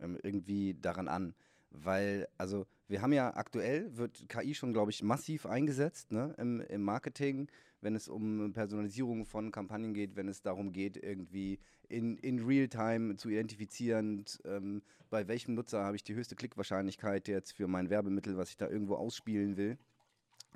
ähm 0.00 0.18
irgendwie 0.22 0.74
daran 0.74 1.08
an. 1.08 1.34
Weil, 1.70 2.26
also, 2.38 2.66
wir 2.88 3.02
haben 3.02 3.12
ja 3.12 3.34
aktuell, 3.36 3.96
wird 3.96 4.28
KI 4.28 4.54
schon, 4.54 4.72
glaube 4.72 4.90
ich, 4.90 5.02
massiv 5.02 5.44
eingesetzt 5.46 6.10
ne, 6.10 6.34
im, 6.38 6.60
im 6.62 6.82
Marketing 6.82 7.48
wenn 7.80 7.94
es 7.94 8.08
um 8.08 8.52
Personalisierung 8.52 9.24
von 9.24 9.52
Kampagnen 9.52 9.94
geht, 9.94 10.16
wenn 10.16 10.28
es 10.28 10.42
darum 10.42 10.72
geht, 10.72 10.96
irgendwie 10.96 11.60
in, 11.88 12.16
in 12.18 12.44
Real-Time 12.44 13.16
zu 13.16 13.28
identifizieren, 13.28 14.24
ähm, 14.44 14.82
bei 15.10 15.28
welchem 15.28 15.54
Nutzer 15.54 15.84
habe 15.84 15.96
ich 15.96 16.04
die 16.04 16.14
höchste 16.14 16.36
Klickwahrscheinlichkeit 16.36 17.28
jetzt 17.28 17.52
für 17.52 17.68
mein 17.68 17.90
Werbemittel, 17.90 18.36
was 18.36 18.50
ich 18.50 18.56
da 18.56 18.68
irgendwo 18.68 18.96
ausspielen 18.96 19.56
will. 19.56 19.78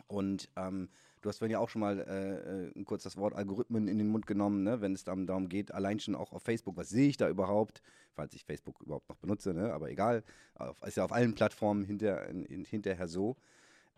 Und 0.09 0.49
ähm, 0.57 0.89
du 1.21 1.29
hast 1.29 1.39
vorhin 1.39 1.53
ja 1.53 1.59
auch 1.59 1.69
schon 1.69 1.81
mal 1.81 2.01
äh, 2.01 2.81
äh 2.81 2.85
kurz 2.85 3.03
das 3.03 3.17
Wort 3.17 3.35
Algorithmen 3.35 3.89
in 3.89 3.99
den 3.99 4.09
Mund 4.09 4.27
genommen, 4.27 4.63
ne? 4.63 4.81
wenn 4.81 4.93
es 4.93 5.05
dann 5.05 5.27
darum 5.27 5.49
geht, 5.49 5.73
allein 5.73 6.01
schon 6.01 6.15
auch 6.15 6.33
auf 6.33 6.43
Facebook, 6.43 6.77
was 6.77 6.89
sehe 6.89 7.09
ich 7.09 7.17
da 7.17 7.29
überhaupt, 7.29 7.83
falls 8.13 8.35
ich 8.35 8.45
Facebook 8.45 8.81
überhaupt 8.81 9.09
noch 9.09 9.17
benutze, 9.17 9.55
ne? 9.55 9.73
aber 9.73 9.91
egal, 9.91 10.25
auf, 10.55 10.83
ist 10.83 10.97
ja 10.97 11.05
auf 11.05 11.13
allen 11.13 11.35
Plattformen 11.35 11.85
hinter, 11.85 12.27
in, 12.29 12.45
in, 12.45 12.65
hinterher 12.65 13.09
so. 13.09 13.37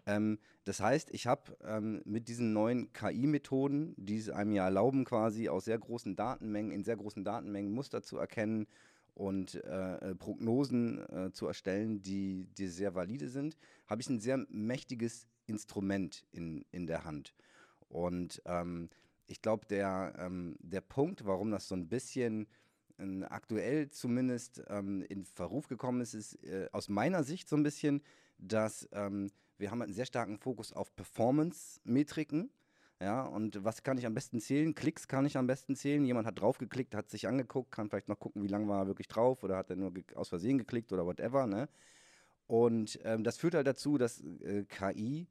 Ähm, 0.06 0.38
das 0.64 0.80
heißt, 0.80 1.10
ich 1.12 1.26
habe 1.26 1.56
ähm, 1.64 2.02
mit 2.04 2.28
diesen 2.28 2.52
neuen 2.52 2.92
KI-Methoden, 2.92 3.94
die 3.96 4.18
es 4.18 4.30
einem 4.30 4.52
ja 4.52 4.64
erlauben, 4.64 5.04
quasi 5.04 5.48
aus 5.48 5.64
sehr 5.64 5.78
großen 5.78 6.16
Datenmengen, 6.16 6.72
in 6.72 6.84
sehr 6.84 6.96
großen 6.96 7.24
Datenmengen 7.24 7.72
Muster 7.72 8.02
zu 8.02 8.18
erkennen 8.18 8.66
und 9.14 9.54
äh, 9.64 9.96
äh, 9.96 10.14
Prognosen 10.14 11.08
äh, 11.08 11.32
zu 11.32 11.46
erstellen, 11.46 12.02
die, 12.02 12.48
die 12.58 12.66
sehr 12.66 12.94
valide 12.94 13.28
sind, 13.28 13.56
habe 13.86 14.02
ich 14.02 14.08
ein 14.08 14.20
sehr 14.20 14.44
mächtiges 14.48 15.26
Instrument 15.46 16.24
in, 16.32 16.64
in 16.72 16.86
der 16.86 17.04
Hand. 17.04 17.34
Und 17.88 18.42
ähm, 18.44 18.90
ich 19.26 19.40
glaube, 19.40 19.66
der, 19.66 20.14
ähm, 20.18 20.56
der 20.60 20.80
Punkt, 20.80 21.24
warum 21.24 21.50
das 21.50 21.68
so 21.68 21.76
ein 21.76 21.88
bisschen 21.88 22.48
äh, 22.98 23.22
aktuell 23.24 23.90
zumindest 23.90 24.62
ähm, 24.68 25.02
in 25.08 25.24
Verruf 25.24 25.68
gekommen 25.68 26.00
ist, 26.00 26.14
ist 26.14 26.42
äh, 26.44 26.68
aus 26.72 26.88
meiner 26.88 27.22
Sicht 27.22 27.48
so 27.48 27.56
ein 27.56 27.62
bisschen, 27.62 28.02
dass 28.38 28.88
ähm, 28.92 29.30
wir 29.58 29.70
haben 29.70 29.82
einen 29.82 29.92
sehr 29.92 30.06
starken 30.06 30.38
Fokus 30.38 30.72
auf 30.72 30.94
Performance-Metriken. 30.96 32.50
Ja, 33.00 33.22
und 33.24 33.62
was 33.64 33.82
kann 33.82 33.98
ich 33.98 34.06
am 34.06 34.14
besten 34.14 34.40
zählen? 34.40 34.74
Klicks 34.74 35.08
kann 35.08 35.26
ich 35.26 35.36
am 35.36 35.46
besten 35.46 35.76
zählen. 35.76 36.04
Jemand 36.04 36.26
hat 36.26 36.40
draufgeklickt, 36.40 36.94
hat 36.94 37.10
sich 37.10 37.26
angeguckt, 37.26 37.72
kann 37.72 37.88
vielleicht 37.88 38.08
noch 38.08 38.18
gucken, 38.18 38.42
wie 38.42 38.48
lange 38.48 38.68
war 38.68 38.82
er 38.82 38.86
wirklich 38.86 39.08
drauf 39.08 39.42
oder 39.42 39.56
hat 39.56 39.70
er 39.70 39.76
nur 39.76 39.92
aus 40.14 40.28
Versehen 40.28 40.58
geklickt 40.58 40.92
oder 40.92 41.04
whatever. 41.04 41.46
Ne? 41.46 41.68
Und 42.46 42.98
ähm, 43.04 43.24
das 43.24 43.36
führt 43.36 43.54
halt 43.54 43.66
dazu, 43.66 43.98
dass 43.98 44.20
äh, 44.20 44.64
KI, 44.64 45.26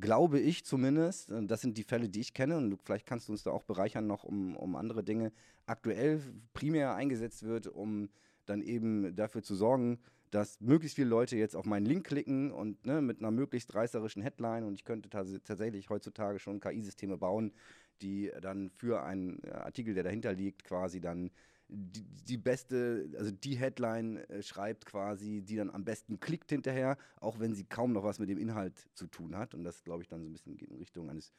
glaube 0.00 0.40
ich 0.40 0.64
zumindest, 0.64 1.30
äh, 1.30 1.44
das 1.44 1.60
sind 1.60 1.76
die 1.76 1.84
Fälle, 1.84 2.08
die 2.08 2.20
ich 2.20 2.34
kenne, 2.34 2.56
und 2.56 2.70
du, 2.70 2.76
vielleicht 2.76 3.06
kannst 3.06 3.28
du 3.28 3.32
uns 3.32 3.42
da 3.42 3.50
auch 3.50 3.64
bereichern 3.64 4.06
noch 4.06 4.24
um, 4.24 4.56
um 4.56 4.74
andere 4.76 5.04
Dinge, 5.04 5.32
aktuell 5.66 6.20
primär 6.54 6.94
eingesetzt 6.94 7.42
wird, 7.42 7.66
um 7.66 8.08
dann 8.46 8.62
eben 8.62 9.14
dafür 9.14 9.42
zu 9.42 9.54
sorgen, 9.54 9.98
dass 10.32 10.60
möglichst 10.60 10.96
viele 10.96 11.08
Leute 11.08 11.36
jetzt 11.36 11.54
auf 11.54 11.66
meinen 11.66 11.84
Link 11.84 12.06
klicken 12.06 12.50
und 12.50 12.84
ne, 12.86 13.02
mit 13.02 13.18
einer 13.18 13.30
möglichst 13.30 13.74
reißerischen 13.74 14.22
Headline 14.22 14.64
und 14.64 14.74
ich 14.74 14.84
könnte 14.84 15.10
tatsächlich 15.10 15.90
heutzutage 15.90 16.38
schon 16.38 16.58
KI-Systeme 16.58 17.18
bauen, 17.18 17.52
die 18.00 18.32
dann 18.40 18.70
für 18.70 19.02
einen 19.02 19.44
Artikel, 19.44 19.94
der 19.94 20.04
dahinter 20.04 20.32
liegt, 20.32 20.64
quasi 20.64 21.00
dann 21.00 21.30
die, 21.68 22.02
die 22.02 22.36
beste, 22.38 23.10
also 23.18 23.30
die 23.30 23.56
Headline 23.56 24.18
äh, 24.28 24.42
schreibt 24.42 24.86
quasi, 24.86 25.42
die 25.42 25.56
dann 25.56 25.70
am 25.70 25.84
besten 25.84 26.18
klickt 26.18 26.50
hinterher, 26.50 26.96
auch 27.20 27.38
wenn 27.38 27.54
sie 27.54 27.64
kaum 27.64 27.92
noch 27.92 28.04
was 28.04 28.18
mit 28.18 28.28
dem 28.28 28.38
Inhalt 28.38 28.88
zu 28.94 29.06
tun 29.06 29.36
hat. 29.36 29.54
Und 29.54 29.64
das, 29.64 29.82
glaube 29.82 30.02
ich, 30.02 30.08
dann 30.08 30.22
so 30.22 30.28
ein 30.28 30.32
bisschen 30.32 30.56
geht 30.56 30.70
in 30.70 30.76
Richtung 30.76 31.08
eines 31.08 31.32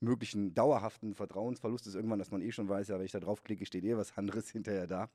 möglichen 0.00 0.54
dauerhaften 0.54 1.14
Vertrauensverlustes 1.14 1.94
irgendwann, 1.94 2.18
dass 2.18 2.30
man 2.30 2.42
eh 2.42 2.52
schon 2.52 2.68
weiß, 2.68 2.88
ja, 2.88 2.98
wenn 2.98 3.06
ich 3.06 3.12
da 3.12 3.20
draufklicke, 3.20 3.66
steht 3.66 3.84
eh 3.84 3.96
was 3.96 4.16
anderes 4.16 4.50
hinterher 4.50 4.86
da. 4.86 5.10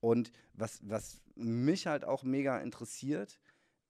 Und 0.00 0.32
was, 0.54 0.80
was 0.82 1.20
mich 1.34 1.86
halt 1.86 2.04
auch 2.04 2.22
mega 2.22 2.58
interessiert, 2.58 3.40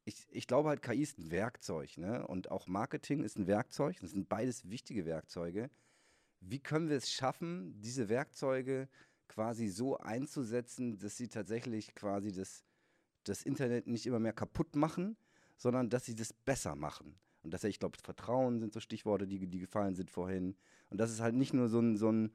ich, 0.04 0.26
ich 0.30 0.46
glaube 0.46 0.68
halt, 0.68 0.82
KI 0.82 1.02
ist 1.02 1.18
ein 1.18 1.30
Werkzeug, 1.30 1.96
ne? 1.98 2.26
Und 2.26 2.50
auch 2.50 2.66
Marketing 2.66 3.22
ist 3.22 3.36
ein 3.36 3.46
Werkzeug. 3.46 3.98
Das 4.00 4.10
sind 4.10 4.28
beides 4.28 4.68
wichtige 4.68 5.04
Werkzeuge. 5.04 5.70
Wie 6.40 6.58
können 6.58 6.88
wir 6.88 6.96
es 6.96 7.12
schaffen, 7.12 7.80
diese 7.80 8.08
Werkzeuge 8.08 8.88
quasi 9.28 9.68
so 9.68 9.98
einzusetzen, 9.98 10.98
dass 10.98 11.16
sie 11.16 11.28
tatsächlich 11.28 11.94
quasi 11.94 12.32
das, 12.32 12.64
das 13.24 13.42
Internet 13.42 13.86
nicht 13.86 14.06
immer 14.06 14.18
mehr 14.18 14.32
kaputt 14.32 14.74
machen, 14.74 15.16
sondern 15.56 15.90
dass 15.90 16.06
sie 16.06 16.14
das 16.14 16.32
besser 16.32 16.74
machen. 16.74 17.14
Und 17.42 17.54
dass 17.54 17.64
ich 17.64 17.78
glaube, 17.78 17.98
Vertrauen 18.02 18.58
sind 18.58 18.72
so 18.72 18.80
Stichworte, 18.80 19.26
die, 19.26 19.46
die 19.46 19.60
gefallen 19.60 19.94
sind 19.94 20.10
vorhin. 20.10 20.56
Und 20.88 20.98
das 20.98 21.10
ist 21.10 21.20
halt 21.20 21.34
nicht 21.34 21.54
nur 21.54 21.68
so 21.68 21.78
ein, 21.78 21.96
so 21.96 22.10
ein 22.10 22.32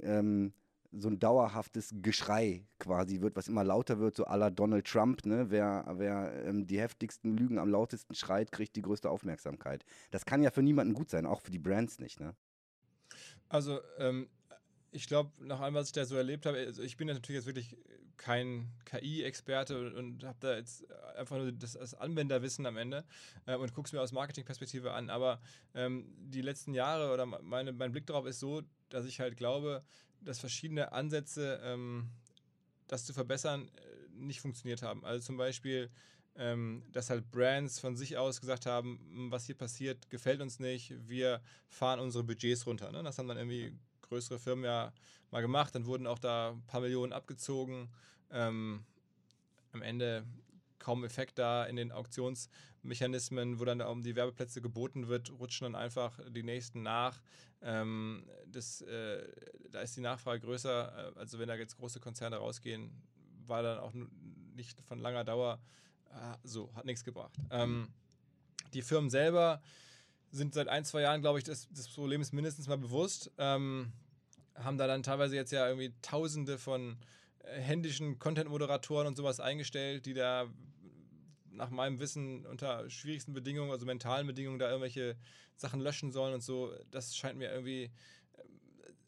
ähm, 0.00 0.52
so 0.92 1.08
ein 1.08 1.18
dauerhaftes 1.18 1.94
Geschrei 2.02 2.66
quasi 2.78 3.20
wird, 3.20 3.36
was 3.36 3.48
immer 3.48 3.64
lauter 3.64 3.98
wird, 3.98 4.16
so 4.16 4.24
aller 4.24 4.50
Donald 4.50 4.86
Trump, 4.86 5.24
ne? 5.24 5.50
Wer, 5.50 5.84
wer 5.96 6.44
ähm, 6.44 6.66
die 6.66 6.80
heftigsten 6.80 7.36
Lügen 7.36 7.58
am 7.58 7.68
lautesten 7.68 8.14
schreit, 8.14 8.50
kriegt 8.52 8.76
die 8.76 8.82
größte 8.82 9.08
Aufmerksamkeit. 9.08 9.84
Das 10.10 10.24
kann 10.24 10.42
ja 10.42 10.50
für 10.50 10.62
niemanden 10.62 10.94
gut 10.94 11.10
sein, 11.10 11.26
auch 11.26 11.40
für 11.40 11.50
die 11.50 11.58
Brands 11.58 11.98
nicht, 11.98 12.20
ne? 12.20 12.34
Also, 13.48 13.80
ähm, 13.98 14.28
ich 14.92 15.06
glaube, 15.06 15.30
nach 15.44 15.60
allem, 15.60 15.74
was 15.74 15.86
ich 15.86 15.92
da 15.92 16.04
so 16.04 16.16
erlebt 16.16 16.46
habe, 16.46 16.58
also 16.58 16.82
ich 16.82 16.96
bin 16.96 17.06
natürlich 17.06 17.36
jetzt 17.36 17.46
wirklich 17.46 17.76
kein 18.16 18.70
KI-Experte 18.84 19.78
und, 19.78 19.94
und 19.94 20.24
habe 20.24 20.36
da 20.40 20.56
jetzt 20.56 20.84
einfach 21.16 21.38
nur 21.38 21.52
das, 21.52 21.72
das 21.72 21.94
Anwenderwissen 21.94 22.66
am 22.66 22.76
Ende 22.76 23.04
äh, 23.46 23.56
und 23.56 23.72
gucke 23.72 23.86
es 23.86 23.92
mir 23.92 24.00
aus 24.00 24.12
Marketingperspektive 24.12 24.92
an. 24.92 25.08
Aber 25.08 25.40
ähm, 25.74 26.12
die 26.18 26.42
letzten 26.42 26.74
Jahre 26.74 27.14
oder 27.14 27.24
meine, 27.24 27.72
mein 27.72 27.92
Blick 27.92 28.06
darauf 28.06 28.26
ist 28.26 28.40
so, 28.40 28.62
dass 28.90 29.06
ich 29.06 29.20
halt 29.20 29.36
glaube, 29.36 29.82
dass 30.22 30.38
verschiedene 30.38 30.92
Ansätze, 30.92 31.60
ähm, 31.62 32.08
das 32.88 33.04
zu 33.04 33.12
verbessern, 33.12 33.68
äh, 33.68 34.14
nicht 34.14 34.40
funktioniert 34.40 34.82
haben. 34.82 35.04
Also 35.04 35.26
zum 35.26 35.36
Beispiel, 35.36 35.90
ähm, 36.36 36.82
dass 36.92 37.10
halt 37.10 37.30
Brands 37.30 37.78
von 37.80 37.96
sich 37.96 38.16
aus 38.16 38.40
gesagt 38.40 38.66
haben, 38.66 39.28
was 39.30 39.46
hier 39.46 39.56
passiert, 39.56 40.10
gefällt 40.10 40.40
uns 40.40 40.58
nicht, 40.58 40.94
wir 41.08 41.40
fahren 41.68 42.00
unsere 42.00 42.24
Budgets 42.24 42.66
runter. 42.66 42.90
Ne? 42.92 43.02
Das 43.02 43.18
haben 43.18 43.28
dann 43.28 43.38
irgendwie 43.38 43.72
größere 44.02 44.38
Firmen 44.38 44.64
ja 44.64 44.92
mal 45.30 45.40
gemacht. 45.40 45.74
Dann 45.74 45.86
wurden 45.86 46.06
auch 46.06 46.18
da 46.18 46.50
ein 46.50 46.62
paar 46.66 46.80
Millionen 46.80 47.12
abgezogen. 47.12 47.88
Ähm, 48.30 48.84
am 49.72 49.82
Ende 49.82 50.24
kaum 50.80 51.04
Effekt 51.04 51.38
da 51.38 51.64
in 51.64 51.76
den 51.76 51.92
Auktionsmechanismen, 51.92 53.60
wo 53.60 53.64
dann 53.64 53.80
um 53.82 54.02
die 54.02 54.16
Werbeplätze 54.16 54.60
geboten 54.60 55.06
wird, 55.06 55.30
rutschen 55.38 55.64
dann 55.66 55.80
einfach 55.80 56.18
die 56.30 56.42
nächsten 56.42 56.82
nach. 56.82 57.20
Ähm, 57.62 58.24
das, 58.46 58.80
äh, 58.82 59.28
da 59.70 59.80
ist 59.80 59.96
die 59.96 60.00
Nachfrage 60.00 60.40
größer. 60.40 61.12
Äh, 61.14 61.18
also 61.18 61.38
wenn 61.38 61.48
da 61.48 61.54
jetzt 61.54 61.76
große 61.76 62.00
Konzerne 62.00 62.36
rausgehen, 62.36 62.90
war 63.46 63.62
dann 63.62 63.78
auch 63.78 63.92
nicht 64.56 64.80
von 64.80 64.98
langer 64.98 65.24
Dauer 65.24 65.60
äh, 66.10 66.36
so, 66.42 66.74
hat 66.74 66.86
nichts 66.86 67.04
gebracht. 67.04 67.36
Ähm, 67.50 67.88
die 68.72 68.82
Firmen 68.82 69.10
selber 69.10 69.62
sind 70.30 70.54
seit 70.54 70.68
ein, 70.68 70.84
zwei 70.84 71.02
Jahren, 71.02 71.20
glaube 71.20 71.38
ich, 71.38 71.44
das, 71.44 71.68
das 71.70 71.88
Problem 71.88 72.20
ist 72.20 72.32
mindestens 72.32 72.68
mal 72.68 72.78
bewusst. 72.78 73.30
Ähm, 73.38 73.92
haben 74.54 74.78
da 74.78 74.86
dann 74.86 75.02
teilweise 75.02 75.36
jetzt 75.36 75.52
ja 75.52 75.66
irgendwie 75.66 75.92
tausende 76.02 76.58
von 76.58 76.96
händischen 77.44 78.18
Content-Moderatoren 78.18 79.06
und 79.06 79.16
sowas 79.16 79.40
eingestellt, 79.40 80.06
die 80.06 80.14
da 80.14 80.48
nach 81.50 81.70
meinem 81.70 81.98
Wissen 81.98 82.46
unter 82.46 82.88
schwierigsten 82.88 83.32
Bedingungen, 83.32 83.70
also 83.70 83.86
mentalen 83.86 84.26
Bedingungen, 84.26 84.58
da 84.58 84.68
irgendwelche 84.68 85.16
Sachen 85.56 85.80
löschen 85.80 86.10
sollen 86.12 86.34
und 86.34 86.42
so. 86.42 86.72
Das 86.90 87.16
scheint 87.16 87.38
mir 87.38 87.50
irgendwie 87.50 87.84
äh, 87.84 87.90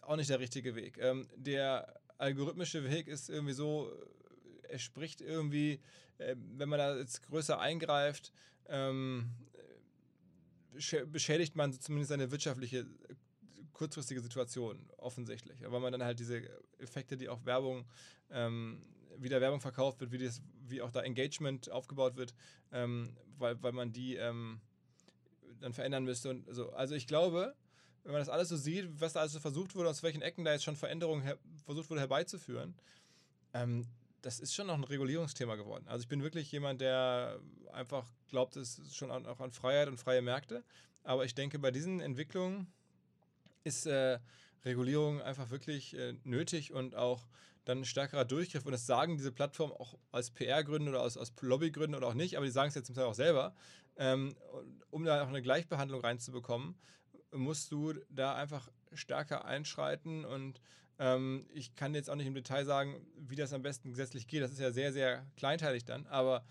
auch 0.03 0.17
nicht 0.17 0.31
der 0.31 0.41
richtige 0.41 0.75
Weg. 0.75 0.99
Ähm, 0.99 1.29
der 1.37 2.01
algorithmische 2.19 2.89
Weg 2.91 3.09
ist 3.09 3.31
irgendwie 3.31 3.55
so, 3.55 3.91
er 4.69 4.79
spricht 4.79 5.21
irgendwie, 5.21 5.81
äh, 6.19 6.37
wenn 6.37 6.69
man 6.69 6.79
da 6.79 6.97
jetzt 6.97 7.23
größer 7.23 7.59
eingreift, 7.59 8.33
ähm, 8.69 9.31
beschädigt 11.07 11.55
man 11.55 11.73
zumindest 11.73 12.09
seine 12.11 12.31
wirtschaftliche 12.31 12.87
kurzfristige 13.73 14.21
Situation, 14.21 14.89
offensichtlich. 14.97 15.61
Weil 15.63 15.81
man 15.81 15.93
dann 15.93 16.05
halt 16.05 16.19
diese 16.19 16.43
Effekte, 16.79 17.17
die 17.17 17.29
auch 17.29 17.45
Werbung, 17.45 17.87
ähm, 18.31 18.83
wie 19.19 19.29
da 19.29 19.41
Werbung 19.41 19.61
verkauft 19.61 20.01
wird, 20.01 20.13
wie, 20.13 20.19
das, 20.19 20.43
wie 20.67 20.83
auch 20.83 20.91
da 20.91 21.01
Engagement 21.03 21.71
aufgebaut 21.71 22.17
wird, 22.17 22.35
ähm, 22.73 23.17
weil, 23.39 23.63
weil 23.63 23.73
man 23.73 23.93
die 23.93 24.17
ähm, 24.17 24.61
dann 25.61 25.73
verändern 25.73 26.05
müsste. 26.05 26.31
Und 26.31 26.47
so. 26.53 26.71
Also 26.73 26.95
ich 26.95 27.07
glaube, 27.07 27.55
wenn 28.05 28.13
man 28.13 28.21
das 28.21 28.29
alles 28.29 28.49
so 28.49 28.57
sieht, 28.57 28.89
was 29.01 29.13
da 29.13 29.21
alles 29.21 29.33
so 29.33 29.41
versucht 29.41 29.75
wurde, 29.75 29.89
aus 29.89 30.03
welchen 30.03 30.23
Ecken 30.23 30.45
da 30.45 30.53
jetzt 30.53 30.65
schon 30.65 30.77
Veränderungen 30.77 31.23
versucht 31.65 31.91
wurde 31.91 32.01
herbeizuführen, 32.01 32.75
ähm, 33.55 33.87
das 34.23 34.39
ist 34.39 34.55
schon 34.55 34.69
noch 34.69 34.75
ein 34.75 34.85
Regulierungsthema 34.85 35.57
geworden. 35.57 35.85
Also 35.89 36.03
ich 36.03 36.09
bin 36.09 36.23
wirklich 36.23 36.51
jemand, 36.53 36.81
der 36.81 37.41
einfach 37.73 38.07
glaubt, 38.29 38.57
es 38.57 38.79
ist 38.79 38.97
schon 38.97 39.11
auch 39.11 39.41
an 39.41 39.51
Freiheit 39.51 39.89
und 39.89 39.99
freie 39.99 40.23
Märkte. 40.23 40.65
Aber 41.03 41.25
ich 41.25 41.35
denke, 41.35 41.59
bei 41.59 41.73
diesen 41.73 42.01
Entwicklungen 42.01 42.73
ist 43.65 43.87
äh, 43.87 44.19
Regulierung 44.65 45.21
einfach 45.21 45.51
wirklich 45.51 45.97
äh, 45.97 46.15
nötig 46.25 46.73
und 46.73 46.95
auch 46.95 47.27
dann 47.65 47.79
ein 47.79 47.85
stärkerer 47.85 48.25
Durchgriff. 48.25 48.65
Und 48.65 48.73
das 48.73 48.87
sagen 48.87 49.17
diese 49.17 49.33
Plattformen 49.33 49.73
auch 49.73 49.99
aus 50.11 50.31
PR-Gründen 50.31 50.89
oder 50.89 51.03
aus, 51.03 51.17
aus 51.17 51.33
Lobbygründen 51.41 51.95
oder 51.95 52.09
auch 52.09 52.15
nicht, 52.15 52.37
aber 52.37 52.47
die 52.47 52.53
sagen 52.53 52.69
es 52.69 52.75
jetzt 52.75 52.87
zum 52.87 52.95
Teil 52.95 53.05
auch 53.05 53.15
selber. 53.15 53.55
Ähm, 53.97 54.35
um 54.91 55.05
da 55.05 55.23
auch 55.23 55.29
eine 55.29 55.43
Gleichbehandlung 55.43 56.01
reinzubekommen, 56.01 56.77
musst 57.33 57.71
du 57.73 57.95
da 58.09 58.35
einfach 58.35 58.71
stärker 58.93 59.45
einschreiten 59.45 60.25
und 60.25 60.61
ähm, 60.99 61.47
ich 61.53 61.75
kann 61.75 61.95
jetzt 61.95 62.11
auch 62.11 62.15
nicht 62.15 62.27
im 62.27 62.35
Detail 62.35 62.65
sagen, 62.65 63.07
wie 63.17 63.37
das 63.37 63.53
am 63.53 63.63
besten 63.63 63.91
gesetzlich 63.91 64.27
geht. 64.27 64.43
Das 64.43 64.53
ist 64.53 64.61
ja 64.61 64.71
sehr, 64.71 64.93
sehr 64.93 65.27
kleinteilig 65.37 65.85
dann, 65.85 66.07
aber 66.07 66.45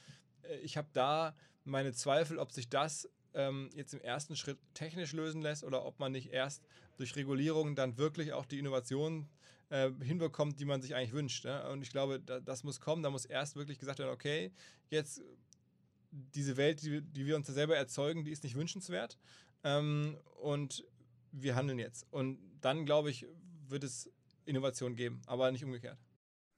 äh, 0.44 0.58
ich 0.58 0.78
habe 0.78 0.88
da 0.94 1.36
meine 1.64 1.94
Zweifel, 1.94 2.40
ob 2.40 2.52
sich 2.52 2.70
das 2.70 3.10
ähm, 3.34 3.70
jetzt 3.76 3.94
im 3.94 4.02
ersten 4.02 4.36
Schritt 4.36 4.58
technisch 4.74 5.14
lösen 5.14 5.42
lässt 5.42 5.64
oder 5.64 5.86
ob 5.86 6.00
man 6.00 6.12
nicht 6.12 6.32
erst 6.32 6.64
durch 6.98 7.16
Regulierung 7.16 7.76
dann 7.76 7.98
wirklich 7.98 8.34
auch 8.34 8.46
die 8.46 8.60
Innovation 8.60 9.28
äh, 9.70 9.90
hinbekommt, 10.02 10.60
die 10.60 10.66
man 10.66 10.82
sich 10.82 10.96
eigentlich 10.96 11.14
wünscht. 11.14 11.46
Ne? 11.46 11.70
Und 11.70 11.82
ich 11.82 11.90
glaube, 11.90 12.20
da, 12.20 12.40
das 12.40 12.64
muss 12.64 12.80
kommen. 12.80 13.04
Da 13.04 13.10
muss 13.10 13.26
erst 13.26 13.56
wirklich 13.56 13.80
gesagt 13.80 14.00
werden, 14.00 14.12
okay, 14.12 14.52
jetzt 14.90 15.22
diese 16.12 16.58
Welt, 16.58 16.82
die, 16.84 17.02
die 17.02 17.26
wir 17.26 17.36
uns 17.36 17.48
da 17.48 17.54
selber 17.54 17.76
erzeugen, 17.76 18.26
die 18.26 18.32
ist 18.32 18.44
nicht 18.44 18.56
wünschenswert. 18.56 19.18
Ähm, 19.64 20.18
und 20.42 20.84
wir 21.32 21.56
handeln 21.56 21.80
jetzt. 21.80 22.06
Und 22.12 22.38
dann, 22.60 22.86
glaube 22.86 23.10
ich, 23.10 23.26
wird 23.68 23.84
es 23.84 24.12
Innovation 24.46 24.96
geben, 24.96 25.22
aber 25.26 25.52
nicht 25.52 25.64
umgekehrt. 25.64 25.98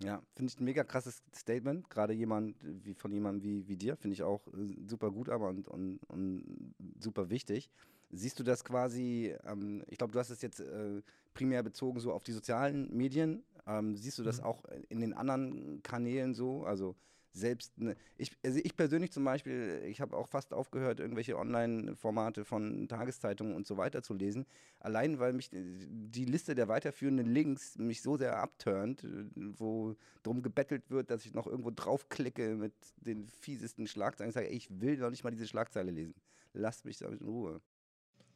Ja, 0.03 0.21
finde 0.33 0.51
ich 0.51 0.59
ein 0.59 0.65
mega 0.65 0.83
krasses 0.83 1.23
Statement. 1.33 1.89
Gerade 1.89 2.13
jemand 2.13 2.55
wie 2.61 2.93
von 2.93 3.11
jemandem 3.11 3.43
wie, 3.43 3.67
wie 3.67 3.77
dir, 3.77 3.95
finde 3.95 4.13
ich 4.13 4.23
auch 4.23 4.47
äh, 4.47 4.75
super 4.85 5.11
gut, 5.11 5.29
aber 5.29 5.49
und, 5.49 5.67
und, 5.67 5.99
und 6.07 6.75
super 6.99 7.29
wichtig. 7.29 7.69
Siehst 8.11 8.39
du 8.39 8.43
das 8.43 8.63
quasi, 8.63 9.35
ähm, 9.45 9.83
ich 9.87 9.97
glaube, 9.97 10.13
du 10.13 10.19
hast 10.19 10.29
es 10.29 10.41
jetzt 10.41 10.59
äh, 10.59 11.01
primär 11.33 11.63
bezogen 11.63 11.99
so 11.99 12.11
auf 12.11 12.23
die 12.23 12.31
sozialen 12.31 12.95
Medien. 12.95 13.43
Ähm, 13.65 13.95
siehst 13.95 14.19
du 14.19 14.23
das 14.23 14.39
mhm. 14.39 14.45
auch 14.45 14.63
in 14.89 14.99
den 14.99 15.13
anderen 15.13 15.81
Kanälen 15.83 16.33
so? 16.33 16.63
Also 16.63 16.95
selbst, 17.33 17.77
ne, 17.79 17.95
ich, 18.17 18.31
also 18.45 18.59
ich 18.63 18.75
persönlich 18.75 19.11
zum 19.11 19.23
Beispiel, 19.23 19.81
ich 19.87 20.01
habe 20.01 20.15
auch 20.15 20.27
fast 20.27 20.53
aufgehört, 20.53 20.99
irgendwelche 20.99 21.37
Online-Formate 21.37 22.45
von 22.45 22.87
Tageszeitungen 22.87 23.55
und 23.55 23.65
so 23.65 23.75
weiter 23.77 24.03
zu 24.03 24.13
lesen, 24.13 24.45
allein 24.79 25.19
weil 25.19 25.33
mich 25.33 25.49
die 25.51 26.25
Liste 26.25 26.53
der 26.53 26.67
weiterführenden 26.67 27.25
Links 27.25 27.77
mich 27.77 28.01
so 28.01 28.17
sehr 28.17 28.37
abturnt, 28.37 29.05
wo 29.35 29.95
drum 30.21 30.43
gebettelt 30.43 30.91
wird, 30.91 31.09
dass 31.09 31.25
ich 31.25 31.33
noch 31.33 31.47
irgendwo 31.47 31.71
draufklicke 31.71 32.55
mit 32.55 32.73
den 32.97 33.27
fiesesten 33.27 33.87
Schlagzeilen. 33.87 34.29
Ich 34.29 34.35
sage, 34.35 34.47
ich 34.47 34.81
will 34.81 34.97
noch 34.97 35.09
nicht 35.09 35.23
mal 35.23 35.31
diese 35.31 35.47
Schlagzeile 35.47 35.91
lesen. 35.91 36.13
Lasst 36.53 36.85
mich 36.85 36.97
damit 36.97 37.21
in 37.21 37.27
Ruhe. 37.27 37.61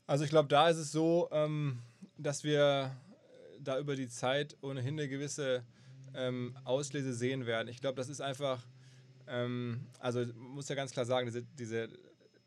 Also 0.07 0.23
ich 0.23 0.31
glaube, 0.31 0.49
da 0.49 0.69
ist 0.69 0.77
es 0.77 0.91
so, 0.91 1.29
ähm, 1.31 1.79
dass 2.17 2.43
wir 2.43 2.95
da 3.59 3.77
über 3.77 3.95
die 3.95 4.07
Zeit 4.07 4.57
ohnehin 4.61 4.99
eine 4.99 5.07
gewisse 5.07 5.63
ähm, 6.15 6.57
Auslese 6.63 7.13
sehen 7.13 7.45
werden. 7.45 7.67
Ich 7.67 7.81
glaube, 7.81 7.95
das 7.95 8.09
ist 8.09 8.21
einfach 8.21 8.65
ähm, 9.27 9.87
also 9.99 10.25
muss 10.35 10.69
ja 10.69 10.75
ganz 10.75 10.91
klar 10.91 11.05
sagen, 11.05 11.25
diese, 11.27 11.43
diese 11.43 11.89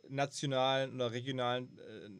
nationalen 0.08 0.94
oder 0.94 1.12
regionalen 1.12 1.78
äh, 1.78 2.10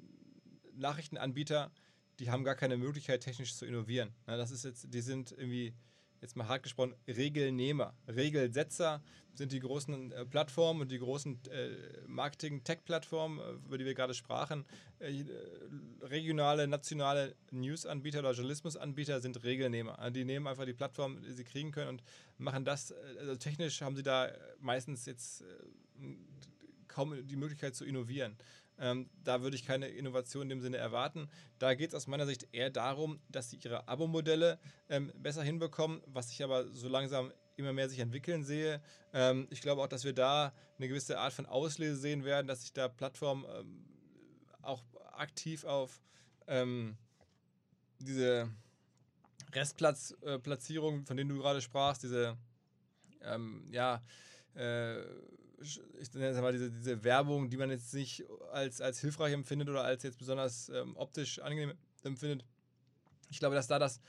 Nachrichtenanbieter, 0.76 1.70
die 2.18 2.30
haben 2.30 2.44
gar 2.44 2.54
keine 2.54 2.76
Möglichkeit, 2.76 3.22
technisch 3.22 3.54
zu 3.54 3.66
innovieren. 3.66 4.14
Na, 4.26 4.36
das 4.36 4.50
ist 4.50 4.64
jetzt, 4.64 4.92
die 4.92 5.00
sind 5.00 5.32
irgendwie 5.32 5.74
jetzt 6.20 6.36
mal 6.36 6.48
hart 6.48 6.62
gesprochen, 6.62 6.94
Regelnehmer. 7.06 7.94
Regelsetzer 8.08 9.02
sind 9.34 9.52
die 9.52 9.60
großen 9.60 10.12
äh, 10.12 10.26
Plattformen 10.26 10.82
und 10.82 10.90
die 10.90 10.98
großen 10.98 11.40
äh, 11.50 11.70
Marketing-Tech-Plattformen, 12.06 13.38
äh, 13.38 13.52
über 13.66 13.78
die 13.78 13.84
wir 13.84 13.94
gerade 13.94 14.14
sprachen. 14.14 14.64
Äh, 14.98 15.24
regionale, 16.02 16.66
nationale 16.68 17.34
News-Anbieter 17.50 18.20
oder 18.20 18.32
Journalismus-Anbieter 18.32 19.20
sind 19.20 19.42
Regelnehmer. 19.42 19.98
Also 19.98 20.12
die 20.12 20.24
nehmen 20.24 20.46
einfach 20.46 20.66
die 20.66 20.74
Plattform, 20.74 21.22
die 21.22 21.32
sie 21.32 21.44
kriegen 21.44 21.72
können 21.72 21.88
und 21.88 22.02
machen 22.38 22.64
das. 22.64 22.90
Äh, 22.90 22.94
also 23.18 23.36
technisch 23.36 23.80
haben 23.80 23.96
sie 23.96 24.02
da 24.02 24.30
meistens 24.60 25.06
jetzt 25.06 25.42
äh, 25.42 25.44
kaum 26.88 27.26
die 27.26 27.36
Möglichkeit 27.36 27.74
zu 27.74 27.84
innovieren. 27.84 28.36
Ähm, 28.80 29.10
da 29.22 29.42
würde 29.42 29.56
ich 29.56 29.64
keine 29.64 29.88
Innovation 29.88 30.44
in 30.44 30.48
dem 30.48 30.60
Sinne 30.60 30.78
erwarten. 30.78 31.28
Da 31.58 31.74
geht 31.74 31.90
es 31.90 31.94
aus 31.94 32.06
meiner 32.06 32.26
Sicht 32.26 32.48
eher 32.52 32.70
darum, 32.70 33.20
dass 33.28 33.50
sie 33.50 33.58
ihre 33.62 33.86
Abo-Modelle 33.86 34.58
ähm, 34.88 35.12
besser 35.16 35.42
hinbekommen, 35.42 36.00
was 36.06 36.30
ich 36.32 36.42
aber 36.42 36.66
so 36.72 36.88
langsam 36.88 37.32
immer 37.56 37.72
mehr 37.72 37.88
sich 37.88 37.98
entwickeln 37.98 38.42
sehe. 38.42 38.80
Ähm, 39.12 39.46
ich 39.50 39.60
glaube 39.60 39.82
auch, 39.82 39.86
dass 39.88 40.04
wir 40.04 40.14
da 40.14 40.52
eine 40.78 40.88
gewisse 40.88 41.18
Art 41.18 41.32
von 41.32 41.46
Auslese 41.46 41.96
sehen 41.96 42.24
werden, 42.24 42.46
dass 42.46 42.62
sich 42.62 42.72
da 42.72 42.88
Plattformen 42.88 43.44
ähm, 43.54 43.84
auch 44.62 44.82
aktiv 45.12 45.64
auf 45.64 46.00
ähm, 46.46 46.96
diese 47.98 48.50
Restplatzplatzierung, 49.52 51.02
äh, 51.02 51.06
von 51.06 51.16
denen 51.16 51.30
du 51.30 51.38
gerade 51.38 51.60
sprachst, 51.60 52.02
diese 52.02 52.36
ähm, 53.22 53.66
ja, 53.70 54.02
äh, 54.54 55.02
ich 55.60 56.14
nenne 56.14 56.28
es 56.28 56.40
mal 56.40 56.52
diese, 56.52 56.70
diese 56.70 57.04
Werbung, 57.04 57.50
die 57.50 57.56
man 57.56 57.70
jetzt 57.70 57.92
nicht 57.94 58.24
als, 58.52 58.80
als 58.80 59.00
hilfreich 59.00 59.32
empfindet 59.32 59.68
oder 59.68 59.84
als 59.84 60.02
jetzt 60.02 60.18
besonders 60.18 60.68
ähm, 60.70 60.96
optisch 60.96 61.38
angenehm 61.40 61.74
empfindet. 62.02 62.44
Ich 63.30 63.38
glaube, 63.38 63.54
dass 63.54 63.66
da 63.66 63.78
das 63.78 64.00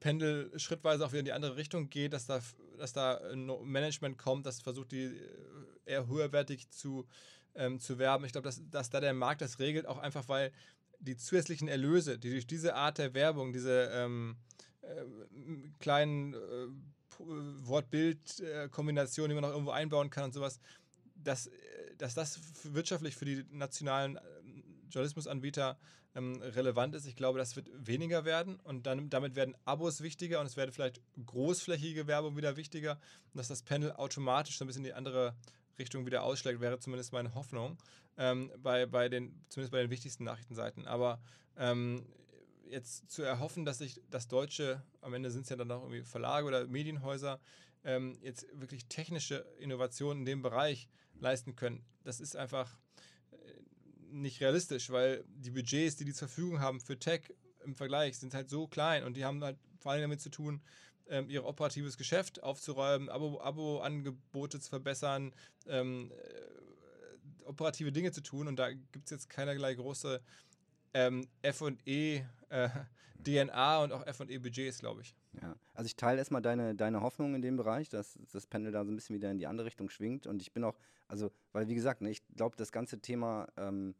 Pendel 0.00 0.50
schrittweise 0.58 1.04
auch 1.04 1.10
wieder 1.10 1.20
in 1.20 1.24
die 1.24 1.32
andere 1.32 1.56
Richtung 1.56 1.90
geht, 1.90 2.12
dass 2.12 2.26
da, 2.26 2.40
dass 2.76 2.92
da 2.92 3.16
ein 3.32 3.46
Management 3.64 4.18
kommt, 4.18 4.46
das 4.46 4.60
versucht, 4.60 4.92
die 4.92 5.04
äh, 5.04 5.18
eher 5.86 6.06
höherwertig 6.06 6.70
zu, 6.70 7.06
ähm, 7.54 7.80
zu 7.80 7.98
werben. 7.98 8.24
Ich 8.24 8.32
glaube, 8.32 8.46
dass, 8.46 8.62
dass 8.70 8.90
da 8.90 9.00
der 9.00 9.14
Markt 9.14 9.40
das 9.40 9.58
regelt, 9.58 9.86
auch 9.86 9.98
einfach, 9.98 10.28
weil 10.28 10.52
die 11.00 11.16
zusätzlichen 11.16 11.68
Erlöse, 11.68 12.18
die 12.18 12.30
durch 12.30 12.46
diese 12.46 12.74
Art 12.74 12.98
der 12.98 13.14
Werbung, 13.14 13.52
diese 13.52 13.90
ähm, 13.92 14.36
äh, 14.82 15.04
kleinen 15.78 16.34
äh, 16.34 16.68
Wort-Bild-Kombinationen, 17.18 19.30
die 19.30 19.34
man 19.34 19.42
noch 19.42 19.50
irgendwo 19.50 19.72
einbauen 19.72 20.10
kann 20.10 20.24
und 20.24 20.34
sowas, 20.34 20.60
dass, 21.22 21.50
dass 21.98 22.14
das 22.14 22.40
wirtschaftlich 22.64 23.16
für 23.16 23.24
die 23.24 23.44
nationalen 23.50 24.18
Journalismusanbieter 24.90 25.78
ähm, 26.14 26.40
relevant 26.42 26.94
ist. 26.94 27.06
Ich 27.06 27.16
glaube, 27.16 27.38
das 27.38 27.56
wird 27.56 27.68
weniger 27.74 28.24
werden 28.24 28.58
und 28.60 28.86
dann, 28.86 29.10
damit 29.10 29.36
werden 29.36 29.54
Abos 29.64 30.00
wichtiger 30.00 30.40
und 30.40 30.46
es 30.46 30.56
werden 30.56 30.72
vielleicht 30.72 31.00
großflächige 31.24 32.06
Werbung 32.06 32.36
wieder 32.36 32.56
wichtiger 32.56 32.92
und 33.32 33.38
dass 33.38 33.48
das 33.48 33.62
Panel 33.62 33.92
automatisch 33.92 34.58
so 34.58 34.64
ein 34.64 34.68
bisschen 34.68 34.84
in 34.84 34.90
die 34.90 34.94
andere 34.94 35.34
Richtung 35.78 36.06
wieder 36.06 36.22
ausschlägt, 36.22 36.60
wäre 36.60 36.78
zumindest 36.80 37.12
meine 37.12 37.34
Hoffnung 37.34 37.78
ähm, 38.16 38.50
bei, 38.62 38.86
bei 38.86 39.08
den, 39.08 39.44
zumindest 39.48 39.72
bei 39.72 39.80
den 39.80 39.90
wichtigsten 39.90 40.24
Nachrichtenseiten. 40.24 40.86
Aber 40.86 41.20
ähm, 41.56 42.04
jetzt 42.68 43.10
zu 43.10 43.22
erhoffen, 43.22 43.64
dass 43.64 43.78
sich 43.78 44.00
das 44.10 44.28
Deutsche, 44.28 44.82
am 45.00 45.14
Ende 45.14 45.30
sind 45.30 45.42
es 45.42 45.50
ja 45.50 45.56
dann 45.56 45.70
auch 45.70 45.82
irgendwie 45.82 46.02
Verlage 46.02 46.46
oder 46.46 46.66
Medienhäuser, 46.66 47.40
ähm, 47.84 48.18
jetzt 48.22 48.46
wirklich 48.58 48.86
technische 48.86 49.46
Innovationen 49.58 50.20
in 50.20 50.26
dem 50.26 50.42
Bereich 50.42 50.88
leisten 51.20 51.56
können, 51.56 51.84
das 52.04 52.20
ist 52.20 52.36
einfach 52.36 52.78
nicht 54.10 54.40
realistisch, 54.40 54.90
weil 54.90 55.24
die 55.28 55.50
Budgets, 55.50 55.96
die 55.96 56.04
die 56.04 56.14
zur 56.14 56.28
Verfügung 56.28 56.60
haben 56.60 56.80
für 56.80 56.98
Tech 56.98 57.34
im 57.64 57.74
Vergleich, 57.74 58.18
sind 58.18 58.34
halt 58.34 58.48
so 58.48 58.66
klein 58.66 59.04
und 59.04 59.16
die 59.16 59.24
haben 59.24 59.42
halt 59.42 59.58
vor 59.78 59.92
allem 59.92 60.02
damit 60.02 60.20
zu 60.20 60.30
tun, 60.30 60.62
ähm, 61.08 61.30
ihr 61.30 61.44
operatives 61.44 61.96
Geschäft 61.96 62.42
aufzuräumen, 62.42 63.08
Abo-Angebote 63.08 64.56
Abo 64.56 64.62
zu 64.62 64.68
verbessern, 64.68 65.32
ähm, 65.66 66.12
äh, 66.12 67.44
operative 67.44 67.92
Dinge 67.92 68.12
zu 68.12 68.22
tun. 68.22 68.48
Und 68.48 68.56
da 68.56 68.72
gibt 68.72 69.04
es 69.04 69.10
jetzt 69.10 69.30
keinerlei 69.30 69.74
große 69.74 70.20
ähm, 70.94 71.26
FE 71.42 71.76
äh, 72.48 72.68
DNA 73.24 73.82
und 73.82 73.92
auch 73.92 74.04
FE 74.14 74.40
Budgets, 74.40 74.78
glaube 74.78 75.02
ich. 75.02 75.14
Ja, 75.40 75.56
also 75.74 75.86
ich 75.86 75.96
teile 75.96 76.18
erstmal 76.18 76.42
deine, 76.42 76.74
deine 76.74 77.00
Hoffnung 77.00 77.34
in 77.34 77.42
dem 77.42 77.56
Bereich, 77.56 77.88
dass 77.88 78.18
das 78.32 78.46
Pendel 78.46 78.72
da 78.72 78.84
so 78.84 78.90
ein 78.90 78.94
bisschen 78.94 79.16
wieder 79.16 79.30
in 79.30 79.38
die 79.38 79.46
andere 79.46 79.66
Richtung 79.66 79.90
schwingt. 79.90 80.26
Und 80.26 80.42
ich 80.42 80.52
bin 80.52 80.64
auch, 80.64 80.78
also, 81.08 81.30
weil 81.52 81.68
wie 81.68 81.74
gesagt, 81.74 82.00
ne, 82.00 82.10
ich 82.10 82.22
glaube, 82.36 82.56
das 82.56 82.72
ganze 82.72 83.00
Thema 83.00 83.48
ähm, 83.56 83.94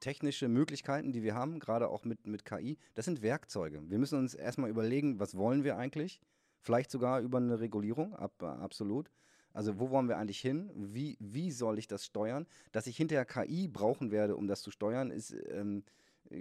technische 0.00 0.48
Möglichkeiten, 0.48 1.12
die 1.12 1.22
wir 1.22 1.34
haben, 1.34 1.60
gerade 1.60 1.88
auch 1.88 2.04
mit, 2.04 2.26
mit 2.26 2.44
KI, 2.44 2.78
das 2.94 3.04
sind 3.04 3.22
Werkzeuge. 3.22 3.88
Wir 3.88 3.98
müssen 3.98 4.18
uns 4.18 4.34
erstmal 4.34 4.70
überlegen, 4.70 5.20
was 5.20 5.36
wollen 5.36 5.64
wir 5.64 5.76
eigentlich? 5.76 6.20
Vielleicht 6.60 6.90
sogar 6.90 7.20
über 7.20 7.38
eine 7.38 7.60
Regulierung, 7.60 8.14
ab, 8.14 8.42
absolut. 8.42 9.10
Also 9.58 9.80
wo 9.80 9.90
wollen 9.90 10.08
wir 10.08 10.18
eigentlich 10.18 10.38
hin? 10.38 10.70
Wie, 10.72 11.16
wie 11.18 11.50
soll 11.50 11.80
ich 11.80 11.88
das 11.88 12.06
steuern? 12.06 12.46
Dass 12.70 12.86
ich 12.86 12.96
hinterher 12.96 13.24
KI 13.24 13.66
brauchen 13.66 14.12
werde, 14.12 14.36
um 14.36 14.46
das 14.46 14.62
zu 14.62 14.70
steuern, 14.70 15.10
ist, 15.10 15.34
ähm, 15.50 15.82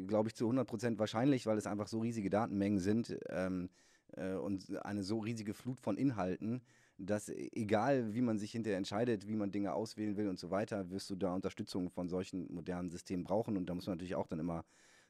glaube 0.06 0.30
ich, 0.30 0.36
zu 0.36 0.48
100% 0.48 1.00
wahrscheinlich, 1.00 1.48
weil 1.48 1.58
es 1.58 1.66
einfach 1.66 1.88
so 1.88 1.98
riesige 2.02 2.30
Datenmengen 2.30 2.78
sind 2.78 3.18
ähm, 3.30 3.72
äh, 4.18 4.34
und 4.36 4.78
eine 4.86 5.02
so 5.02 5.18
riesige 5.18 5.56
Flut 5.56 5.80
von 5.80 5.98
Inhalten, 5.98 6.62
dass 7.00 7.30
egal 7.30 8.14
wie 8.14 8.22
man 8.22 8.38
sich 8.38 8.52
hinterher 8.52 8.78
entscheidet, 8.78 9.28
wie 9.28 9.36
man 9.36 9.52
Dinge 9.52 9.74
auswählen 9.74 10.16
will 10.16 10.30
und 10.30 10.38
so 10.38 10.52
weiter, 10.52 10.92
wirst 10.92 11.10
du 11.10 11.16
da 11.16 11.34
Unterstützung 11.34 11.90
von 11.90 12.10
solchen 12.10 12.54
modernen 12.54 12.92
Systemen 12.92 13.24
brauchen. 13.24 13.58
Und 13.58 13.66
da 13.66 13.74
muss 13.74 13.88
man 13.88 13.96
natürlich 13.96 14.14
auch 14.14 14.28
dann 14.28 14.38
immer 14.38 14.64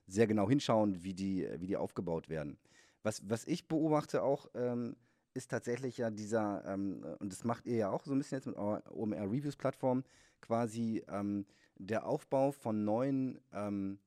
sehr 0.05 0.27
genau 0.27 0.47
hinschauen, 0.47 1.03
wie 1.03 1.13
die, 1.13 1.45
wie 1.57 1.67
die 1.67 1.75
aufgebaut 1.75 2.29
werden. 2.29 2.57
Was, 3.03 3.29
was 3.29 3.45
ich 3.45 3.67
beobachte 3.67 4.23
auch, 4.23 4.47
ähm, 4.55 4.95
ist 5.37 5.49
tatsächlich 5.49 5.97
ja 5.97 6.09
dieser, 6.09 6.63
ähm, 6.65 7.05
und 7.19 7.31
das 7.31 7.43
macht 7.43 7.65
ihr 7.65 7.77
ja 7.77 7.89
auch 7.89 8.03
so 8.03 8.11
ein 8.13 8.17
bisschen 8.17 8.39
jetzt 8.39 8.47
mit 8.47 8.57
eurer 8.57 8.83
OMR 8.91 9.31
Reviews 9.31 9.55
Plattform, 9.55 10.03
quasi 10.41 11.03
ähm, 11.07 11.45
der 11.77 12.05
Aufbau 12.05 12.51
von 12.51 12.83
neuen 12.83 13.39
ähm, 13.53 13.99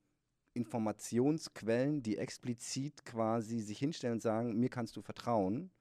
Informationsquellen, 0.53 2.03
die 2.03 2.17
explizit 2.17 3.05
quasi 3.05 3.59
sich 3.61 3.79
hinstellen 3.79 4.15
und 4.15 4.21
sagen, 4.21 4.59
mir 4.59 4.69
kannst 4.69 4.95
du 4.97 5.01
vertrauen 5.01 5.71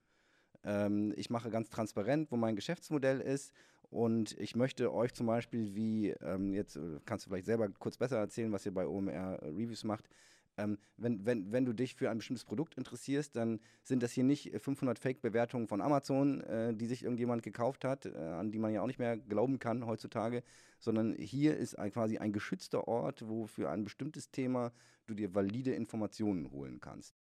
ähm, 0.64 1.12
ich 1.16 1.30
mache 1.30 1.50
ganz 1.50 1.70
transparent, 1.70 2.30
wo 2.30 2.36
mein 2.36 2.56
Geschäftsmodell 2.56 3.20
ist 3.20 3.52
und 3.90 4.38
ich 4.38 4.56
möchte 4.56 4.92
euch 4.92 5.14
zum 5.14 5.26
Beispiel, 5.26 5.74
wie 5.74 6.10
ähm, 6.10 6.52
jetzt 6.52 6.76
äh, 6.76 7.00
kannst 7.06 7.26
du 7.26 7.30
vielleicht 7.30 7.46
selber 7.46 7.68
kurz 7.78 7.96
besser 7.96 8.18
erzählen, 8.18 8.52
was 8.52 8.66
ihr 8.66 8.74
bei 8.74 8.86
OMR 8.86 9.40
Reviews 9.42 9.84
macht. 9.84 10.08
Ähm, 10.56 10.78
wenn, 10.96 11.24
wenn, 11.24 11.52
wenn 11.52 11.64
du 11.64 11.72
dich 11.72 11.94
für 11.94 12.10
ein 12.10 12.18
bestimmtes 12.18 12.44
Produkt 12.44 12.74
interessierst, 12.76 13.36
dann 13.36 13.60
sind 13.82 14.02
das 14.02 14.12
hier 14.12 14.24
nicht 14.24 14.52
500 14.60 14.98
Fake-Bewertungen 14.98 15.68
von 15.68 15.80
Amazon, 15.80 16.40
äh, 16.42 16.74
die 16.74 16.86
sich 16.86 17.02
irgendjemand 17.02 17.42
gekauft 17.42 17.84
hat, 17.84 18.06
äh, 18.06 18.16
an 18.16 18.50
die 18.50 18.58
man 18.58 18.72
ja 18.72 18.82
auch 18.82 18.86
nicht 18.86 18.98
mehr 18.98 19.16
glauben 19.16 19.58
kann 19.58 19.86
heutzutage, 19.86 20.42
sondern 20.78 21.14
hier 21.14 21.56
ist 21.56 21.78
ein, 21.78 21.92
quasi 21.92 22.18
ein 22.18 22.32
geschützter 22.32 22.88
Ort, 22.88 23.26
wo 23.28 23.46
für 23.46 23.70
ein 23.70 23.84
bestimmtes 23.84 24.30
Thema 24.30 24.72
du 25.06 25.14
dir 25.14 25.34
valide 25.34 25.72
Informationen 25.72 26.50
holen 26.50 26.80
kannst. 26.80 27.19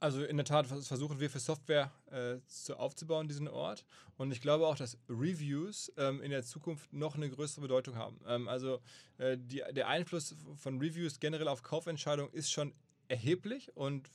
Also 0.00 0.24
in 0.24 0.36
der 0.36 0.46
Tat 0.46 0.66
versuchen 0.66 1.20
wir 1.20 1.30
für 1.30 1.38
Software 1.38 1.92
äh, 2.10 2.36
zu 2.46 2.76
aufzubauen, 2.76 3.28
diesen 3.28 3.48
Ort. 3.48 3.84
Und 4.16 4.32
ich 4.32 4.40
glaube 4.40 4.66
auch, 4.66 4.76
dass 4.76 4.98
Reviews 5.08 5.92
ähm, 5.96 6.22
in 6.22 6.30
der 6.30 6.42
Zukunft 6.42 6.92
noch 6.92 7.16
eine 7.16 7.28
größere 7.28 7.60
Bedeutung 7.60 7.96
haben. 7.96 8.20
Ähm, 8.26 8.48
also 8.48 8.80
äh, 9.18 9.36
die, 9.38 9.62
der 9.72 9.88
Einfluss 9.88 10.34
von 10.56 10.78
Reviews 10.78 11.20
generell 11.20 11.48
auf 11.48 11.62
Kaufentscheidungen 11.62 12.32
ist 12.32 12.50
schon 12.50 12.72
erheblich 13.08 13.76
und 13.76 14.08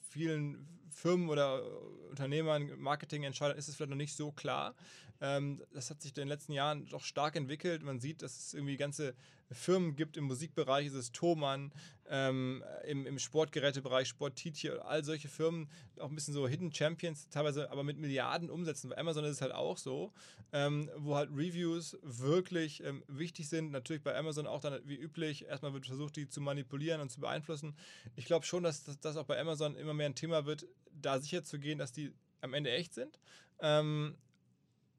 vielen 0.00 0.77
Firmen 0.90 1.28
oder 1.28 1.62
Unternehmern, 2.10 2.72
Marketingentscheidern 2.78 3.56
ist 3.56 3.68
es 3.68 3.76
vielleicht 3.76 3.90
noch 3.90 3.96
nicht 3.96 4.16
so 4.16 4.32
klar. 4.32 4.74
Ähm, 5.20 5.62
das 5.72 5.90
hat 5.90 6.00
sich 6.00 6.12
in 6.12 6.22
den 6.22 6.28
letzten 6.28 6.52
Jahren 6.52 6.86
doch 6.86 7.02
stark 7.02 7.34
entwickelt. 7.36 7.82
Man 7.82 7.98
sieht, 7.98 8.22
dass 8.22 8.38
es 8.38 8.54
irgendwie 8.54 8.76
ganze 8.76 9.14
Firmen 9.50 9.96
gibt 9.96 10.16
im 10.16 10.24
Musikbereich, 10.24 10.86
ist 10.86 10.94
es 10.94 11.10
Thomann, 11.10 11.72
ähm, 12.08 12.62
im, 12.86 13.06
im 13.06 13.18
Sportgerätebereich, 13.18 14.06
Sporttietje, 14.08 14.84
all 14.84 15.04
solche 15.04 15.28
Firmen, 15.28 15.68
auch 15.98 16.08
ein 16.08 16.14
bisschen 16.14 16.34
so 16.34 16.46
Hidden 16.46 16.72
Champions, 16.72 17.28
teilweise 17.30 17.70
aber 17.70 17.82
mit 17.82 17.98
Milliarden 17.98 18.50
umsetzen. 18.50 18.90
Bei 18.90 18.98
Amazon 18.98 19.24
ist 19.24 19.32
es 19.32 19.40
halt 19.40 19.52
auch 19.52 19.78
so, 19.78 20.12
ähm, 20.52 20.90
wo 20.96 21.16
halt 21.16 21.30
Reviews 21.30 21.98
wirklich 22.02 22.82
wichtig 23.08 23.48
sind. 23.48 23.72
Natürlich 23.72 24.02
bei 24.02 24.16
Amazon 24.16 24.46
auch 24.46 24.60
dann 24.60 24.80
wie 24.84 24.96
üblich, 24.96 25.46
erstmal 25.46 25.72
wird 25.72 25.86
versucht, 25.86 26.16
die 26.16 26.28
zu 26.28 26.40
manipulieren 26.40 27.00
und 27.00 27.10
zu 27.10 27.20
beeinflussen. 27.20 27.74
Ich 28.16 28.26
glaube 28.26 28.46
schon, 28.46 28.62
dass 28.62 28.84
das 29.00 29.16
auch 29.16 29.24
bei 29.24 29.38
Amazon 29.40 29.74
immer 29.76 29.94
mehr 29.94 30.06
ein 30.06 30.14
Thema 30.14 30.46
wird, 30.46 30.66
da 31.00 31.20
sicher 31.20 31.42
zu 31.42 31.58
gehen, 31.58 31.78
dass 31.78 31.92
die 31.92 32.12
am 32.40 32.54
Ende 32.54 32.70
echt 32.70 32.94
sind. 32.94 33.18
Ähm, 33.60 34.16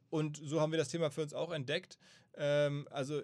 und 0.09 0.37
so 0.37 0.59
haben 0.59 0.71
wir 0.71 0.79
das 0.79 0.89
Thema 0.89 1.11
für 1.11 1.21
uns 1.21 1.33
auch 1.33 1.51
entdeckt. 1.51 1.97
Ähm, 2.35 2.87
also 2.91 3.21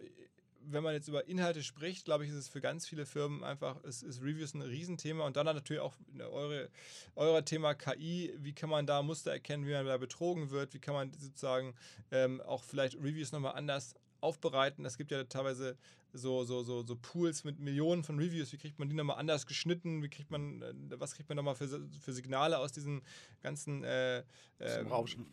wenn 0.67 0.83
man 0.83 0.93
jetzt 0.93 1.07
über 1.07 1.27
Inhalte 1.27 1.63
spricht, 1.63 2.05
glaube 2.05 2.25
ich, 2.25 2.31
ist 2.31 2.37
es 2.37 2.49
für 2.49 2.61
ganz 2.61 2.87
viele 2.87 3.05
Firmen 3.05 3.43
einfach, 3.43 3.83
ist, 3.83 4.03
ist 4.03 4.21
Reviews 4.21 4.53
ein 4.53 4.61
Riesenthema 4.61 5.25
und 5.25 5.37
dann 5.37 5.45
natürlich 5.45 5.81
auch 5.81 5.95
eure, 6.19 6.69
euer 7.15 7.45
Thema 7.45 7.73
KI, 7.75 8.33
wie 8.37 8.53
kann 8.53 8.69
man 8.69 8.85
da 8.85 9.01
Muster 9.01 9.31
erkennen, 9.31 9.65
wie 9.65 9.73
man 9.73 9.85
da 9.85 9.97
betrogen 9.97 10.49
wird, 10.49 10.73
wie 10.73 10.79
kann 10.79 10.93
man 10.93 11.11
sozusagen 11.13 11.75
ähm, 12.11 12.41
auch 12.41 12.63
vielleicht 12.63 12.95
Reviews 12.95 13.31
nochmal 13.31 13.53
anders 13.53 13.95
aufbereiten. 14.25 14.85
Es 14.85 14.97
gibt 14.97 15.11
ja 15.11 15.23
teilweise 15.23 15.77
so, 16.11 16.43
so, 16.43 16.63
so, 16.63 16.85
so 16.85 16.95
Pools 16.95 17.43
mit 17.43 17.59
Millionen 17.59 18.03
von 18.03 18.17
Reviews, 18.17 18.51
wie 18.51 18.57
kriegt 18.57 18.79
man 18.79 18.89
die 18.89 18.95
nochmal 18.95 19.17
anders 19.17 19.45
geschnitten, 19.45 20.01
wie 20.01 20.09
kriegt 20.09 20.31
man, 20.31 20.61
äh, 20.61 20.73
was 20.99 21.13
kriegt 21.13 21.29
man 21.29 21.35
nochmal 21.35 21.55
für, 21.55 21.67
für 21.99 22.13
Signale 22.13 22.57
aus 22.57 22.71
diesen 22.71 23.01
ganzen 23.41 23.83
äh, 23.83 24.19
äh, 24.59 24.79
Rauschen. 24.89 25.25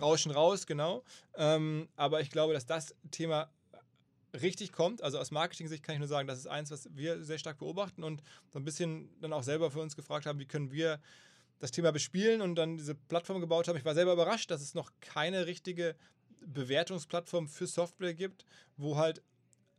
Rauschen 0.00 0.32
raus, 0.32 0.66
genau. 0.66 1.04
Ähm, 1.34 1.88
aber 1.96 2.20
ich 2.20 2.30
glaube, 2.30 2.52
dass 2.52 2.66
das 2.66 2.94
Thema 3.10 3.50
richtig 4.34 4.72
kommt. 4.72 5.02
Also 5.02 5.18
aus 5.18 5.30
Marketing-Sicht 5.30 5.82
kann 5.82 5.94
ich 5.94 5.98
nur 5.98 6.08
sagen, 6.08 6.28
das 6.28 6.38
ist 6.38 6.46
eins, 6.46 6.70
was 6.70 6.88
wir 6.94 7.22
sehr 7.22 7.38
stark 7.38 7.58
beobachten 7.58 8.04
und 8.04 8.22
so 8.50 8.58
ein 8.58 8.64
bisschen 8.64 9.08
dann 9.20 9.32
auch 9.32 9.42
selber 9.42 9.70
für 9.70 9.80
uns 9.80 9.96
gefragt 9.96 10.26
haben, 10.26 10.38
wie 10.38 10.46
können 10.46 10.72
wir 10.72 11.00
das 11.58 11.70
Thema 11.70 11.90
bespielen 11.90 12.40
und 12.40 12.54
dann 12.54 12.76
diese 12.76 12.94
Plattform 12.94 13.40
gebaut 13.40 13.68
haben. 13.68 13.76
Ich 13.76 13.84
war 13.84 13.94
selber 13.94 14.12
überrascht, 14.12 14.50
dass 14.50 14.62
es 14.62 14.74
noch 14.74 14.92
keine 15.00 15.46
richtige 15.46 15.96
Bewertungsplattform 16.52 17.48
für 17.48 17.66
Software 17.66 18.14
gibt, 18.14 18.44
wo 18.76 18.96
halt 18.96 19.22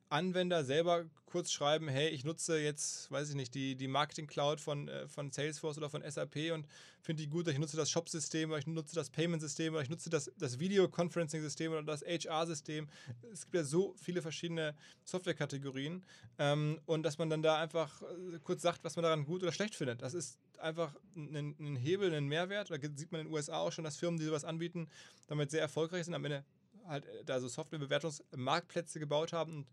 Anwender 0.09 0.63
selber 0.63 1.05
kurz 1.27 1.51
schreiben, 1.51 1.87
hey, 1.87 2.09
ich 2.09 2.23
nutze 2.23 2.59
jetzt, 2.59 3.11
weiß 3.11 3.29
ich 3.29 3.35
nicht, 3.35 3.53
die, 3.53 3.75
die 3.75 3.87
Marketing 3.87 4.25
Cloud 4.25 4.59
von, 4.59 4.87
äh, 4.87 5.07
von 5.07 5.31
Salesforce 5.31 5.77
oder 5.77 5.89
von 5.89 6.01
SAP 6.01 6.51
und 6.51 6.65
finde 7.01 7.21
die 7.21 7.29
gut, 7.29 7.47
ich 7.47 7.59
nutze 7.59 7.77
das 7.77 7.91
Shop-System 7.91 8.49
oder 8.49 8.57
ich 8.57 8.65
nutze 8.65 8.95
das 8.95 9.11
Payment-System 9.11 9.73
oder 9.73 9.83
ich 9.83 9.89
nutze 9.89 10.09
das, 10.09 10.31
das 10.37 10.59
Video-Conferencing-System 10.59 11.71
oder 11.71 11.83
das 11.83 12.01
HR-System. 12.01 12.89
Es 13.31 13.43
gibt 13.43 13.55
ja 13.55 13.63
so 13.63 13.93
viele 14.01 14.23
verschiedene 14.23 14.75
Software-Kategorien 15.03 16.03
ähm, 16.39 16.79
und 16.87 17.03
dass 17.03 17.19
man 17.19 17.29
dann 17.29 17.43
da 17.43 17.59
einfach 17.59 18.01
äh, 18.01 18.39
kurz 18.43 18.63
sagt, 18.63 18.83
was 18.83 18.95
man 18.95 19.03
daran 19.03 19.25
gut 19.25 19.43
oder 19.43 19.51
schlecht 19.51 19.75
findet. 19.75 20.01
Das 20.01 20.15
ist 20.15 20.39
einfach 20.57 20.95
ein, 21.15 21.55
ein 21.59 21.75
Hebel, 21.75 22.13
ein 22.13 22.25
Mehrwert. 22.25 22.71
Da 22.71 22.77
sieht 22.81 23.11
man 23.11 23.21
in 23.21 23.27
den 23.27 23.33
USA 23.33 23.59
auch 23.59 23.71
schon, 23.71 23.83
dass 23.83 23.97
Firmen, 23.97 24.19
die 24.19 24.25
sowas 24.25 24.43
anbieten, 24.43 24.87
damit 25.27 25.51
sehr 25.51 25.61
erfolgreich 25.61 26.05
sind. 26.05 26.15
Am 26.15 26.25
Ende 26.25 26.43
halt 26.89 27.05
äh, 27.05 27.23
da 27.25 27.39
so 27.39 27.47
Softwarebewertungsmarktplätze 27.47 28.99
gebaut 28.99 29.33
haben 29.33 29.57
und 29.57 29.67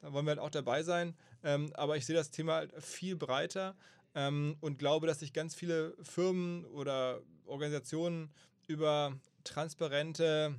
da 0.00 0.12
wollen 0.12 0.24
wir 0.24 0.30
halt 0.30 0.40
auch 0.40 0.50
dabei 0.50 0.82
sein. 0.82 1.14
Ähm, 1.42 1.70
aber 1.74 1.96
ich 1.96 2.06
sehe 2.06 2.16
das 2.16 2.30
Thema 2.30 2.54
halt 2.54 2.72
viel 2.82 3.16
breiter 3.16 3.76
ähm, 4.14 4.56
und 4.60 4.78
glaube, 4.78 5.06
dass 5.06 5.20
sich 5.20 5.32
ganz 5.32 5.54
viele 5.54 5.94
Firmen 6.02 6.64
oder 6.66 7.20
Organisationen 7.44 8.30
über 8.66 9.18
transparente, 9.44 10.54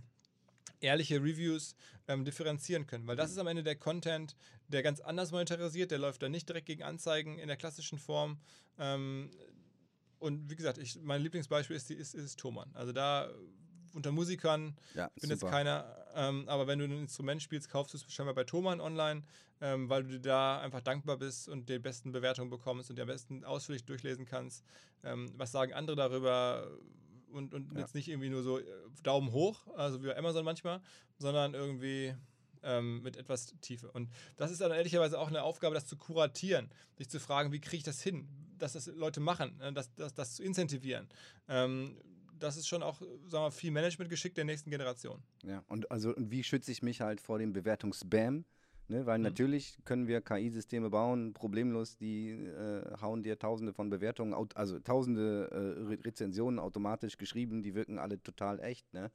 ehrliche 0.80 1.16
Reviews 1.16 1.76
ähm, 2.08 2.26
differenzieren 2.26 2.88
können. 2.88 3.08
Weil 3.08 3.16
das 3.16 3.32
ist 3.32 3.38
am 3.38 3.48
Ende 3.48 3.64
der 3.64 3.76
Content, 3.76 4.36
der 4.68 4.84
ganz 4.84 5.00
anders 5.00 5.32
monetarisiert, 5.32 5.92
der 5.92 6.00
läuft 6.00 6.22
dann 6.22 6.32
nicht 6.32 6.48
direkt 6.48 6.68
gegen 6.68 6.84
Anzeigen 6.84 7.38
in 7.38 7.48
der 7.48 7.58
klassischen 7.58 8.00
Form. 8.00 8.40
Ähm, 8.78 9.32
und 10.20 10.50
wie 10.50 10.56
gesagt, 10.56 10.78
ich, 10.78 11.00
mein 11.02 11.22
Lieblingsbeispiel 11.22 11.76
ist, 11.76 11.90
ist, 11.90 12.14
ist 12.14 12.40
Thomann. 12.40 12.70
Also 12.74 12.92
da 12.92 13.32
unter 13.94 14.12
Musikern, 14.12 14.76
Ja, 14.94 15.12
ich 15.16 15.22
bin 15.22 15.30
super. 15.30 15.30
jetzt 15.30 15.46
keiner, 15.46 16.06
ähm, 16.16 16.48
aber 16.48 16.68
wenn 16.68 16.80
du 16.80 16.86
ein 16.86 16.92
Instrument 16.92 17.42
spielst, 17.42 17.70
kaufst 17.70 17.94
du 17.94 17.98
es 17.98 18.12
scheinbar 18.14 18.36
bei 18.36 18.44
Thomann 18.44 18.82
online, 18.82 19.24
ähm, 19.62 19.90
weil 19.90 20.04
du 20.04 20.20
da 20.20 20.60
einfach 20.60 20.82
dankbar 20.82 21.18
bist 21.18 21.48
und 21.50 21.70
die 21.70 21.80
besten 21.80 22.12
Bewertungen 22.12 22.50
bekommst 22.50 22.90
und 22.90 22.96
die 22.98 23.02
am 23.02 23.08
besten 23.08 23.44
ausführlich 23.44 23.86
durchlesen 23.86 24.26
kannst. 24.26 24.66
Ähm, 25.04 25.34
was 25.38 25.52
sagen 25.52 25.74
andere 25.74 25.96
darüber? 25.96 26.70
Und, 27.32 27.54
und 27.54 27.78
Ja. 27.78 27.78
jetzt 27.78 27.96
nicht 27.96 28.10
irgendwie 28.10 28.30
nur 28.30 28.44
so 28.44 28.60
äh, 28.60 28.66
Daumen 29.04 29.32
hoch, 29.32 29.68
also 29.76 30.02
wie 30.04 30.08
bei 30.08 30.18
Amazon 30.18 30.44
manchmal, 30.44 30.82
sondern 31.18 31.54
irgendwie 31.54 32.14
ähm, 32.64 33.02
mit 33.04 33.16
etwas 33.18 33.56
Tiefe. 33.62 33.90
Und 33.92 34.12
das 34.36 34.52
ist 34.52 34.62
dann 34.62 34.72
ehrlicherweise 34.72 35.18
auch 35.18 35.30
eine 35.30 35.44
Aufgabe, 35.44 35.74
das 35.74 35.88
zu 35.88 35.98
kuratieren, 35.98 36.70
sich 36.98 37.10
zu 37.10 37.20
fragen, 37.20 37.52
wie 37.52 37.62
kriege 37.62 37.78
ich 37.78 37.84
das 37.84 38.02
hin, 38.02 38.28
dass 38.58 38.74
das 38.74 38.88
Leute 38.88 39.22
machen, 39.22 39.60
äh, 39.62 39.72
das, 39.74 39.94
das, 39.96 40.14
das 40.14 40.36
zu 40.36 40.44
incentivieren. 40.44 41.08
Ähm, 41.48 41.98
das 42.42 42.58
ist 42.58 42.68
schon 42.68 42.84
auch, 42.84 43.00
sagen 43.28 43.46
wir, 43.46 43.52
viel 43.52 43.72
Management-Geschick 43.72 44.36
der 44.36 44.46
nächsten 44.46 44.70
Generation. 44.70 45.22
Ja, 45.44 45.64
und 45.68 45.90
also 45.92 46.16
und 46.16 46.32
wie 46.32 46.44
schütze 46.44 46.72
ich 46.72 46.82
mich 46.82 47.02
halt 47.02 47.22
vor 47.22 47.40
dem 47.40 47.54
Bewertungsspam? 47.54 48.46
Ne, 48.88 49.06
weil 49.06 49.20
Mhm. 49.20 49.24
natürlich 49.24 49.78
können 49.86 50.08
wir 50.08 50.20
KI-Systeme 50.20 50.90
bauen, 50.90 51.34
problemlos, 51.34 51.98
die 51.98 52.32
äh, 52.32 52.84
hauen 53.00 53.24
dir 53.24 53.40
tausende 53.40 53.72
von 53.72 53.90
Bewertungen, 53.90 54.34
also 54.54 54.80
tausende 54.80 55.48
äh, 55.50 55.84
Re 55.88 55.98
Rezensionen 56.04 56.60
automatisch 56.60 57.18
geschrieben, 57.18 57.64
die 57.64 57.74
wirken 57.74 58.00
alle 58.00 58.22
total 58.22 58.60
echt. 58.60 58.94
Ne? 58.94 59.10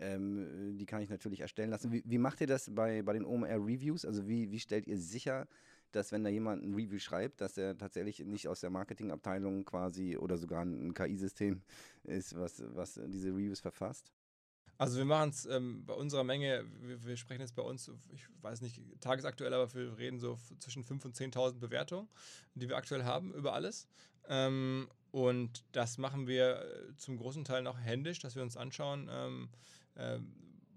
Ähm, 0.00 0.76
die 0.76 0.86
kann 0.86 1.02
ich 1.02 1.08
natürlich 1.08 1.40
erstellen 1.40 1.70
lassen. 1.70 1.92
Wie, 1.92 2.02
wie 2.04 2.18
macht 2.18 2.40
ihr 2.40 2.48
das 2.48 2.74
bei, 2.74 3.02
bei 3.02 3.12
den 3.12 3.24
OMR-Reviews? 3.24 4.04
Also 4.04 4.26
wie, 4.26 4.50
wie 4.50 4.58
stellt 4.58 4.88
ihr 4.88 4.98
sicher, 4.98 5.46
dass 5.92 6.12
wenn 6.12 6.24
da 6.24 6.30
jemand 6.30 6.62
ein 6.64 6.74
Review 6.74 6.98
schreibt, 6.98 7.40
dass 7.40 7.56
er 7.56 7.76
tatsächlich 7.76 8.20
nicht 8.20 8.48
aus 8.48 8.60
der 8.60 8.70
Marketingabteilung 8.70 9.64
quasi 9.64 10.16
oder 10.16 10.36
sogar 10.36 10.62
ein 10.62 10.94
KI-System 10.94 11.62
ist, 12.04 12.36
was, 12.36 12.62
was 12.74 13.00
diese 13.06 13.28
Reviews 13.28 13.60
verfasst? 13.60 14.12
Also 14.78 14.98
wir 14.98 15.06
machen 15.06 15.30
es 15.30 15.46
ähm, 15.46 15.86
bei 15.86 15.94
unserer 15.94 16.24
Menge, 16.24 16.64
wir, 16.82 17.02
wir 17.04 17.16
sprechen 17.16 17.40
jetzt 17.40 17.54
bei 17.54 17.62
uns, 17.62 17.90
ich 18.12 18.26
weiß 18.42 18.60
nicht, 18.60 18.80
tagesaktuell, 19.00 19.54
aber 19.54 19.72
wir 19.74 19.96
reden 19.96 20.18
so 20.18 20.38
zwischen 20.58 20.84
5.000 20.84 21.04
und 21.06 21.16
10.000 21.16 21.58
Bewertungen, 21.58 22.08
die 22.54 22.68
wir 22.68 22.76
aktuell 22.76 23.04
haben 23.04 23.32
über 23.32 23.54
alles. 23.54 23.88
Ähm, 24.28 24.88
und 25.12 25.64
das 25.72 25.96
machen 25.96 26.26
wir 26.26 26.60
äh, 26.60 26.96
zum 26.96 27.16
großen 27.16 27.44
Teil 27.44 27.62
noch 27.62 27.78
händisch, 27.78 28.18
dass 28.18 28.36
wir 28.36 28.42
uns 28.42 28.56
anschauen, 28.56 29.08
ähm, 29.10 29.48
ähm, 29.96 30.34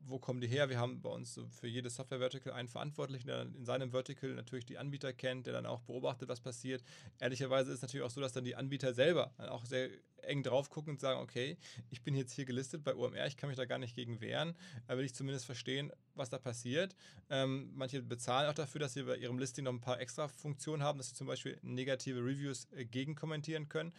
wo 0.09 0.19
kommen 0.19 0.41
die 0.41 0.47
her. 0.47 0.69
Wir 0.69 0.79
haben 0.79 1.01
bei 1.01 1.09
uns 1.09 1.33
so 1.33 1.47
für 1.49 1.67
jedes 1.67 1.95
Software-Vertical 1.95 2.53
einen 2.53 2.67
Verantwortlichen, 2.67 3.27
der 3.27 3.39
dann 3.39 3.55
in 3.55 3.65
seinem 3.65 3.91
Vertical 3.91 4.33
natürlich 4.33 4.65
die 4.65 4.77
Anbieter 4.77 5.13
kennt, 5.13 5.45
der 5.45 5.53
dann 5.53 5.65
auch 5.65 5.81
beobachtet, 5.81 6.29
was 6.29 6.41
passiert. 6.41 6.83
Ehrlicherweise 7.19 7.71
ist 7.71 7.77
es 7.77 7.81
natürlich 7.81 8.05
auch 8.05 8.11
so, 8.11 8.21
dass 8.21 8.33
dann 8.33 8.43
die 8.43 8.55
Anbieter 8.55 8.93
selber 8.93 9.33
dann 9.37 9.49
auch 9.49 9.65
sehr 9.65 9.89
eng 10.23 10.43
drauf 10.43 10.69
gucken 10.69 10.93
und 10.93 10.99
sagen, 10.99 11.19
okay, 11.21 11.57
ich 11.89 12.03
bin 12.03 12.15
jetzt 12.15 12.33
hier 12.33 12.45
gelistet 12.45 12.83
bei 12.83 12.95
OMR, 12.95 13.27
ich 13.27 13.37
kann 13.37 13.49
mich 13.49 13.57
da 13.57 13.65
gar 13.65 13.79
nicht 13.79 13.95
gegen 13.95 14.21
wehren, 14.21 14.55
da 14.87 14.97
will 14.97 15.05
ich 15.05 15.13
zumindest 15.13 15.45
verstehen, 15.45 15.91
was 16.15 16.29
da 16.29 16.37
passiert. 16.37 16.95
Ähm, 17.29 17.71
manche 17.73 18.01
bezahlen 18.01 18.49
auch 18.49 18.53
dafür, 18.53 18.79
dass 18.79 18.93
sie 18.93 19.03
bei 19.03 19.17
ihrem 19.17 19.39
Listing 19.39 19.65
noch 19.65 19.73
ein 19.73 19.81
paar 19.81 19.99
extra 19.99 20.27
Funktionen 20.27 20.83
haben, 20.83 20.97
dass 20.97 21.09
sie 21.09 21.15
zum 21.15 21.27
Beispiel 21.27 21.57
negative 21.61 22.19
Reviews 22.19 22.67
äh, 22.71 22.85
gegenkommentieren 22.85 23.69
können. 23.69 23.93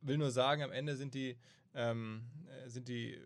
Will 0.00 0.18
nur 0.18 0.30
sagen, 0.30 0.62
am 0.62 0.72
Ende 0.72 0.96
sind 0.96 1.14
die, 1.14 1.36
ähm, 1.74 2.22
äh, 2.48 2.68
sind 2.68 2.88
die 2.88 3.18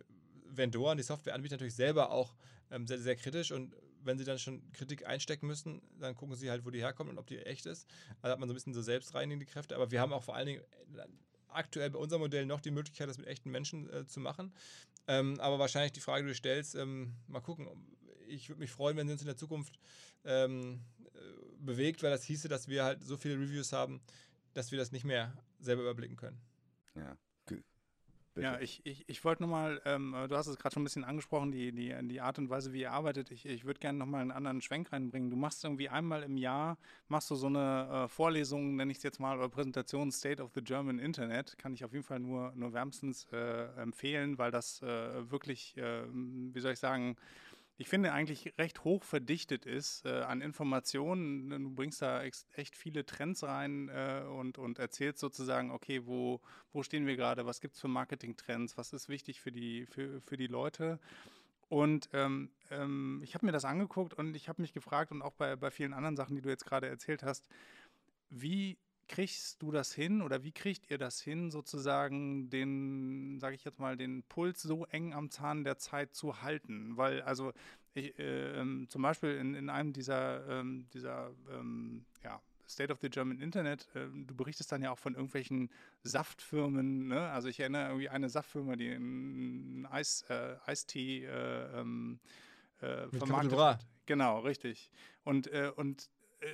Vendoren, 0.59 0.99
die 0.99 1.05
Softwareanbieter 1.05 1.55
natürlich 1.55 1.75
selber 1.75 2.11
auch 2.11 2.35
ähm, 2.71 2.87
sehr, 2.87 2.99
sehr 2.99 3.16
kritisch 3.16 3.53
und 3.53 3.75
wenn 4.05 4.18
sie 4.18 4.25
dann 4.25 4.38
schon 4.38 4.62
Kritik 4.73 5.07
einstecken 5.07 5.47
müssen, 5.47 5.83
dann 5.99 6.14
gucken 6.14 6.37
sie 6.37 6.51
halt, 6.51 6.64
wo 6.64 6.71
die 6.71 6.81
herkommt 6.81 7.11
und 7.11 7.18
ob 7.18 7.27
die 7.27 7.38
echt 7.38 7.66
ist. 7.66 7.87
Also 8.23 8.33
hat 8.33 8.40
man 8.40 8.49
so 8.49 8.53
ein 8.53 8.57
bisschen 8.57 8.75
so 8.75 8.83
selbstreinigende 8.83 9.47
Kräfte. 9.47 9.75
Aber 9.75 9.90
wir 9.90 10.01
haben 10.01 10.12
auch 10.12 10.23
vor 10.23 10.37
allen 10.37 10.47
Dingen 10.47 10.62
äh, 10.97 11.03
aktuell 11.49 11.90
bei 11.90 11.99
unserem 11.99 12.23
Modell 12.23 12.47
noch 12.47 12.61
die 12.61 12.71
Möglichkeit, 12.71 13.09
das 13.09 13.18
mit 13.18 13.27
echten 13.27 13.51
Menschen 13.51 13.90
äh, 13.92 14.07
zu 14.07 14.21
machen. 14.21 14.53
Ähm, 15.07 15.40
aber 15.40 15.59
wahrscheinlich 15.59 15.92
die 15.92 16.01
Frage, 16.01 16.25
die 16.25 16.31
du 16.31 16.35
stellst, 16.35 16.75
ähm, 16.75 17.14
mal 17.27 17.40
gucken. 17.40 17.68
Ich 18.27 18.49
würde 18.49 18.61
mich 18.61 18.71
freuen, 18.71 18.97
wenn 18.97 19.07
sie 19.07 19.12
uns 19.12 19.23
in 19.23 19.27
der 19.27 19.37
Zukunft 19.37 19.79
ähm, 20.25 20.81
äh, 21.14 21.18
bewegt, 21.59 22.03
weil 22.03 22.11
das 22.11 22.25
hieße, 22.25 22.49
dass 22.49 22.68
wir 22.68 22.85
halt 22.85 23.03
so 23.03 23.16
viele 23.16 23.35
Reviews 23.35 23.73
haben, 23.73 24.01
dass 24.53 24.71
wir 24.71 24.79
das 24.79 24.92
nicht 24.92 25.05
mehr 25.05 25.33
selber 25.61 25.83
überblicken 25.83 26.16
können. 26.16 26.38
Ja, 26.94 27.16
bitte. 28.38 28.53
Ja, 28.53 28.61
ich, 28.61 28.81
ich, 28.85 29.05
ich 29.09 29.24
wollte 29.24 29.42
nochmal, 29.42 29.81
ähm, 29.85 30.14
du 30.29 30.37
hast 30.37 30.46
es 30.46 30.57
gerade 30.57 30.74
schon 30.74 30.83
ein 30.83 30.85
bisschen 30.85 31.05
angesprochen, 31.05 31.53
die, 31.53 31.72
die, 31.72 31.94
die 32.09 32.20
Art 32.20 32.38
und 32.38 32.51
Weise, 32.51 32.72
wie 32.72 32.81
ihr 32.81 32.92
arbeitet. 32.92 33.31
Ich, 33.31 33.46
ich 33.46 33.64
würde 33.64 33.81
gerne 33.81 33.98
nochmal 33.98 34.22
einen 34.22 34.31
anderen 34.31 34.61
Schwenk 34.61 34.92
reinbringen. 34.92 35.31
Du 35.31 35.37
machst 35.37 35.64
irgendwie 35.64 35.88
einmal 35.88 36.22
im 36.22 36.37
Jahr, 36.37 36.79
machst 37.09 37.31
du 37.31 37.35
so 37.35 37.46
eine 37.46 38.05
äh, 38.05 38.09
Vorlesung, 38.09 38.77
nenne 38.77 38.90
ich 38.90 38.98
es 38.98 39.03
jetzt 39.03 39.20
mal, 39.20 39.37
oder 39.37 39.48
Präsentation 39.48 40.11
State 40.11 40.42
of 40.42 40.53
the 40.55 40.62
German 40.62 40.98
Internet. 40.98 41.59
Kann 41.59 41.74
ich 41.74 41.85
auf 41.85 41.92
jeden 41.92 42.05
Fall 42.05 42.20
nur, 42.20 42.53
nur 42.55 42.72
wärmstens 42.72 43.27
äh, 43.33 43.66
empfehlen, 43.81 44.38
weil 44.38 44.51
das 44.51 44.83
äh, 44.83 45.31
wirklich, 45.31 45.77
äh, 45.77 46.03
wie 46.12 46.61
soll 46.61 46.72
ich 46.72 46.79
sagen, 46.79 47.16
ich 47.81 47.88
finde 47.88 48.12
eigentlich 48.12 48.53
recht 48.59 48.83
hoch 48.83 49.05
verdichtet 49.05 49.64
ist 49.64 50.05
äh, 50.05 50.23
an 50.23 50.41
Informationen. 50.41 51.49
Du 51.51 51.71
bringst 51.71 52.03
da 52.03 52.25
echt 52.25 52.77
viele 52.77 53.07
Trends 53.07 53.45
rein 53.45 53.88
äh, 53.88 54.25
und, 54.29 54.59
und 54.59 54.81
erzählst 54.81 55.21
sozusagen, 55.21 55.71
okay, 55.71 56.05
wo, 56.05 56.41
wo 56.73 56.83
stehen 56.83 57.07
wir 57.07 57.17
gerade, 57.17 57.47
was 57.47 57.61
gibt 57.61 57.77
es 57.77 57.81
für 57.81 57.87
Marketingtrends, 57.87 58.77
was 58.77 58.93
ist 58.93 59.09
wichtig 59.09 59.41
für 59.41 59.53
die, 59.53 59.87
für, 59.87 60.21
für 60.23 60.37
die 60.37 60.49
Leute. 60.49 60.99
Und 61.69 62.09
ähm, 62.14 62.51
ähm, 62.73 63.21
ich 63.23 63.35
habe 63.35 63.47
mir 63.47 63.53
das 63.53 63.64
angeguckt 63.64 64.12
und 64.12 64.35
ich 64.35 64.49
habe 64.49 64.61
mich 64.61 64.73
gefragt 64.73 65.12
und 65.12 65.23
auch 65.23 65.35
bei, 65.35 65.55
bei 65.55 65.71
vielen 65.71 65.95
anderen 65.95 66.17
Sachen, 66.17 66.35
die 66.35 66.43
du 66.43 66.49
jetzt 66.49 66.67
gerade 66.67 66.88
erzählt 66.88 67.23
hast, 67.23 67.49
wie 68.29 68.77
kriegst 69.09 69.62
du 69.62 69.73
das 69.73 69.92
hin 69.92 70.23
oder 70.23 70.44
wie 70.44 70.53
kriegt 70.53 70.90
ihr 70.90 70.99
das 70.99 71.21
hin, 71.21 71.51
sozusagen 71.51 72.51
den, 72.51 73.38
sage 73.40 73.57
ich 73.57 73.64
jetzt 73.64 73.81
mal, 73.81 73.97
den 73.97 74.23
Puls 74.25 74.62
so 74.62 74.85
eng 74.87 75.14
am 75.14 75.31
Zahn 75.31 75.64
der 75.64 75.79
Zeit 75.79 76.14
zu 76.14 76.42
halten? 76.42 76.97
Weil, 76.97 77.23
also 77.23 77.53
ich, 77.94 78.18
äh, 78.18 78.61
ähm, 78.61 78.87
zum 78.88 79.03
Beispiel 79.03 79.37
in, 79.37 79.55
in 79.55 79.71
einem 79.71 79.92
dieser, 79.92 80.47
ähm, 80.49 80.87
dieser 80.92 81.31
ähm, 81.51 82.05
ja, 82.23 82.40
State 82.68 82.92
of 82.92 83.01
the 83.01 83.09
German 83.09 83.40
Internet, 83.40 83.88
äh, 83.94 84.07
du 84.12 84.35
berichtest 84.35 84.71
dann 84.71 84.83
ja 84.83 84.90
auch 84.90 84.99
von 84.99 85.14
irgendwelchen 85.14 85.71
Saftfirmen, 86.03 87.09
ne? 87.09 87.31
Also 87.31 87.49
ich 87.49 87.59
erinnere 87.61 87.88
irgendwie 87.88 88.09
eine 88.11 88.29
Saftfirma, 88.29 88.77
die 88.77 88.90
einen 88.90 89.87
Eis, 89.87 90.25
äh, 90.29 90.57
Eistee 90.66 91.25
äh, 91.25 91.81
ähm, 91.81 92.21
äh, 92.81 93.09
vermarktet 93.09 93.59
hat. 93.59 93.87
Genau, 94.07 94.40
richtig. 94.40 94.90
Und, 95.25 95.49
äh, 95.49 95.73
und 95.75 96.11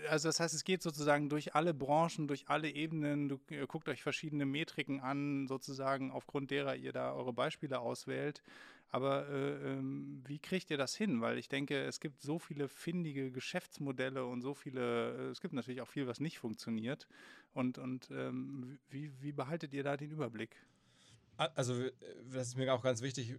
also 0.08 0.28
das 0.28 0.40
heißt, 0.40 0.54
es 0.54 0.64
geht 0.64 0.82
sozusagen 0.82 1.28
durch 1.28 1.54
alle 1.54 1.74
Branchen, 1.74 2.26
durch 2.26 2.48
alle 2.48 2.70
Ebenen. 2.70 3.28
Du 3.28 3.40
äh, 3.50 3.66
guckt 3.66 3.88
euch 3.88 4.02
verschiedene 4.02 4.46
Metriken 4.46 5.00
an, 5.00 5.46
sozusagen, 5.46 6.10
aufgrund 6.10 6.50
derer 6.50 6.76
ihr 6.76 6.92
da 6.92 7.12
eure 7.12 7.32
Beispiele 7.32 7.80
auswählt. 7.80 8.42
Aber 8.90 9.28
äh, 9.28 9.72
ähm, 9.72 10.22
wie 10.24 10.38
kriegt 10.38 10.70
ihr 10.70 10.76
das 10.76 10.94
hin? 10.94 11.20
Weil 11.20 11.36
ich 11.38 11.48
denke, 11.48 11.82
es 11.82 12.00
gibt 12.00 12.20
so 12.20 12.38
viele 12.38 12.68
findige 12.68 13.30
Geschäftsmodelle 13.32 14.24
und 14.24 14.40
so 14.40 14.54
viele, 14.54 15.16
äh, 15.16 15.30
es 15.30 15.40
gibt 15.40 15.52
natürlich 15.52 15.80
auch 15.80 15.88
viel, 15.88 16.06
was 16.06 16.20
nicht 16.20 16.38
funktioniert. 16.38 17.06
Und, 17.52 17.78
und 17.78 18.08
ähm, 18.10 18.78
wie, 18.90 19.10
wie 19.20 19.32
behaltet 19.32 19.72
ihr 19.74 19.82
da 19.82 19.96
den 19.96 20.10
Überblick? 20.10 20.56
Also 21.36 21.74
äh, 21.80 21.92
das 22.32 22.48
ist 22.48 22.56
mir 22.56 22.72
auch 22.72 22.82
ganz 22.82 23.02
wichtig. 23.02 23.30
äh, 23.30 23.36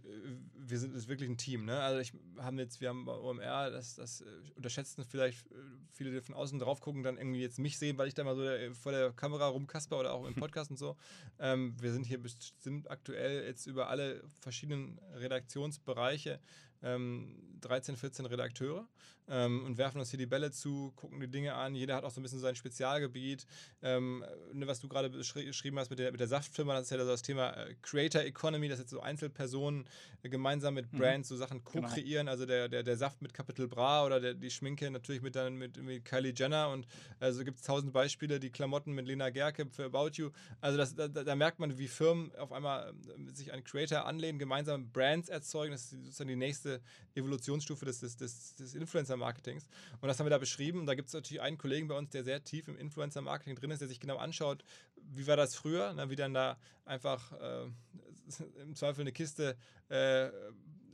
Wir 0.54 0.78
sind 0.78 0.94
ist 0.94 1.08
wirklich 1.08 1.28
ein 1.28 1.36
Team. 1.36 1.64
Ne? 1.64 1.80
Also 1.80 2.00
ich 2.00 2.12
haben 2.38 2.58
jetzt, 2.58 2.80
wir 2.80 2.88
haben 2.88 3.04
bei 3.04 3.14
OMR, 3.14 3.70
das, 3.70 3.94
das 3.94 4.20
äh, 4.20 4.24
unterschätzen 4.54 5.04
vielleicht 5.04 5.46
äh, 5.46 5.54
viele, 5.90 6.10
die 6.10 6.20
von 6.20 6.34
außen 6.34 6.58
drauf 6.58 6.80
gucken, 6.80 7.02
dann 7.02 7.16
irgendwie 7.16 7.40
jetzt 7.40 7.58
mich 7.58 7.78
sehen, 7.78 7.98
weil 7.98 8.08
ich 8.08 8.14
da 8.14 8.24
mal 8.24 8.36
so 8.36 8.42
der, 8.42 8.74
vor 8.74 8.92
der 8.92 9.12
Kamera 9.12 9.48
rumkasper 9.48 9.98
oder 9.98 10.12
auch 10.12 10.26
im 10.26 10.34
Podcast 10.36 10.70
und 10.70 10.76
so. 10.78 10.96
Ähm, 11.38 11.74
wir 11.80 11.92
sind 11.92 12.06
hier 12.06 12.20
bestimmt 12.20 12.90
aktuell 12.90 13.44
jetzt 13.46 13.66
über 13.66 13.88
alle 13.88 14.22
verschiedenen 14.40 14.98
Redaktionsbereiche 15.14 16.40
ähm, 16.82 17.58
13, 17.60 17.96
14 17.96 18.26
Redakteure 18.26 18.86
ähm, 19.28 19.64
und 19.64 19.78
werfen 19.78 19.98
uns 19.98 20.10
hier 20.10 20.18
die 20.18 20.26
Bälle 20.26 20.50
zu, 20.50 20.92
gucken 20.96 21.20
die 21.20 21.28
Dinge 21.28 21.54
an. 21.54 21.74
Jeder 21.74 21.96
hat 21.96 22.04
auch 22.04 22.10
so 22.10 22.20
ein 22.20 22.22
bisschen 22.22 22.38
sein 22.40 22.54
Spezialgebiet. 22.54 23.46
Ähm, 23.82 24.24
ne, 24.52 24.66
was 24.66 24.80
du 24.80 24.88
gerade 24.88 25.08
beschri- 25.08 25.46
beschrieben 25.46 25.78
hast 25.78 25.90
mit 25.90 25.98
der, 25.98 26.10
mit 26.12 26.20
der 26.20 26.28
Saftfirma, 26.28 26.74
das 26.74 26.84
ist 26.84 26.90
ja 26.90 26.98
so 27.04 27.10
das 27.10 27.22
Thema 27.22 27.50
äh, 27.52 27.74
Creator 27.82 28.22
Economy, 28.22 28.68
dass 28.68 28.78
jetzt 28.78 28.90
so 28.90 29.00
Einzelpersonen 29.00 29.88
äh, 30.22 30.28
gemeinsam 30.28 30.74
mit 30.74 30.92
Mhm. 30.92 30.98
Brands 30.98 31.28
so 31.28 31.36
Sachen 31.36 31.62
Genau. 31.64 31.88
co-kreieren. 31.88 32.28
Also 32.28 32.46
der, 32.46 32.68
der, 32.68 32.82
der 32.82 32.96
Saft 32.96 33.22
mit 33.22 33.34
Capital 33.34 33.66
Bra 33.68 34.04
oder 34.04 34.20
der, 34.20 34.34
die 34.34 34.50
Schminke 34.50 34.90
natürlich 34.90 35.22
mit, 35.22 35.34
dann 35.36 35.56
mit, 35.56 35.76
mit 35.82 36.04
Kylie 36.04 36.32
Jenner 36.36 36.70
und 36.70 36.86
also 37.18 37.44
gibt 37.44 37.58
es 37.58 37.64
tausend 37.64 37.92
Beispiele, 37.92 38.38
die 38.38 38.50
Klamotten 38.50 38.92
mit 38.92 39.06
Lena 39.06 39.30
Gerke 39.30 39.66
für 39.70 39.84
About 39.86 40.10
You. 40.14 40.30
Also 40.60 40.78
das, 40.78 40.94
da, 40.94 41.08
da 41.08 41.34
merkt 41.34 41.58
man, 41.58 41.76
wie 41.78 41.88
Firmen 41.88 42.34
auf 42.36 42.52
einmal 42.52 42.94
ähm, 43.14 43.28
sich 43.34 43.52
an 43.52 43.64
Creator 43.64 44.04
anlehnen, 44.06 44.38
gemeinsam 44.38 44.90
Brands 44.92 45.28
erzeugen. 45.28 45.72
Das 45.72 45.82
ist 45.84 45.90
sozusagen 45.90 46.28
die 46.28 46.36
nächste 46.36 46.80
Evolutionsstufe 47.14 47.84
des, 47.84 48.00
des, 48.00 48.16
des, 48.16 48.54
des 48.54 48.74
Influencer-Marketings. 49.16 49.68
Und 50.00 50.08
das 50.08 50.18
haben 50.18 50.26
wir 50.26 50.30
da 50.30 50.38
beschrieben. 50.38 50.86
Da 50.86 50.94
gibt 50.94 51.08
es 51.08 51.14
natürlich 51.14 51.40
einen 51.40 51.58
Kollegen 51.58 51.88
bei 51.88 51.96
uns, 51.96 52.10
der 52.10 52.24
sehr 52.24 52.42
tief 52.44 52.68
im 52.68 52.76
Influencer-Marketing 52.76 53.56
drin 53.56 53.70
ist, 53.70 53.80
der 53.80 53.88
sich 53.88 54.00
genau 54.00 54.16
anschaut, 54.16 54.62
wie 54.96 55.26
war 55.26 55.36
das 55.36 55.54
früher, 55.54 55.92
ne, 55.94 56.10
wie 56.10 56.16
dann 56.16 56.34
da 56.34 56.58
einfach 56.84 57.32
äh, 57.32 57.64
im 58.62 58.74
Zweifel 58.74 59.02
eine 59.02 59.12
Kiste 59.12 59.56
äh, 59.88 60.28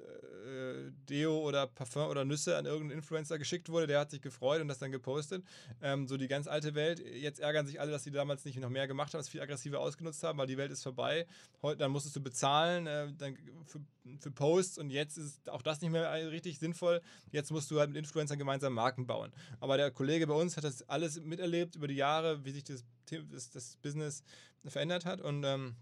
äh, 0.03 0.91
Deo 1.09 1.39
oder 1.39 1.67
Parfum 1.67 2.09
oder 2.09 2.25
Nüsse 2.25 2.57
an 2.57 2.67
irgendeinen 2.67 2.99
Influencer 2.99 3.39
geschickt 3.39 3.69
wurde, 3.69 3.87
der 3.87 4.01
hat 4.01 4.11
sich 4.11 4.21
gefreut 4.21 4.61
und 4.61 4.69
das 4.69 4.79
dann 4.79 4.93
gepostet. 4.93 5.45
Ähm, 5.81 6.07
so 6.07 6.17
die 6.17 6.29
ganz 6.29 6.47
alte 6.47 6.75
Welt. 6.75 7.01
Jetzt 7.01 7.41
ärgern 7.41 7.67
sich 7.67 7.81
alle, 7.81 7.91
dass 7.91 8.05
sie 8.05 8.11
damals 8.11 8.45
nicht 8.45 8.59
noch 8.59 8.69
mehr 8.69 8.87
gemacht 8.87 9.13
haben, 9.15 9.21
das 9.21 9.29
viel 9.29 9.41
aggressiver 9.41 9.81
ausgenutzt 9.81 10.23
haben, 10.23 10.39
weil 10.39 10.47
die 10.47 10.57
Welt 10.57 10.71
ist 10.71 10.83
vorbei. 10.83 11.27
Heute, 11.63 11.79
dann 11.79 11.91
musstest 11.91 12.17
du 12.17 12.21
bezahlen 12.21 12.87
äh, 12.87 13.13
dann 13.17 13.37
für, 13.65 13.81
für, 14.19 14.31
Posts 14.31 14.79
und 14.79 14.91
jetzt 14.91 15.17
ist 15.17 15.49
auch 15.49 15.63
das 15.63 15.81
nicht 15.81 15.91
mehr 15.91 16.31
richtig 16.31 16.59
sinnvoll. 16.59 17.01
Jetzt 17.31 17.51
musst 17.51 17.71
du 17.71 17.79
halt 17.79 17.91
mit 17.91 17.99
Influencern 17.99 18.39
gemeinsam 18.39 18.73
Marken 18.73 19.07
bauen. 19.07 19.33
Aber 19.61 19.77
der 19.77 19.91
Kollege 19.91 20.27
bei 20.27 20.35
uns 20.35 20.57
hat 20.57 20.65
das 20.65 20.89
alles 20.89 21.21
miterlebt 21.21 21.77
über 21.77 21.89
die 21.89 21.95
Jahre, 21.97 22.45
wie 22.45 22.53
sich 22.53 22.65
das, 22.65 22.85
das, 23.31 23.51
das 23.51 23.77
Business 23.77 24.23
verändert 24.65 25.05
hat 25.05 25.21
und 25.21 25.45
ähm, 25.45 25.77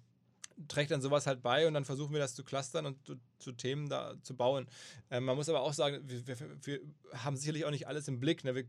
trägt 0.68 0.91
dann 0.91 1.01
sowas 1.01 1.27
halt 1.27 1.43
bei 1.43 1.66
und 1.66 1.75
dann 1.75 1.85
versuchen 1.85 2.12
wir 2.12 2.21
das 2.21 2.35
zu 2.35 2.45
clustern 2.45 2.87
und 2.87 2.99
zu, 3.41 3.53
Themen 3.53 3.88
da 3.88 4.14
zu 4.22 4.36
bauen. 4.36 4.66
Ähm, 5.11 5.24
man 5.24 5.36
muss 5.36 5.49
aber 5.49 5.62
auch 5.62 5.72
sagen, 5.72 6.01
wir, 6.05 6.26
wir, 6.26 6.36
wir, 6.62 6.80
haben 7.12 7.36
sicherlich 7.36 7.64
auch 7.64 7.70
nicht 7.70 7.88
alles 7.88 8.07
im 8.09 8.20
Blick. 8.20 8.45
Ne? 8.45 8.55
Wir 8.55 8.64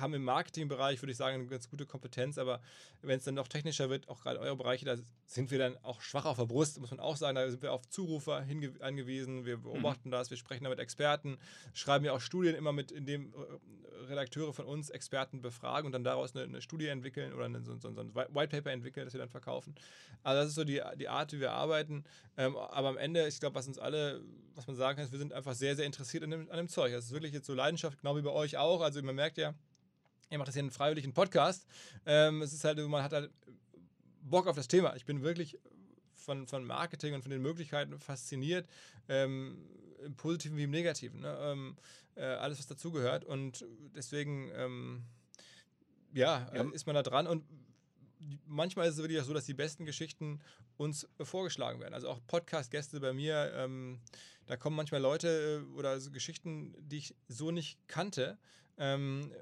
haben 0.00 0.14
im 0.14 0.24
Marketingbereich, 0.24 1.00
würde 1.00 1.12
ich 1.12 1.16
sagen, 1.16 1.40
eine 1.40 1.46
ganz 1.46 1.68
gute 1.68 1.86
Kompetenz, 1.86 2.38
aber 2.38 2.60
wenn 3.02 3.18
es 3.18 3.24
dann 3.24 3.34
noch 3.34 3.48
technischer 3.48 3.90
wird, 3.90 4.08
auch 4.08 4.22
gerade 4.22 4.40
eure 4.40 4.56
Bereiche, 4.56 4.84
da 4.84 4.96
sind 5.26 5.50
wir 5.50 5.58
dann 5.58 5.76
auch 5.82 6.00
schwach 6.00 6.24
auf 6.24 6.36
der 6.36 6.46
Brust, 6.46 6.80
muss 6.80 6.90
man 6.90 7.00
auch 7.00 7.16
sagen. 7.16 7.36
Da 7.36 7.48
sind 7.48 7.62
wir 7.62 7.72
auf 7.72 7.88
Zurufer 7.88 8.44
angewiesen, 8.80 9.44
wir 9.44 9.58
beobachten 9.58 10.08
mhm. 10.08 10.12
das, 10.12 10.30
wir 10.30 10.36
sprechen 10.36 10.64
da 10.64 10.70
mit 10.70 10.78
Experten, 10.78 11.38
schreiben 11.72 12.04
ja 12.04 12.12
auch 12.12 12.20
Studien 12.20 12.54
immer 12.54 12.72
mit, 12.72 12.90
in 12.90 13.06
dem 13.06 13.32
äh, 13.32 14.04
Redakteure 14.08 14.52
von 14.52 14.66
uns 14.66 14.90
Experten 14.90 15.40
befragen 15.40 15.86
und 15.86 15.92
dann 15.92 16.04
daraus 16.04 16.34
eine, 16.34 16.44
eine 16.44 16.62
Studie 16.62 16.86
entwickeln 16.86 17.32
oder 17.32 17.46
eine, 17.46 17.62
so, 17.62 17.76
so, 17.76 17.92
so, 17.92 18.00
ein 18.00 18.14
White 18.14 18.48
Paper 18.48 18.70
entwickeln, 18.70 19.06
das 19.06 19.14
wir 19.14 19.20
dann 19.20 19.28
verkaufen. 19.28 19.74
Also 20.22 20.40
das 20.40 20.48
ist 20.50 20.54
so 20.54 20.64
die, 20.64 20.80
die 20.98 21.08
Art, 21.08 21.32
wie 21.32 21.40
wir 21.40 21.52
arbeiten. 21.52 22.04
Ähm, 22.36 22.56
aber 22.56 22.88
am 22.88 22.96
Ende, 22.96 23.26
ich 23.26 23.40
glaube, 23.40 23.54
was 23.54 23.66
uns 23.66 23.78
alle, 23.78 24.13
was 24.54 24.66
man 24.66 24.76
sagen 24.76 24.96
kann, 24.96 25.04
ist, 25.04 25.12
wir 25.12 25.18
sind 25.18 25.32
einfach 25.32 25.54
sehr, 25.54 25.76
sehr 25.76 25.86
interessiert 25.86 26.22
an 26.22 26.30
dem, 26.30 26.50
an 26.50 26.56
dem 26.56 26.68
Zeug. 26.68 26.92
Das 26.92 27.06
ist 27.06 27.12
wirklich 27.12 27.32
jetzt 27.32 27.46
so 27.46 27.54
Leidenschaft, 27.54 27.98
genau 28.00 28.16
wie 28.16 28.22
bei 28.22 28.30
euch 28.30 28.56
auch. 28.56 28.80
Also 28.80 29.02
man 29.02 29.14
merkt 29.14 29.38
ja, 29.38 29.54
ihr 30.30 30.38
macht 30.38 30.48
das 30.48 30.54
hier 30.54 30.62
einen 30.62 30.70
freiwilligen 30.70 31.12
Podcast. 31.12 31.66
Ähm, 32.06 32.42
es 32.42 32.52
ist 32.52 32.64
halt, 32.64 32.78
man 32.78 33.02
hat 33.02 33.12
halt 33.12 33.30
Bock 34.22 34.46
auf 34.46 34.56
das 34.56 34.68
Thema. 34.68 34.94
Ich 34.96 35.04
bin 35.04 35.22
wirklich 35.22 35.58
von, 36.14 36.46
von 36.46 36.64
Marketing 36.64 37.14
und 37.14 37.22
von 37.22 37.30
den 37.30 37.42
Möglichkeiten 37.42 37.98
fasziniert, 37.98 38.66
ähm, 39.08 39.58
im 40.04 40.14
Positiven 40.16 40.56
wie 40.56 40.64
im 40.64 40.70
Negativen. 40.70 41.20
Ne? 41.20 41.36
Ähm, 41.40 41.76
äh, 42.16 42.24
alles, 42.24 42.58
was 42.58 42.66
dazugehört. 42.66 43.24
Und 43.24 43.64
deswegen, 43.94 44.50
ähm, 44.56 45.02
ja, 46.12 46.50
ja, 46.54 46.70
ist 46.72 46.86
man 46.86 46.94
da 46.94 47.02
dran. 47.02 47.26
Und 47.26 47.44
manchmal 48.46 48.88
ist 48.88 48.94
es 48.94 49.00
wirklich 49.00 49.20
auch 49.20 49.24
so, 49.24 49.34
dass 49.34 49.46
die 49.46 49.54
besten 49.54 49.84
Geschichten 49.84 50.40
uns 50.76 51.08
vorgeschlagen 51.20 51.80
werden. 51.80 51.94
Also 51.94 52.08
auch 52.08 52.20
Podcast-Gäste 52.26 53.00
bei 53.00 53.12
mir, 53.12 53.52
ähm, 53.56 54.00
da 54.46 54.56
kommen 54.56 54.76
manchmal 54.76 55.00
Leute 55.00 55.64
äh, 55.64 55.74
oder 55.76 56.00
so 56.00 56.10
Geschichten, 56.10 56.74
die 56.78 56.98
ich 56.98 57.14
so 57.28 57.50
nicht 57.50 57.78
kannte. 57.88 58.38
Ähm, 58.76 59.32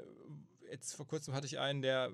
jetzt 0.71 0.95
vor 0.95 1.07
kurzem 1.07 1.35
hatte 1.35 1.47
ich 1.47 1.59
einen, 1.59 1.83
der 1.83 2.13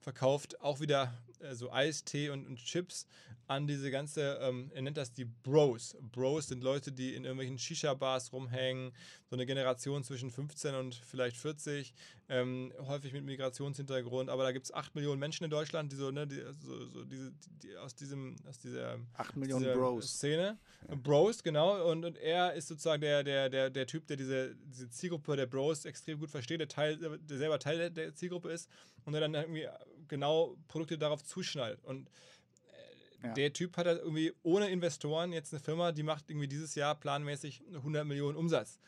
verkauft 0.00 0.60
auch 0.60 0.80
wieder 0.80 1.12
so 1.52 1.72
Eistee 1.72 2.30
und, 2.30 2.46
und, 2.46 2.56
Chips 2.56 3.06
an 3.46 3.66
diese 3.66 3.90
ganze, 3.90 4.38
ähm, 4.42 4.70
er 4.74 4.82
nennt 4.82 4.96
das 4.96 5.12
die 5.12 5.24
Bros. 5.24 5.96
Bros 6.12 6.48
sind 6.48 6.62
Leute, 6.62 6.92
die 6.92 7.14
in 7.14 7.24
irgendwelchen 7.24 7.58
Shisha-Bars 7.58 8.32
rumhängen, 8.32 8.92
so 9.30 9.36
eine 9.36 9.46
Generation 9.46 10.04
zwischen 10.04 10.30
15 10.30 10.74
und 10.74 10.94
vielleicht 10.94 11.36
40, 11.36 11.94
ähm, 12.28 12.72
häufig 12.86 13.12
mit 13.14 13.24
Migrationshintergrund, 13.24 14.28
aber 14.28 14.42
da 14.42 14.52
gibt 14.52 14.66
es 14.66 14.74
8 14.74 14.94
Millionen 14.94 15.18
Menschen 15.18 15.44
in 15.44 15.50
Deutschland, 15.50 15.90
die 15.92 15.96
so, 15.96 16.10
ne, 16.10 16.26
die, 16.26 16.42
so, 16.60 16.86
so 16.86 17.04
diese, 17.04 17.32
die, 17.62 17.74
aus 17.76 17.94
diesem, 17.94 18.36
aus 18.46 18.58
dieser 18.58 18.98
8 19.14 19.36
Millionen 19.36 19.64
dieser 19.64 19.74
Bros. 19.74 20.08
Szene. 20.08 20.58
Bros, 21.02 21.42
genau. 21.42 21.90
Und, 21.90 22.04
und 22.04 22.18
er 22.18 22.52
ist 22.52 22.68
sozusagen 22.68 23.00
der, 23.00 23.24
der, 23.24 23.48
der, 23.48 23.70
der 23.70 23.86
Typ, 23.86 24.06
der 24.06 24.18
diese, 24.18 24.54
diese 24.66 24.90
Zielgruppe 24.90 25.36
der 25.36 25.46
Bros 25.46 25.86
extrem 25.86 26.18
gut 26.18 26.30
versteht, 26.30 26.60
der, 26.60 26.68
Teil, 26.68 26.98
der 26.98 27.38
selber 27.38 27.58
Teil 27.58 27.78
der, 27.78 27.90
der 27.90 28.14
Zielgruppe 28.14 28.50
ist 28.50 28.68
und 29.04 29.12
der 29.12 29.22
dann 29.22 29.34
irgendwie 29.34 29.66
genau 30.08 30.56
Produkte 30.68 30.98
darauf 30.98 31.22
zuschneidet. 31.22 31.82
Und 31.84 32.08
äh, 33.22 33.26
ja. 33.26 33.32
der 33.34 33.52
Typ 33.52 33.76
hat 33.76 33.86
halt 33.86 34.00
irgendwie 34.00 34.32
ohne 34.42 34.68
Investoren 34.68 35.32
jetzt 35.32 35.52
eine 35.52 35.60
Firma, 35.60 35.92
die 35.92 36.02
macht 36.02 36.30
irgendwie 36.30 36.48
dieses 36.48 36.74
Jahr 36.74 36.94
planmäßig 36.94 37.62
100 37.74 38.06
Millionen 38.06 38.36
Umsatz. 38.36 38.78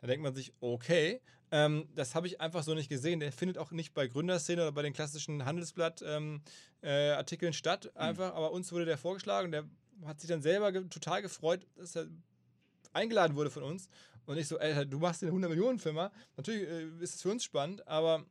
Da 0.00 0.08
denkt 0.08 0.22
man 0.22 0.34
sich, 0.34 0.52
okay, 0.60 1.20
ähm, 1.52 1.86
das 1.94 2.14
habe 2.14 2.26
ich 2.26 2.40
einfach 2.40 2.62
so 2.62 2.74
nicht 2.74 2.88
gesehen. 2.88 3.20
Der 3.20 3.30
findet 3.30 3.58
auch 3.58 3.70
nicht 3.70 3.92
bei 3.94 4.08
Gründerszene 4.08 4.62
oder 4.62 4.72
bei 4.72 4.82
den 4.82 4.94
klassischen 4.94 5.44
Handelsblatt-Artikeln 5.44 6.42
ähm, 6.82 7.50
äh, 7.50 7.52
statt. 7.52 7.90
Mhm. 7.94 8.00
Einfach, 8.00 8.30
mhm. 8.30 8.36
aber 8.36 8.52
uns 8.52 8.72
wurde 8.72 8.86
der 8.86 8.98
vorgeschlagen. 8.98 9.52
Der 9.52 9.64
hat 10.06 10.20
sich 10.20 10.28
dann 10.28 10.42
selber 10.42 10.72
ge 10.72 10.88
total 10.88 11.22
gefreut, 11.22 11.66
dass 11.76 11.94
er 11.94 12.08
eingeladen 12.94 13.36
wurde 13.36 13.50
von 13.50 13.62
uns. 13.62 13.88
Und 14.24 14.38
ich 14.38 14.48
so, 14.48 14.58
Alter, 14.58 14.86
du 14.86 14.98
machst 14.98 15.22
eine 15.22 15.30
100 15.30 15.50
Millionen 15.50 15.78
Firma. 15.78 16.10
Natürlich 16.36 16.68
äh, 16.68 16.88
ist 17.00 17.16
es 17.16 17.22
für 17.22 17.30
uns 17.30 17.44
spannend, 17.44 17.86
aber 17.86 18.24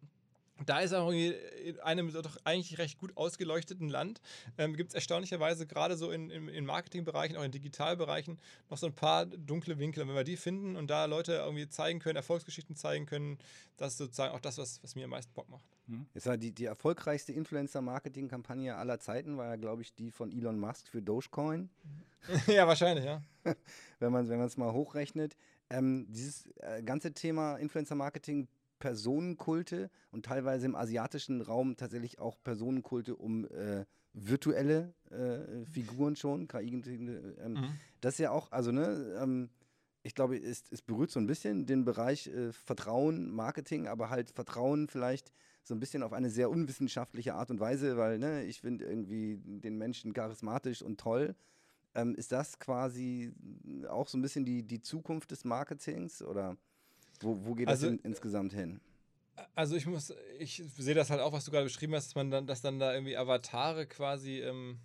da 0.66 0.80
ist 0.80 0.93
auch 0.93 1.12
in 1.12 1.80
einem 1.82 2.12
doch 2.12 2.38
eigentlich 2.43 2.78
recht 2.78 2.97
gut 2.97 3.16
ausgeleuchteten 3.16 3.89
Land, 3.89 4.22
ähm, 4.57 4.76
gibt 4.76 4.89
es 4.89 4.95
erstaunlicherweise 4.95 5.66
gerade 5.68 5.97
so 5.97 6.12
in, 6.12 6.30
in, 6.30 6.47
in 6.47 6.66
Marketingbereichen, 6.66 7.38
auch 7.38 7.43
in 7.43 7.51
Digitalbereichen, 7.51 8.39
noch 8.70 8.78
so 8.78 8.88
ein 8.88 8.93
paar 8.93 9.26
dunkle 9.26 9.80
Winkel. 9.80 10.03
Und 10.03 10.09
wenn 10.09 10.16
wir 10.16 10.24
die 10.24 10.38
finden 10.38 10.76
und 10.76 10.89
da 10.89 11.05
Leute 11.05 11.34
irgendwie 11.34 11.68
zeigen 11.68 11.99
können, 11.99 12.16
Erfolgsgeschichten 12.16 12.76
zeigen 12.76 13.05
können, 13.05 13.38
das 13.78 13.93
ist 13.93 13.97
sozusagen 13.97 14.34
auch 14.34 14.39
das, 14.39 14.57
was, 14.57 14.82
was 14.84 14.95
mir 14.95 15.05
am 15.05 15.12
meisten 15.12 15.34
Bock 15.34 15.49
macht. 15.49 15.66
Mhm. 15.88 16.05
Jetzt 16.14 16.26
war 16.26 16.38
die, 16.38 16.51
die 16.51 16.66
erfolgreichste 16.66 17.34
Influencer-Marketing-Kampagne 17.34 18.76
aller 18.76 18.99
Zeiten, 18.99 19.38
war 19.38 19.47
ja, 19.47 19.55
glaube 19.55 19.82
ich, 19.82 19.93
die 19.93 20.12
von 20.12 20.32
Elon 20.32 20.59
Musk 20.59 20.88
für 20.88 21.01
Dogecoin. 21.01 21.70
ja, 22.47 22.68
wahrscheinlich, 22.68 23.05
ja. 23.05 23.22
wenn 23.99 24.12
man 24.12 24.30
es 24.30 24.57
mal 24.57 24.72
hochrechnet. 24.72 25.36
Ähm, 25.70 26.05
dieses 26.09 26.47
äh, 26.57 26.84
ganze 26.84 27.14
Thema 27.14 27.55
Influencer-Marketing 27.55 28.47
Personenkulte 28.82 29.90
und 30.12 30.26
teilweise 30.26 30.66
im 30.66 30.76
asiatischen 30.76 31.40
Raum 31.40 31.78
tatsächlich 31.78 32.20
auch 32.20 32.38
Personenkulte 32.44 33.16
um 33.16 33.46
äh, 33.46 33.86
virtuelle 34.12 34.94
äh, 35.10 35.64
Figuren 35.66 36.18
schon, 36.18 36.50
KI. 36.50 36.74
Ähm, 37.40 37.54
mhm. 37.54 37.70
Das 38.02 38.16
ist 38.16 38.20
ja 38.20 38.32
auch, 38.32 38.52
also 38.52 38.74
ne, 38.74 39.16
ähm, 39.22 39.50
ich 40.04 40.16
glaube, 40.16 40.36
es, 40.36 40.64
es 40.72 40.82
berührt 40.82 41.12
so 41.12 41.20
ein 41.20 41.28
bisschen 41.28 41.66
den 41.68 41.86
Bereich 41.86 42.28
äh, 42.28 42.52
Vertrauen, 42.52 43.32
Marketing, 43.32 43.88
aber 43.88 44.10
halt 44.10 44.32
Vertrauen 44.32 44.90
vielleicht 44.90 45.32
so 45.64 45.76
ein 45.76 45.80
bisschen 45.80 46.02
auf 46.02 46.12
eine 46.12 46.32
sehr 46.32 46.50
unwissenschaftliche 46.50 47.36
Art 47.36 47.52
und 47.52 47.60
Weise, 47.60 47.96
weil 47.96 48.18
ne, 48.18 48.44
ich 48.44 48.62
finde 48.62 48.86
irgendwie 48.86 49.38
den 49.46 49.78
Menschen 49.78 50.12
charismatisch 50.12 50.82
und 50.82 51.00
toll. 51.00 51.36
Ähm, 51.94 52.16
ist 52.16 52.32
das 52.32 52.58
quasi 52.58 53.32
auch 53.88 54.08
so 54.08 54.18
ein 54.18 54.22
bisschen 54.22 54.44
die, 54.44 54.64
die 54.64 54.82
Zukunft 54.82 55.30
des 55.30 55.46
Marketings 55.46 56.24
oder? 56.24 56.58
Wo, 57.22 57.45
wo 57.45 57.53
geht 57.55 57.67
also, 57.67 57.88
das 57.88 57.93
in, 57.93 57.99
insgesamt 58.03 58.53
hin? 58.53 58.80
Also 59.55 59.76
ich 59.76 59.86
muss, 59.86 60.13
ich 60.39 60.63
sehe 60.78 60.95
das 60.95 61.09
halt 61.09 61.22
auch, 61.22 61.34
was 61.34 61.45
du 61.45 61.51
gerade 61.51 61.65
beschrieben 61.65 61.95
hast, 61.95 62.07
dass 62.07 62.15
man 62.15 62.32
dann, 62.32 62.47
dass 62.47 62.61
dann 62.61 62.80
da 62.80 62.93
irgendwie 62.93 63.17
Avatare 63.17 63.88
quasi 63.88 64.39
ähm, 64.39 64.80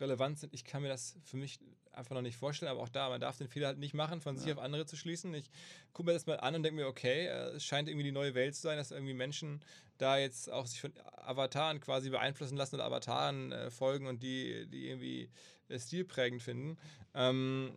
relevant 0.00 0.38
sind. 0.38 0.54
Ich 0.54 0.64
kann 0.64 0.82
mir 0.82 0.88
das 0.88 1.16
für 1.24 1.36
mich 1.36 1.58
einfach 1.92 2.14
noch 2.14 2.22
nicht 2.22 2.36
vorstellen, 2.36 2.70
aber 2.70 2.80
auch 2.80 2.88
da, 2.88 3.08
man 3.08 3.20
darf 3.20 3.36
den 3.38 3.48
Fehler 3.48 3.68
halt 3.68 3.78
nicht 3.78 3.94
machen, 3.94 4.20
von 4.20 4.36
ja. 4.36 4.42
sich 4.42 4.52
auf 4.52 4.58
andere 4.58 4.86
zu 4.86 4.96
schließen. 4.96 5.34
Ich 5.34 5.50
gucke 5.92 6.08
mir 6.08 6.12
das 6.12 6.26
mal 6.26 6.38
an 6.38 6.54
und 6.54 6.62
denke 6.62 6.76
mir, 6.76 6.86
okay, 6.86 7.26
äh, 7.26 7.56
es 7.56 7.64
scheint 7.64 7.88
irgendwie 7.88 8.04
die 8.04 8.12
neue 8.12 8.34
Welt 8.34 8.54
zu 8.54 8.62
sein, 8.62 8.78
dass 8.78 8.92
irgendwie 8.92 9.14
Menschen 9.14 9.60
da 9.98 10.16
jetzt 10.16 10.50
auch 10.50 10.66
sich 10.66 10.80
von 10.80 10.92
Avataren 11.16 11.80
quasi 11.80 12.10
beeinflussen 12.10 12.56
lassen 12.56 12.76
oder 12.76 12.84
Avataren 12.84 13.50
äh, 13.50 13.70
folgen 13.70 14.06
und 14.06 14.22
die, 14.22 14.66
die 14.68 14.88
irgendwie 14.88 15.28
äh, 15.68 15.78
stilprägend 15.78 16.42
finden. 16.42 16.78
Ähm, 17.14 17.72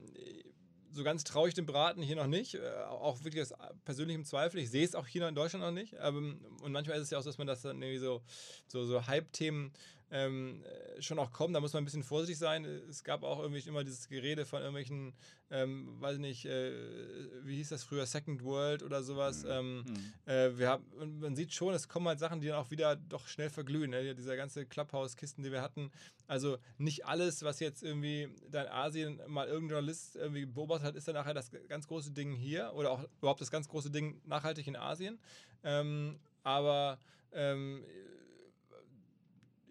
so 0.91 1.03
ganz 1.03 1.23
traue 1.23 1.49
ich 1.49 1.53
dem 1.53 1.65
Braten 1.65 2.01
hier 2.01 2.15
noch 2.15 2.27
nicht. 2.27 2.55
Äh, 2.55 2.69
auch 2.87 3.23
wirklich 3.23 3.41
aus 3.41 3.53
persönlichem 3.85 4.25
Zweifel. 4.25 4.59
Ich 4.59 4.69
sehe 4.69 4.85
es 4.85 4.95
auch 4.95 5.07
hier 5.07 5.27
in 5.27 5.35
Deutschland 5.35 5.63
noch 5.63 5.71
nicht. 5.71 5.95
Ähm, 6.01 6.39
und 6.61 6.71
manchmal 6.71 6.97
ist 6.97 7.03
es 7.03 7.09
ja 7.09 7.17
auch 7.17 7.23
so, 7.23 7.29
dass 7.29 7.37
man 7.37 7.47
das 7.47 7.61
dann 7.61 7.81
irgendwie 7.81 7.99
so, 7.99 8.21
so, 8.67 8.85
so 8.85 9.07
Hype-Themen 9.07 9.71
ähm, 10.11 10.63
äh, 10.63 11.01
schon 11.01 11.17
auch 11.19 11.31
kommen. 11.31 11.53
Da 11.53 11.59
muss 11.59 11.73
man 11.73 11.81
ein 11.81 11.85
bisschen 11.85 12.03
vorsichtig 12.03 12.37
sein. 12.37 12.65
Es 12.65 13.03
gab 13.03 13.23
auch 13.23 13.39
irgendwie 13.39 13.67
immer 13.67 13.83
dieses 13.83 14.09
Gerede 14.09 14.45
von 14.45 14.59
irgendwelchen, 14.59 15.13
ähm, 15.49 15.99
weiß 16.01 16.17
nicht, 16.17 16.45
äh, 16.45 16.73
wie 17.43 17.55
hieß 17.55 17.69
das 17.69 17.83
früher, 17.83 18.05
Second 18.05 18.43
World 18.43 18.83
oder 18.83 19.03
sowas. 19.03 19.43
Mhm. 19.43 19.49
Ähm, 19.49 19.77
mhm. 19.77 20.13
Äh, 20.31 20.57
wir 20.57 20.69
haben, 20.69 21.19
man 21.19 21.35
sieht 21.35 21.53
schon, 21.53 21.73
es 21.73 21.87
kommen 21.87 22.07
halt 22.07 22.19
Sachen, 22.19 22.41
die 22.41 22.47
dann 22.47 22.57
auch 22.57 22.71
wieder 22.71 22.97
doch 22.97 23.27
schnell 23.27 23.49
verglühen. 23.49 23.91
Ne? 23.91 24.13
Dieser 24.13 24.35
ganze 24.35 24.65
Clubhouse-Kisten, 24.65 25.43
die 25.43 25.51
wir 25.51 25.61
hatten. 25.61 25.91
Also 26.27 26.57
nicht 26.77 27.05
alles, 27.05 27.43
was 27.43 27.59
jetzt 27.59 27.81
irgendwie 27.81 28.29
da 28.49 28.63
in 28.63 28.69
Asien 28.69 29.21
mal 29.27 29.47
irgendein 29.47 29.77
Journalist 29.77 30.17
irgendwie 30.17 30.45
beobachtet 30.45 30.87
hat, 30.87 30.95
ist 30.95 31.07
dann 31.07 31.15
nachher 31.15 31.33
das 31.33 31.51
ganz 31.69 31.87
große 31.87 32.11
Ding 32.11 32.33
hier 32.33 32.73
oder 32.75 32.91
auch 32.91 33.05
überhaupt 33.19 33.41
das 33.41 33.51
ganz 33.51 33.69
große 33.69 33.91
Ding 33.91 34.21
nachhaltig 34.25 34.67
in 34.67 34.75
Asien. 34.75 35.19
Ähm, 35.63 36.19
aber 36.43 36.99
ähm, 37.33 37.83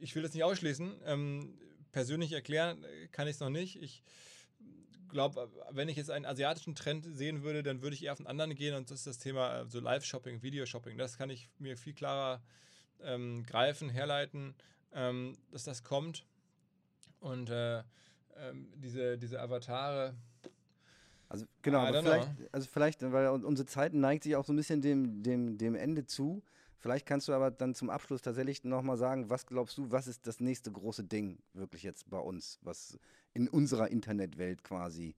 ich 0.01 0.14
will 0.14 0.22
das 0.22 0.34
nicht 0.34 0.44
ausschließen. 0.44 1.01
Ähm, 1.05 1.59
persönlich 1.92 2.32
erklären 2.32 2.84
kann 3.12 3.26
ich 3.28 3.34
es 3.34 3.40
noch 3.40 3.51
nicht. 3.51 3.80
Ich 3.82 4.03
glaube, 5.09 5.51
wenn 5.70 5.88
ich 5.88 5.96
jetzt 5.96 6.11
einen 6.11 6.24
asiatischen 6.24 6.74
Trend 6.74 7.07
sehen 7.07 7.42
würde, 7.42 7.62
dann 7.62 7.82
würde 7.82 7.94
ich 7.94 8.05
eher 8.05 8.12
auf 8.12 8.20
einen 8.20 8.26
anderen 8.28 8.55
gehen 8.55 8.74
und 8.74 8.90
das 8.90 9.01
ist 9.01 9.07
das 9.07 9.18
Thema 9.18 9.61
äh, 9.61 9.66
so 9.68 9.80
Live-Shopping, 9.80 10.42
Videoshopping. 10.42 10.96
Das 10.96 11.18
kann 11.18 11.30
ich 11.30 11.48
mir 11.59 11.76
viel 11.76 11.94
klarer 11.94 12.42
ähm, 13.03 13.44
greifen, 13.44 13.88
herleiten, 13.90 14.55
ähm, 14.92 15.36
dass 15.51 15.64
das 15.64 15.82
kommt. 15.82 16.26
Und 17.18 17.51
äh, 17.51 17.82
ähm, 18.36 18.72
diese, 18.76 19.18
diese 19.18 19.40
Avatare, 19.40 20.14
Also 21.28 21.46
genau, 21.62 21.86
vielleicht, 21.92 22.28
also 22.53 22.68
vielleicht, 22.72 23.12
weil 23.12 23.28
unsere 23.28 23.66
Zeit 23.66 23.92
neigt 23.94 24.24
sich 24.24 24.36
auch 24.36 24.44
so 24.44 24.53
ein 24.53 24.57
bisschen 24.57 24.80
dem, 24.80 25.22
dem, 25.22 25.59
dem 25.59 25.74
Ende 25.74 26.07
zu. 26.07 26.42
Vielleicht 26.80 27.04
kannst 27.04 27.28
du 27.28 27.34
aber 27.34 27.50
dann 27.50 27.74
zum 27.74 27.90
Abschluss 27.90 28.22
tatsächlich 28.22 28.64
nochmal 28.64 28.96
sagen, 28.96 29.28
was 29.28 29.46
glaubst 29.46 29.76
du, 29.76 29.90
was 29.90 30.06
ist 30.06 30.26
das 30.26 30.40
nächste 30.40 30.72
große 30.72 31.04
Ding 31.04 31.38
wirklich 31.52 31.82
jetzt 31.82 32.08
bei 32.08 32.18
uns, 32.18 32.58
was 32.62 32.98
in 33.34 33.48
unserer 33.48 33.88
Internetwelt 33.88 34.64
quasi 34.64 35.14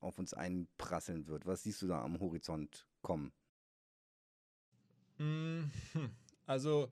auf 0.00 0.18
uns 0.18 0.34
einprasseln 0.34 1.26
wird? 1.26 1.46
Was 1.46 1.62
siehst 1.62 1.80
du 1.80 1.86
da 1.86 2.02
am 2.02 2.20
Horizont 2.20 2.86
kommen? 3.00 3.32
Mhm. 5.18 5.70
Also, 6.48 6.90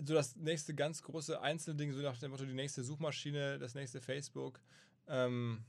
so 0.00 0.14
das 0.14 0.36
nächste 0.36 0.74
ganz 0.74 1.02
große 1.02 1.40
Einzelding, 1.40 1.92
so 1.92 2.02
nach 2.02 2.16
dem 2.18 2.30
Motto, 2.30 2.44
die 2.44 2.52
nächste 2.52 2.84
Suchmaschine, 2.84 3.58
das 3.58 3.74
nächste 3.74 4.00
Facebook, 4.00 4.60
ähm, 5.08 5.64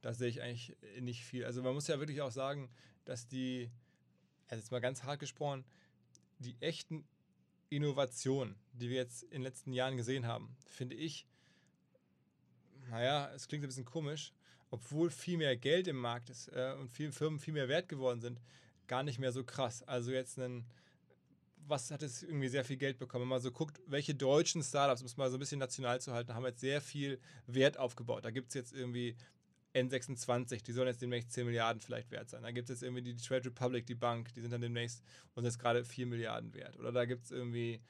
da 0.00 0.14
sehe 0.14 0.28
ich 0.28 0.40
eigentlich 0.40 0.74
nicht 1.00 1.24
viel. 1.24 1.44
Also, 1.44 1.62
man 1.62 1.74
muss 1.74 1.88
ja 1.88 1.98
wirklich 1.98 2.22
auch 2.22 2.30
sagen, 2.30 2.70
dass 3.04 3.26
die, 3.26 3.68
also 4.46 4.60
jetzt 4.60 4.70
mal 4.70 4.80
ganz 4.80 5.02
hart 5.02 5.20
gesprochen, 5.20 5.64
die 6.44 6.56
echten 6.60 7.04
Innovationen, 7.70 8.56
die 8.72 8.88
wir 8.88 8.96
jetzt 8.96 9.24
in 9.24 9.30
den 9.30 9.42
letzten 9.42 9.72
Jahren 9.72 9.96
gesehen 9.96 10.26
haben, 10.26 10.56
finde 10.66 10.94
ich, 10.94 11.26
naja, 12.90 13.30
es 13.34 13.48
klingt 13.48 13.64
ein 13.64 13.68
bisschen 13.68 13.84
komisch, 13.84 14.32
obwohl 14.70 15.10
viel 15.10 15.38
mehr 15.38 15.56
Geld 15.56 15.88
im 15.88 15.96
Markt 15.96 16.30
ist 16.30 16.48
äh, 16.48 16.74
und 16.78 16.90
viele 16.90 17.12
Firmen 17.12 17.38
viel 17.38 17.54
mehr 17.54 17.68
wert 17.68 17.88
geworden 17.88 18.20
sind, 18.20 18.40
gar 18.86 19.02
nicht 19.02 19.18
mehr 19.18 19.32
so 19.32 19.44
krass. 19.44 19.82
Also 19.82 20.12
jetzt 20.12 20.38
ein, 20.38 20.66
was 21.66 21.90
hat 21.90 22.02
es 22.02 22.22
irgendwie 22.22 22.48
sehr 22.48 22.64
viel 22.64 22.76
Geld 22.76 22.98
bekommen? 22.98 23.22
Wenn 23.22 23.28
man 23.28 23.40
so 23.40 23.50
guckt, 23.50 23.80
welche 23.86 24.14
deutschen 24.14 24.62
Startups, 24.62 25.00
um 25.00 25.06
es 25.06 25.16
mal 25.16 25.30
so 25.30 25.36
ein 25.36 25.40
bisschen 25.40 25.58
national 25.58 26.00
zu 26.00 26.12
halten, 26.12 26.34
haben 26.34 26.44
jetzt 26.44 26.60
sehr 26.60 26.80
viel 26.80 27.18
Wert 27.46 27.78
aufgebaut. 27.78 28.24
Da 28.24 28.30
gibt 28.30 28.48
es 28.48 28.54
jetzt 28.54 28.72
irgendwie 28.72 29.16
N26, 29.74 30.62
die 30.62 30.72
sollen 30.72 30.86
jetzt 30.86 31.02
demnächst 31.02 31.32
10 31.32 31.46
Milliarden 31.46 31.80
vielleicht 31.80 32.10
wert 32.10 32.30
sein. 32.30 32.42
Da 32.42 32.52
gibt 32.52 32.70
es 32.70 32.76
jetzt 32.76 32.82
irgendwie 32.82 33.02
die 33.02 33.16
Trade 33.16 33.46
Republic, 33.46 33.86
die 33.86 33.94
Bank, 33.94 34.32
die 34.34 34.40
sind 34.40 34.52
dann 34.52 34.60
demnächst 34.60 35.02
und 35.34 35.44
jetzt 35.44 35.58
gerade 35.58 35.84
4 35.84 36.06
Milliarden 36.06 36.54
wert. 36.54 36.78
Oder 36.78 36.92
da 36.92 37.04
gibt 37.04 37.24
es 37.24 37.32
irgendwie, 37.32 37.80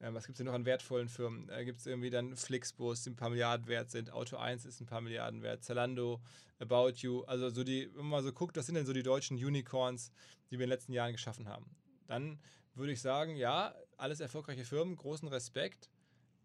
äh, 0.00 0.12
was 0.12 0.26
gibt 0.26 0.36
es 0.36 0.38
denn 0.38 0.46
noch 0.46 0.54
an 0.54 0.64
wertvollen 0.64 1.08
Firmen? 1.08 1.46
Da 1.46 1.62
gibt 1.62 1.80
es 1.80 1.86
irgendwie 1.86 2.10
dann 2.10 2.34
Flixbus, 2.34 3.02
die 3.02 3.10
ein 3.10 3.16
paar 3.16 3.28
Milliarden 3.28 3.66
wert 3.68 3.90
sind. 3.90 4.10
Auto 4.10 4.36
1 4.36 4.64
ist 4.64 4.80
ein 4.80 4.86
paar 4.86 5.02
Milliarden 5.02 5.42
wert. 5.42 5.62
Zalando, 5.62 6.22
About 6.58 6.92
You. 6.96 7.24
Also 7.24 7.50
so 7.50 7.62
die, 7.62 7.90
wenn 7.94 8.02
man 8.02 8.08
mal 8.08 8.22
so 8.22 8.32
guckt, 8.32 8.56
das 8.56 8.66
sind 8.66 8.76
denn 8.76 8.86
so 8.86 8.94
die 8.94 9.02
deutschen 9.02 9.36
Unicorns, 9.36 10.12
die 10.50 10.52
wir 10.52 10.64
in 10.64 10.70
den 10.70 10.76
letzten 10.76 10.92
Jahren 10.92 11.12
geschaffen 11.12 11.48
haben. 11.48 11.76
Dann 12.06 12.40
würde 12.74 12.92
ich 12.92 13.02
sagen, 13.02 13.36
ja, 13.36 13.74
alles 13.98 14.20
erfolgreiche 14.20 14.64
Firmen, 14.64 14.96
großen 14.96 15.28
Respekt. 15.28 15.90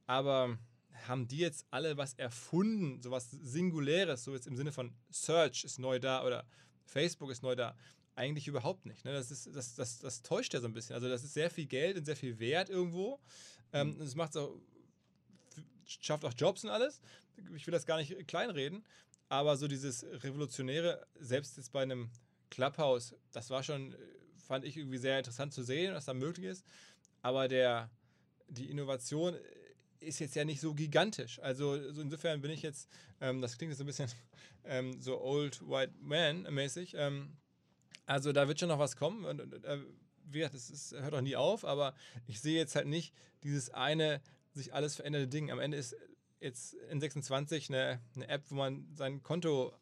Aber 0.08 0.58
haben 1.08 1.28
die 1.28 1.38
jetzt 1.38 1.66
alle 1.72 1.98
was 1.98 2.14
erfunden, 2.16 3.02
so 3.02 3.12
was 3.12 3.30
Singuläres, 3.32 4.24
so 4.24 4.34
jetzt 4.34 4.48
im 4.48 4.56
Sinne 4.56 4.72
von 4.72 4.94
Search 5.10 5.64
ist 5.64 5.80
neu 5.80 6.00
da 6.00 6.26
oder 6.26 6.46
Facebook 6.86 7.32
ist 7.32 7.44
neu 7.44 7.56
da? 7.56 7.76
Eigentlich 8.16 8.48
überhaupt 8.48 8.86
nicht. 8.86 9.06
Ne? 9.06 9.14
Das, 9.14 9.32
ist, 9.32 9.56
das, 9.56 9.76
das, 9.76 10.00
das 10.00 10.22
täuscht 10.22 10.54
ja 10.54 10.60
so 10.60 10.68
ein 10.68 10.74
bisschen. 10.74 10.96
Also 10.96 11.08
das 11.08 11.24
ist 11.24 11.34
sehr 11.34 11.50
viel 11.50 11.68
Geld 11.68 11.98
und 11.98 12.06
sehr 12.06 12.18
viel 12.18 12.38
Wert 12.40 12.70
irgendwo. 12.70 13.20
Ähm, 13.72 13.98
das 13.98 14.16
macht 14.16 14.36
auch, 14.36 14.56
schafft 15.86 16.26
auch 16.26 16.34
Jobs 16.36 16.64
und 16.64 16.70
alles. 16.70 17.02
Ich 17.56 17.66
will 17.66 17.72
das 17.72 17.86
gar 17.86 17.98
nicht 17.98 18.28
kleinreden, 18.28 18.84
aber 19.30 19.56
so 19.56 19.68
dieses 19.68 20.04
Revolutionäre, 20.04 21.06
selbst 21.20 21.56
jetzt 21.56 21.72
bei 21.72 21.84
einem 21.84 22.10
Clubhouse, 22.50 23.16
das 23.32 23.50
war 23.50 23.64
schon, 23.64 23.96
fand 24.46 24.66
ich 24.66 24.76
irgendwie 24.76 24.98
sehr 24.98 25.20
interessant 25.20 25.54
zu 25.54 25.64
sehen, 25.64 25.94
was 25.94 26.06
da 26.06 26.14
möglich 26.14 26.48
ist. 26.48 26.66
Aber 27.22 27.48
der, 27.48 27.90
die 28.50 28.70
Innovation 28.70 29.36
ist 30.00 30.20
jetzt 30.20 30.36
ja 30.36 30.46
nicht 30.46 30.62
so 30.62 30.74
gigantisch. 30.74 31.40
Also 31.40 31.92
so 31.92 32.02
insofern 32.02 32.42
bin 32.42 32.52
ich 32.52 32.62
jetzt, 32.62 32.90
ähm, 33.22 33.42
das 33.42 33.58
klingt 33.58 33.72
jetzt 33.72 33.80
so 33.80 33.84
ein 33.84 33.88
bisschen 33.88 34.10
ähm, 34.64 35.02
so 35.02 35.22
Old 35.22 35.62
White 35.68 35.94
Man 36.00 36.44
mäßig. 36.44 36.94
Ähm, 36.98 37.38
also 38.06 38.32
da 38.32 38.48
wird 38.48 38.60
schon 38.60 38.70
noch 38.70 38.80
was 38.80 38.96
kommen. 38.96 39.26
Und, 39.26 39.42
und 39.42 39.66
äh, 39.66 39.80
wie 40.26 40.40
gesagt, 40.40 40.56
das 40.56 40.70
ist, 40.70 40.94
hört 40.94 41.14
auch 41.14 41.22
nie 41.22 41.36
auf, 41.36 41.66
aber 41.66 41.94
ich 42.28 42.40
sehe 42.40 42.58
jetzt 42.58 42.76
halt 42.76 42.88
nicht 42.88 43.14
dieses 43.44 43.70
eine 43.70 44.22
sich 44.54 44.74
alles 44.74 44.96
veränderte 44.96 45.28
Ding. 45.28 45.52
Am 45.52 45.60
Ende 45.60 45.78
ist 45.78 45.96
jetzt 46.40 46.74
in 46.90 47.00
26 47.00 47.70
eine, 47.70 48.00
eine 48.16 48.28
App, 48.28 48.44
wo 48.50 48.56
man 48.56 48.88
sein 48.96 49.22
Konto 49.22 49.74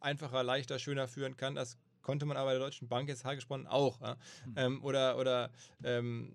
einfacher, 0.00 0.42
leichter, 0.42 0.78
schöner 0.78 1.08
führen 1.08 1.36
kann. 1.36 1.54
Das 1.54 1.76
konnte 2.02 2.26
man 2.26 2.36
aber 2.36 2.50
bei 2.50 2.52
der 2.52 2.60
Deutschen 2.60 2.88
Bank 2.88 3.08
jetzt 3.08 3.24
gesprochen 3.24 3.66
auch. 3.66 4.00
Ja? 4.00 4.16
Mhm. 4.46 4.54
Ähm, 4.56 4.84
oder 4.84 5.18
oder 5.18 5.50
ähm, 5.82 6.32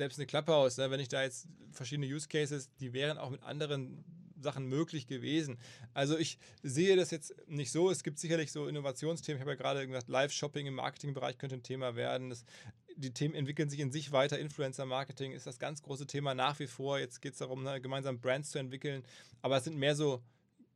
selbst 0.00 0.18
eine 0.18 0.48
aus, 0.48 0.78
ne? 0.78 0.90
wenn 0.90 1.00
ich 1.00 1.08
da 1.08 1.22
jetzt 1.22 1.46
verschiedene 1.72 2.06
Use 2.06 2.26
Cases, 2.26 2.70
die 2.80 2.94
wären 2.94 3.18
auch 3.18 3.28
mit 3.28 3.42
anderen 3.42 4.02
Sachen 4.42 4.66
möglich 4.66 5.06
gewesen. 5.06 5.58
Also 5.92 6.16
ich 6.16 6.38
sehe 6.62 6.96
das 6.96 7.10
jetzt 7.10 7.34
nicht 7.46 7.70
so. 7.70 7.90
Es 7.90 8.02
gibt 8.02 8.18
sicherlich 8.18 8.50
so 8.50 8.66
Innovationsthemen. 8.66 9.36
Ich 9.36 9.40
habe 9.42 9.50
ja 9.50 9.56
gerade 9.56 9.86
gesagt, 9.86 10.08
Live-Shopping 10.08 10.66
im 10.66 10.74
Marketingbereich 10.74 11.36
könnte 11.36 11.56
ein 11.56 11.62
Thema 11.62 11.96
werden. 11.96 12.30
Das, 12.30 12.46
die 12.96 13.12
Themen 13.12 13.34
entwickeln 13.34 13.68
sich 13.68 13.80
in 13.80 13.92
sich 13.92 14.10
weiter. 14.10 14.38
Influencer-Marketing 14.38 15.32
ist 15.32 15.46
das 15.46 15.58
ganz 15.58 15.82
große 15.82 16.06
Thema 16.06 16.34
nach 16.34 16.58
wie 16.58 16.66
vor. 16.66 16.98
Jetzt 16.98 17.20
geht 17.20 17.34
es 17.34 17.40
darum, 17.40 17.62
ne, 17.62 17.78
gemeinsam 17.82 18.20
Brands 18.20 18.50
zu 18.50 18.58
entwickeln. 18.58 19.02
Aber 19.42 19.58
es 19.58 19.64
sind 19.64 19.76
mehr 19.76 19.94
so 19.94 20.22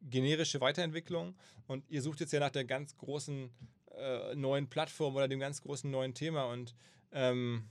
generische 0.03 0.61
Weiterentwicklungen. 0.61 1.35
Und 1.67 1.89
ihr 1.89 2.03
sucht 2.03 2.21
jetzt 2.21 2.35
ja 2.35 2.41
nach 2.41 2.51
der 2.51 2.67
ganz 2.67 2.95
großen 2.99 3.51
äh, 3.97 4.35
neuen 4.35 4.69
Plattform 4.69 5.17
oder 5.17 5.29
dem 5.29 5.41
ganz 5.41 5.63
großen 5.63 5.91
neuen 5.91 6.13
Thema. 6.13 6.45
Und 6.45 6.75
ähm, 7.13 7.65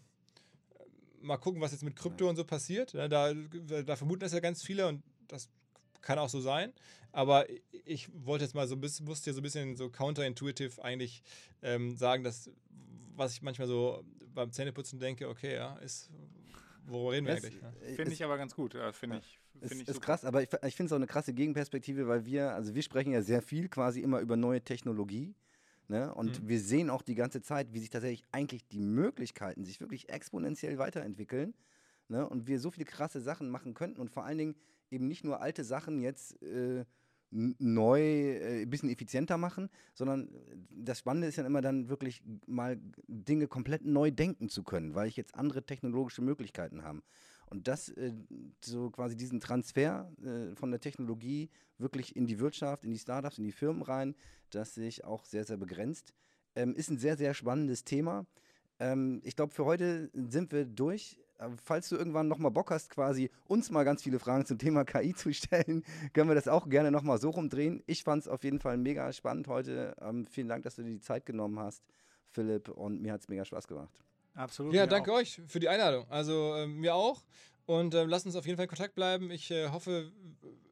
mal 1.23 1.37
gucken, 1.37 1.61
was 1.61 1.71
jetzt 1.71 1.83
mit 1.83 1.95
Krypto 1.95 2.29
und 2.29 2.35
so 2.35 2.43
passiert. 2.43 2.93
Da, 2.93 3.07
da 3.33 3.95
vermuten 3.95 4.21
das 4.21 4.33
ja 4.33 4.39
ganz 4.39 4.61
viele 4.61 4.87
und 4.87 5.03
das 5.27 5.49
kann 6.01 6.19
auch 6.19 6.29
so 6.29 6.41
sein. 6.41 6.73
Aber 7.11 7.45
ich 7.85 8.09
wollte 8.13 8.43
jetzt 8.45 8.55
mal 8.55 8.67
so 8.67 8.75
ein 8.75 8.81
bisschen, 8.81 9.05
musste 9.05 9.29
ja 9.29 9.33
so 9.33 9.39
ein 9.39 9.43
bisschen 9.43 9.75
so 9.75 9.89
counterintuitive 9.89 10.83
eigentlich 10.83 11.21
ähm, 11.61 11.95
sagen, 11.95 12.23
dass 12.23 12.49
was 13.15 13.33
ich 13.33 13.41
manchmal 13.41 13.67
so 13.67 14.03
beim 14.33 14.51
Zähneputzen 14.51 14.99
denke, 14.99 15.29
okay, 15.29 15.55
ja, 15.55 15.77
ist, 15.77 16.09
worüber 16.85 17.11
reden 17.11 17.27
wir 17.27 17.35
das 17.35 17.43
eigentlich? 17.43 17.61
Ja? 17.61 17.95
Finde 17.95 18.13
ich 18.13 18.23
aber 18.23 18.37
ganz 18.37 18.55
gut, 18.55 18.73
ja, 18.73 18.91
finde 18.91 19.17
ich. 19.19 19.39
Find 19.59 19.71
ist, 19.71 19.81
ich 19.81 19.87
ist 19.87 20.01
krass, 20.01 20.25
aber 20.25 20.41
ich, 20.41 20.49
ich 20.65 20.75
finde 20.75 20.87
es 20.87 20.91
auch 20.91 20.97
eine 20.97 21.07
krasse 21.07 21.33
Gegenperspektive, 21.33 22.07
weil 22.07 22.25
wir, 22.25 22.53
also 22.53 22.73
wir 22.73 22.81
sprechen 22.81 23.11
ja 23.11 23.21
sehr 23.21 23.41
viel 23.41 23.69
quasi 23.69 24.01
immer 24.01 24.19
über 24.19 24.35
neue 24.35 24.61
Technologie. 24.61 25.35
Ne? 25.87 26.13
Und 26.13 26.43
mhm. 26.43 26.47
wir 26.49 26.59
sehen 26.59 26.89
auch 26.89 27.01
die 27.01 27.15
ganze 27.15 27.41
Zeit, 27.41 27.73
wie 27.73 27.79
sich 27.79 27.89
tatsächlich 27.89 28.23
eigentlich 28.31 28.67
die 28.67 28.79
Möglichkeiten 28.79 29.65
sich 29.65 29.81
wirklich 29.81 30.09
exponentiell 30.09 30.77
weiterentwickeln. 30.77 31.53
Ne? 32.07 32.27
Und 32.27 32.47
wir 32.47 32.59
so 32.59 32.71
viele 32.71 32.85
krasse 32.85 33.21
Sachen 33.21 33.49
machen 33.49 33.73
könnten 33.73 33.99
und 33.99 34.09
vor 34.09 34.25
allen 34.25 34.37
Dingen 34.37 34.55
eben 34.91 35.07
nicht 35.07 35.23
nur 35.23 35.41
alte 35.41 35.63
Sachen 35.63 36.01
jetzt 36.01 36.41
äh, 36.41 36.85
neu, 37.33 37.99
äh, 37.99 38.61
ein 38.61 38.69
bisschen 38.69 38.89
effizienter 38.89 39.37
machen, 39.37 39.69
sondern 39.93 40.29
das 40.69 40.99
Spannende 40.99 41.27
ist 41.27 41.35
ja 41.35 41.45
immer 41.45 41.61
dann 41.61 41.89
wirklich 41.89 42.23
mal 42.45 42.79
Dinge 43.07 43.47
komplett 43.47 43.85
neu 43.85 44.11
denken 44.11 44.49
zu 44.49 44.63
können, 44.63 44.93
weil 44.95 45.07
ich 45.07 45.17
jetzt 45.17 45.35
andere 45.35 45.65
technologische 45.65 46.21
Möglichkeiten 46.21 46.83
habe. 46.83 47.01
Und 47.53 47.67
das, 47.67 47.89
äh, 47.89 48.13
so 48.65 48.89
quasi 48.89 49.15
diesen 49.15 49.39
Transfer 49.39 50.11
äh, 50.23 50.55
von 50.55 50.71
der 50.71 50.79
Technologie 50.79 51.51
wirklich 51.77 52.15
in 52.15 52.25
die 52.25 52.39
Wirtschaft, 52.39 52.83
in 52.83 52.89
die 52.89 52.97
Startups, 52.97 53.37
in 53.37 53.43
die 53.43 53.51
Firmen 53.51 53.83
rein, 53.83 54.15
das 54.49 54.73
sehe 54.73 54.87
ich 54.87 55.05
auch 55.05 55.23
sehr, 55.23 55.43
sehr 55.43 55.57
begrenzt. 55.57 56.15
Ähm, 56.55 56.73
ist 56.75 56.89
ein 56.89 56.97
sehr, 56.97 57.15
sehr 57.15 57.35
spannendes 57.35 57.83
Thema. 57.83 58.25
Ähm, 58.79 59.21
ich 59.23 59.35
glaube, 59.35 59.53
für 59.53 59.65
heute 59.65 60.09
sind 60.13 60.51
wir 60.51 60.65
durch. 60.65 61.19
Falls 61.63 61.89
du 61.89 61.95
irgendwann 61.95 62.27
nochmal 62.27 62.51
Bock 62.51 62.71
hast, 62.71 62.89
quasi 62.89 63.29
uns 63.45 63.69
mal 63.69 63.83
ganz 63.83 64.01
viele 64.01 64.17
Fragen 64.17 64.45
zum 64.45 64.57
Thema 64.57 64.83
KI 64.83 65.13
zu 65.13 65.31
stellen, 65.31 65.83
können 66.13 66.29
wir 66.29 66.35
das 66.35 66.47
auch 66.47 66.67
gerne 66.69 66.89
nochmal 66.89 67.19
so 67.19 67.29
rumdrehen. 67.29 67.83
Ich 67.85 68.03
fand 68.03 68.23
es 68.23 68.27
auf 68.27 68.43
jeden 68.43 68.59
Fall 68.59 68.77
mega 68.77 69.11
spannend 69.13 69.47
heute. 69.47 69.95
Ähm, 70.01 70.25
vielen 70.25 70.47
Dank, 70.47 70.63
dass 70.63 70.77
du 70.77 70.83
dir 70.83 70.91
die 70.91 71.01
Zeit 71.01 71.27
genommen 71.27 71.59
hast, 71.59 71.83
Philipp, 72.29 72.69
und 72.69 73.01
mir 73.01 73.13
hat 73.13 73.21
es 73.21 73.29
mega 73.29 73.45
Spaß 73.45 73.67
gemacht. 73.67 73.93
Absolut. 74.35 74.73
Ja, 74.73 74.87
danke 74.87 75.11
auch. 75.11 75.17
euch 75.17 75.41
für 75.47 75.59
die 75.59 75.69
Einladung. 75.69 76.05
Also 76.09 76.55
äh, 76.55 76.67
mir 76.67 76.95
auch. 76.95 77.23
Und 77.65 77.93
äh, 77.93 78.03
lasst 78.03 78.25
uns 78.25 78.35
auf 78.35 78.45
jeden 78.45 78.57
Fall 78.57 78.65
in 78.65 78.69
Kontakt 78.69 78.95
bleiben. 78.95 79.31
Ich 79.31 79.49
äh, 79.51 79.69
hoffe, 79.69 80.11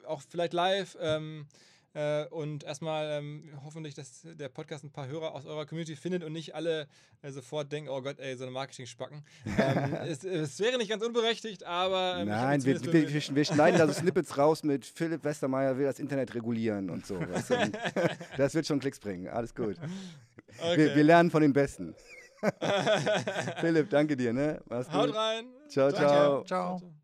auch 0.04 0.22
vielleicht 0.28 0.52
live. 0.52 0.96
Ähm, 1.00 1.46
äh, 1.94 2.24
und 2.28 2.64
erstmal 2.64 3.18
ähm, 3.18 3.50
hoffentlich, 3.64 3.94
dass 3.94 4.22
der 4.24 4.48
Podcast 4.48 4.82
ein 4.82 4.90
paar 4.90 5.08
Hörer 5.08 5.34
aus 5.34 5.44
eurer 5.44 5.66
Community 5.66 5.94
findet 5.94 6.24
und 6.24 6.32
nicht 6.32 6.54
alle 6.54 6.88
äh, 7.20 7.30
sofort 7.30 7.70
denken, 7.70 7.90
oh 7.90 8.00
Gott, 8.00 8.18
ey, 8.18 8.34
so 8.34 8.44
eine 8.44 8.50
Marketing-Spacken. 8.50 9.22
ähm, 9.58 9.94
es, 10.06 10.24
es, 10.24 10.58
wäre 10.58 10.78
nicht 10.78 10.88
ganz 10.88 11.04
unberechtigt, 11.04 11.64
aber. 11.64 12.16
Ähm, 12.20 12.28
Nein, 12.28 12.64
wir, 12.64 12.80
wir, 12.82 12.92
wir, 12.92 13.34
wir, 13.34 13.44
schneiden 13.44 13.78
da 13.78 13.86
so 13.86 13.92
Snippets 13.92 14.38
raus 14.38 14.62
mit 14.62 14.86
Philipp 14.86 15.22
Westermeier 15.22 15.76
will 15.76 15.84
das 15.84 15.98
Internet 15.98 16.34
regulieren 16.34 16.88
und 16.88 17.04
so. 17.06 17.20
Weißt 17.20 17.50
du? 17.50 17.72
das 18.38 18.54
wird 18.54 18.66
schon 18.66 18.80
Klicks 18.80 18.98
bringen. 18.98 19.28
Alles 19.28 19.54
gut. 19.54 19.76
Okay. 20.58 20.94
Wir, 20.94 21.04
lernen 21.04 21.30
von 21.30 21.42
den 21.42 21.52
Besten. 21.52 21.94
Philipp, 23.60 23.90
danke 23.90 24.16
dir. 24.16 24.32
Ne? 24.32 24.60
Mach's 24.68 24.92
Haut 24.92 25.14
rein. 25.14 25.46
ciao. 25.68 25.90
ciao. 25.90 26.44
ciao. 26.44 26.44
ciao. 26.44 27.01